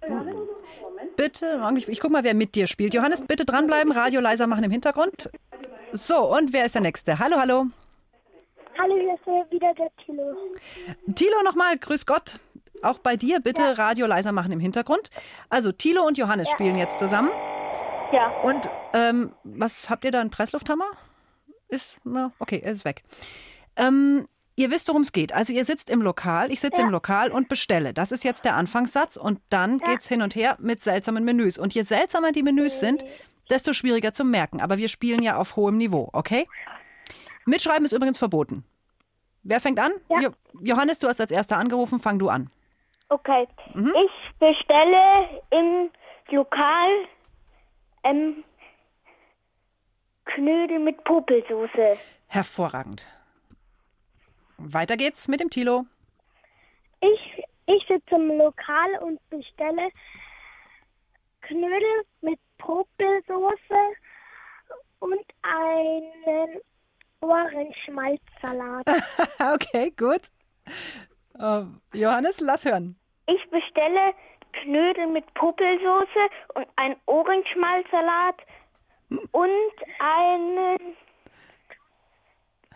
bitte, 1.17 1.59
ich, 1.77 1.89
ich 1.89 2.01
guck 2.01 2.11
mal, 2.11 2.25
wer 2.25 2.35
mit 2.35 2.55
dir 2.55 2.67
spielt. 2.67 2.93
Johannes, 2.93 3.23
bitte 3.23 3.47
dranbleiben, 3.47 3.91
Radio 3.91 4.21
leiser 4.21 4.47
machen 4.47 4.65
im 4.65 4.71
Hintergrund. 4.71 5.31
So, 5.93 6.37
und 6.37 6.53
wer 6.53 6.67
ist 6.67 6.75
der 6.75 6.83
Nächste? 6.83 7.19
Hallo, 7.19 7.37
hallo. 7.39 7.65
Hallo, 8.79 8.95
hier 8.99 9.15
ist 9.15 9.51
wieder 9.51 9.73
der 9.73 9.89
Tilo. 10.05 10.37
Tilo 11.15 11.43
nochmal, 11.43 11.79
grüß 11.79 12.05
Gott. 12.05 12.37
Auch 12.83 12.99
bei 12.99 13.17
dir 13.17 13.41
bitte 13.41 13.79
Radio 13.79 14.07
leiser 14.07 14.33
machen 14.33 14.53
im 14.53 14.61
Hintergrund. 14.61 15.09
Also 15.49 15.73
Tilo 15.73 16.03
und 16.07 16.19
Johannes 16.19 16.51
spielen 16.51 16.77
jetzt 16.77 16.99
zusammen. 16.99 17.31
Ja. 18.13 18.29
Und 18.43 18.69
ähm, 18.93 19.33
was 19.43 19.89
habt 19.89 20.05
ihr 20.05 20.11
da, 20.11 20.21
einen 20.21 20.29
Presslufthammer? 20.29 20.85
Ist, 21.69 21.97
na, 22.05 22.33
okay, 22.39 22.61
er 22.65 22.73
ist 22.73 22.85
weg. 22.85 23.03
Ähm, 23.77 24.27
ihr 24.57 24.71
wisst, 24.71 24.89
worum 24.89 25.03
es 25.03 25.13
geht. 25.13 25.33
Also 25.33 25.53
ihr 25.53 25.65
sitzt 25.65 25.91
im 25.91 26.03
Lokal, 26.03 26.51
ich 26.51 26.61
sitze 26.61 26.81
Ja. 26.81 26.87
im 26.87 26.93
Lokal 26.93 27.31
und 27.31 27.49
bestelle. 27.49 27.93
Das 27.95 28.11
ist 28.13 28.25
jetzt 28.25 28.45
der 28.45 28.57
Anfangssatz 28.57 29.17
und 29.17 29.41
dann 29.51 29.79
geht's 29.79 30.09
hin 30.09 30.23
und 30.23 30.35
her 30.35 30.57
mit 30.61 30.83
seltsamen 30.83 31.25
Menüs. 31.25 31.59
Und 31.59 31.75
je 31.75 31.83
seltsamer 31.83 32.33
die 32.33 32.43
Menüs 32.43 32.81
sind, 32.81 33.05
desto 33.51 33.73
schwieriger 33.73 34.13
zu 34.13 34.25
merken. 34.25 34.61
Aber 34.61 34.79
wir 34.79 34.89
spielen 34.89 35.23
ja 35.23 35.37
auf 35.37 35.57
hohem 35.57 35.77
Niveau, 35.77 36.09
okay? 36.13 36.47
Mitschreiben 37.47 37.85
ist 37.85 37.93
übrigens 37.93 38.19
verboten. 38.19 38.65
Wer 39.43 39.61
fängt 39.61 39.79
an? 39.79 39.93
Jo 40.21 40.31
Johannes, 40.61 40.99
du 40.99 41.07
hast 41.09 41.21
als 41.21 41.31
erster 41.31 41.57
angerufen, 41.57 42.01
fang 42.01 42.19
du 42.19 42.29
an. 42.29 42.51
Okay. 43.09 43.47
Mhm. 43.75 43.95
Ich 44.05 44.39
bestelle 44.39 45.29
im 45.51 45.91
Lokal 46.31 46.91
ähm, 48.05 48.45
Knödel 50.35 50.79
mit 50.79 51.03
Popelsoße. 51.05 51.99
Hervorragend. 52.27 53.09
Weiter 54.59 54.97
geht's 54.97 55.29
mit 55.29 55.41
dem 55.41 55.51
Tilo. 55.51 55.85
Ich, 57.01 57.45
ich 57.67 57.87
sitze 57.89 58.15
im 58.15 58.29
Lokal 58.39 58.99
und 59.01 59.21
bestelle 59.31 59.89
Knödel 61.43 62.03
mit 62.21 62.39
Popelsoße 62.59 63.81
und 64.99 65.25
einen 65.43 66.61
Ohrenschmalzsalat. 67.21 68.87
okay, 69.55 69.93
gut. 69.97 70.23
Äh, 71.39 71.63
Johannes, 71.97 72.41
lass 72.41 72.65
hören. 72.65 72.97
Ich 73.27 73.49
bestelle 73.51 74.13
Knödel 74.53 75.07
mit 75.07 75.33
Popelsoße 75.35 76.29
und 76.55 76.67
einen 76.77 76.97
Ohrenschmalzsalat 77.07 78.37
und 79.11 79.73
einen 79.99 80.97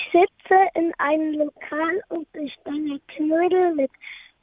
sitze 0.56 0.68
in 0.74 0.92
einem 0.98 1.34
Lokal 1.34 2.02
und 2.08 2.30
bestelle 2.32 2.98
Knödel 3.08 3.74
mit 3.74 3.90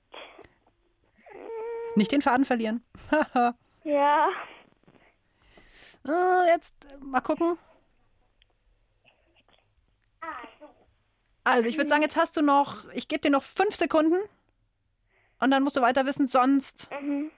Nicht 1.95 2.13
den 2.13 2.23
Faden 2.23 2.45
verlieren. 2.45 2.83
Ja. 3.85 4.29
Äh, 6.07 6.47
jetzt 6.51 6.73
äh, 6.85 6.97
mal 7.05 7.21
gucken. 7.21 7.59
Also 11.43 11.69
ich 11.69 11.77
würde 11.77 11.89
sagen, 11.91 12.03
jetzt 12.03 12.17
hast 12.17 12.37
du 12.37 12.43
noch, 12.43 12.89
ich 12.93 13.09
gebe 13.09 13.21
dir 13.21 13.31
noch 13.31 13.43
fünf 13.43 13.75
Sekunden 13.75 14.17
und 15.41 15.51
dann 15.51 15.65
musst 15.65 15.77
du 15.77 15.81
weiter 15.81 16.07
wissen, 16.07 16.29
sonst. 16.29 16.89
Mhm. 17.03 17.33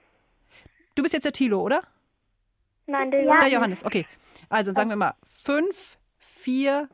Du 0.93 1.01
bist 1.01 1.13
jetzt 1.15 1.23
der 1.23 1.33
Tilo, 1.33 1.61
oder? 1.61 1.81
Nein, 2.85 3.09
der 3.09 3.21
Der 3.21 3.27
Johannes. 3.27 3.53
Johannes, 3.53 3.85
okay. 3.85 4.05
Also 4.49 4.73
sagen 4.73 4.89
wir 4.89 4.95
mal 4.95 5.15
fünf, 5.23 5.97
vier, 6.17 6.89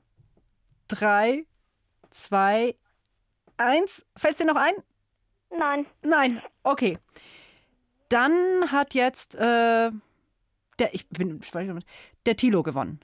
drei, 0.87 1.45
zwei, 2.09 2.75
eins. 3.57 4.05
Fällt 4.15 4.39
dir 4.39 4.45
noch 4.45 4.55
ein? 4.55 4.73
Nein. 5.57 5.85
Nein, 6.01 6.41
okay. 6.63 6.97
Dann 8.09 8.71
hat 8.71 8.93
jetzt 8.93 9.35
äh, 9.35 9.91
der, 10.79 10.93
ich 10.93 11.07
bin, 11.09 11.41
der 12.25 12.35
Tilo 12.35 12.63
gewonnen. 12.63 12.99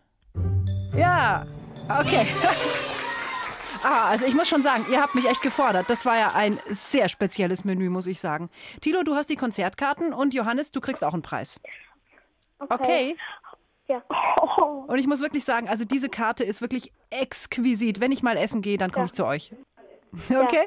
Ja, 0.96 1.46
okay. 1.90 2.26
Ah, 3.84 4.10
also 4.10 4.26
ich 4.26 4.34
muss 4.34 4.50
schon 4.50 4.64
sagen, 4.64 4.86
ihr 4.92 5.02
habt 5.02 5.14
mich 5.16 5.30
echt 5.30 5.42
gefordert. 5.42 5.86
Das 5.88 6.04
war 6.04 6.18
ja 6.18 6.34
ein 6.34 6.60
sehr 6.68 7.10
spezielles 7.10 7.64
Menü, 7.64 7.90
muss 7.90 8.08
ich 8.08 8.20
sagen. 8.20 8.50
Tilo, 8.82 9.04
du 9.04 9.16
hast 9.16 9.30
die 9.30 9.36
Konzertkarten 9.36 10.14
und 10.14 10.34
Johannes, 10.34 10.72
du 10.72 10.82
kriegst 10.82 11.04
auch 11.04 11.14
einen 11.14 11.22
Preis. 11.22 11.60
Okay. 12.58 13.16
Ja. 13.88 14.02
Und 14.88 14.98
ich 14.98 15.08
muss 15.08 15.22
wirklich 15.22 15.44
sagen, 15.44 15.68
also 15.68 15.86
diese 15.86 16.10
Karte 16.10 16.44
ist 16.44 16.62
wirklich 16.62 16.92
exquisit. 17.10 18.00
Wenn 18.00 18.12
ich 18.12 18.24
mal 18.24 18.38
essen 18.38 18.62
gehe, 18.62 18.78
dann 18.78 18.92
komme 18.92 19.06
ich 19.08 19.14
zu 19.14 19.26
euch. 19.26 19.54
Okay? 20.30 20.66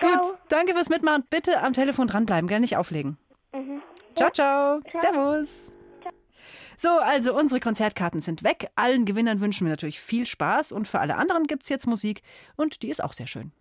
Gut, 0.00 0.38
danke 0.48 0.74
fürs 0.74 0.90
Mitmachen. 0.90 1.24
Bitte 1.28 1.60
am 1.60 1.72
Telefon 1.72 2.06
dranbleiben, 2.06 2.46
gell 2.46 2.60
nicht 2.60 2.76
auflegen. 2.76 3.18
Mhm. 3.52 3.82
Ciao, 4.14 4.30
ciao. 4.30 4.80
Servus. 4.88 5.76
So, 6.76 6.90
also 6.90 7.34
unsere 7.34 7.60
Konzertkarten 7.60 8.20
sind 8.20 8.42
weg. 8.42 8.70
Allen 8.76 9.06
Gewinnern 9.06 9.40
wünschen 9.40 9.66
wir 9.66 9.70
natürlich 9.70 10.00
viel 10.00 10.26
Spaß 10.26 10.72
und 10.72 10.88
für 10.88 11.00
alle 11.00 11.16
anderen 11.16 11.46
gibt 11.46 11.62
es 11.62 11.68
jetzt 11.68 11.86
Musik 11.86 12.22
und 12.56 12.82
die 12.82 12.90
ist 12.90 13.02
auch 13.02 13.12
sehr 13.12 13.26
schön. 13.26 13.52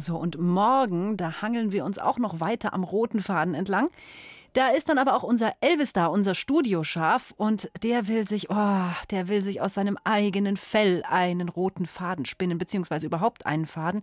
So 0.00 0.16
und 0.16 0.38
morgen, 0.38 1.16
da 1.16 1.42
hangeln 1.42 1.72
wir 1.72 1.84
uns 1.84 1.98
auch 1.98 2.18
noch 2.18 2.40
weiter 2.40 2.72
am 2.72 2.84
roten 2.84 3.20
Faden 3.20 3.54
entlang. 3.54 3.90
Da 4.52 4.70
ist 4.70 4.88
dann 4.88 4.98
aber 4.98 5.14
auch 5.14 5.22
unser 5.22 5.52
Elvis 5.60 5.92
da, 5.92 6.06
unser 6.06 6.34
Studioschaf, 6.34 7.32
und 7.36 7.70
der 7.84 8.08
will 8.08 8.26
sich, 8.26 8.50
oh, 8.50 8.90
der 9.10 9.28
will 9.28 9.42
sich 9.42 9.60
aus 9.60 9.74
seinem 9.74 9.96
eigenen 10.02 10.56
Fell 10.56 11.04
einen 11.08 11.48
roten 11.48 11.86
Faden 11.86 12.24
spinnen, 12.24 12.58
beziehungsweise 12.58 13.06
überhaupt 13.06 13.46
einen 13.46 13.66
Faden. 13.66 14.02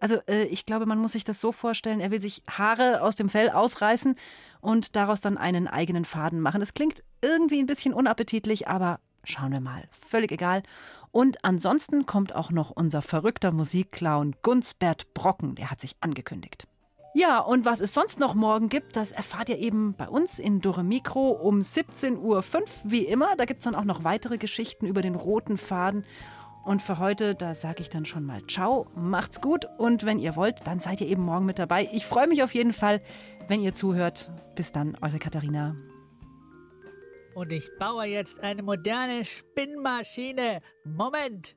Also 0.00 0.16
äh, 0.26 0.46
ich 0.46 0.66
glaube, 0.66 0.86
man 0.86 0.98
muss 0.98 1.12
sich 1.12 1.22
das 1.22 1.40
so 1.40 1.52
vorstellen, 1.52 2.00
er 2.00 2.10
will 2.10 2.20
sich 2.20 2.42
Haare 2.50 3.02
aus 3.02 3.14
dem 3.14 3.28
Fell 3.28 3.50
ausreißen 3.50 4.16
und 4.60 4.96
daraus 4.96 5.20
dann 5.20 5.38
einen 5.38 5.68
eigenen 5.68 6.04
Faden 6.04 6.40
machen. 6.40 6.58
Das 6.58 6.74
klingt 6.74 7.04
irgendwie 7.22 7.60
ein 7.60 7.66
bisschen 7.66 7.94
unappetitlich, 7.94 8.66
aber 8.66 8.98
schauen 9.24 9.52
wir 9.52 9.60
mal. 9.60 9.84
Völlig 9.90 10.32
egal. 10.32 10.62
Und 11.10 11.44
ansonsten 11.44 12.06
kommt 12.06 12.34
auch 12.34 12.50
noch 12.50 12.70
unser 12.70 13.02
verrückter 13.02 13.52
Musikclown 13.52 14.34
Gunsbert 14.42 15.14
Brocken, 15.14 15.54
der 15.54 15.70
hat 15.70 15.80
sich 15.80 15.96
angekündigt. 16.00 16.66
Ja, 17.16 17.38
und 17.38 17.64
was 17.64 17.80
es 17.80 17.94
sonst 17.94 18.18
noch 18.18 18.34
morgen 18.34 18.68
gibt, 18.68 18.96
das 18.96 19.12
erfahrt 19.12 19.48
ihr 19.48 19.58
eben 19.58 19.94
bei 19.94 20.08
uns 20.08 20.40
in 20.40 20.60
Dore 20.60 20.82
Mikro 20.82 21.28
um 21.30 21.60
17.05 21.60 22.18
Uhr, 22.18 22.42
wie 22.82 23.04
immer. 23.04 23.36
Da 23.36 23.44
gibt 23.44 23.58
es 23.58 23.64
dann 23.64 23.76
auch 23.76 23.84
noch 23.84 24.02
weitere 24.02 24.36
Geschichten 24.36 24.86
über 24.86 25.00
den 25.00 25.14
roten 25.14 25.56
Faden. 25.56 26.04
Und 26.64 26.82
für 26.82 26.98
heute, 26.98 27.36
da 27.36 27.54
sage 27.54 27.82
ich 27.82 27.90
dann 27.90 28.04
schon 28.04 28.24
mal 28.24 28.44
Ciao, 28.48 28.88
macht's 28.96 29.40
gut 29.40 29.68
und 29.78 30.04
wenn 30.04 30.18
ihr 30.18 30.34
wollt, 30.34 30.66
dann 30.66 30.80
seid 30.80 31.00
ihr 31.00 31.06
eben 31.06 31.22
morgen 31.22 31.46
mit 31.46 31.60
dabei. 31.60 31.88
Ich 31.92 32.04
freue 32.04 32.26
mich 32.26 32.42
auf 32.42 32.52
jeden 32.54 32.72
Fall, 32.72 33.00
wenn 33.46 33.60
ihr 33.60 33.74
zuhört. 33.74 34.32
Bis 34.56 34.72
dann, 34.72 34.96
eure 35.00 35.20
Katharina. 35.20 35.76
Und 37.34 37.52
ich 37.52 37.68
baue 37.78 38.04
jetzt 38.04 38.40
eine 38.40 38.62
moderne 38.62 39.24
Spinnmaschine. 39.24 40.60
Moment. 40.84 41.56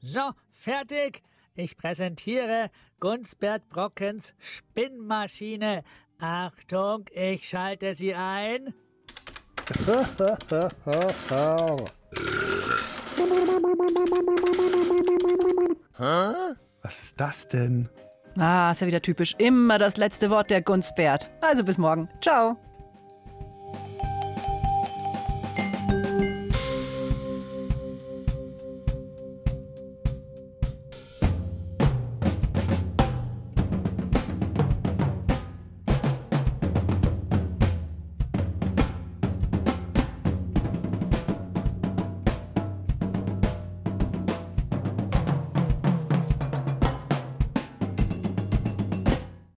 So, 0.00 0.32
fertig. 0.52 1.22
Ich 1.54 1.76
präsentiere 1.76 2.70
Gunsbert 2.98 3.68
Brockens 3.68 4.34
Spinnmaschine. 4.38 5.84
Achtung, 6.18 7.04
ich 7.12 7.48
schalte 7.48 7.94
sie 7.94 8.14
ein. 8.14 8.74
Hä? 15.96 16.54
Was 16.90 17.04
ist 17.04 17.20
das 17.20 17.46
denn? 17.46 17.88
Ah, 18.36 18.72
ist 18.72 18.80
ja 18.80 18.88
wieder 18.88 19.00
typisch. 19.00 19.36
Immer 19.38 19.78
das 19.78 19.96
letzte 19.96 20.28
Wort 20.28 20.50
der 20.50 20.60
Gunsbert. 20.60 21.30
Also 21.40 21.62
bis 21.62 21.78
morgen. 21.78 22.08
Ciao. 22.20 22.56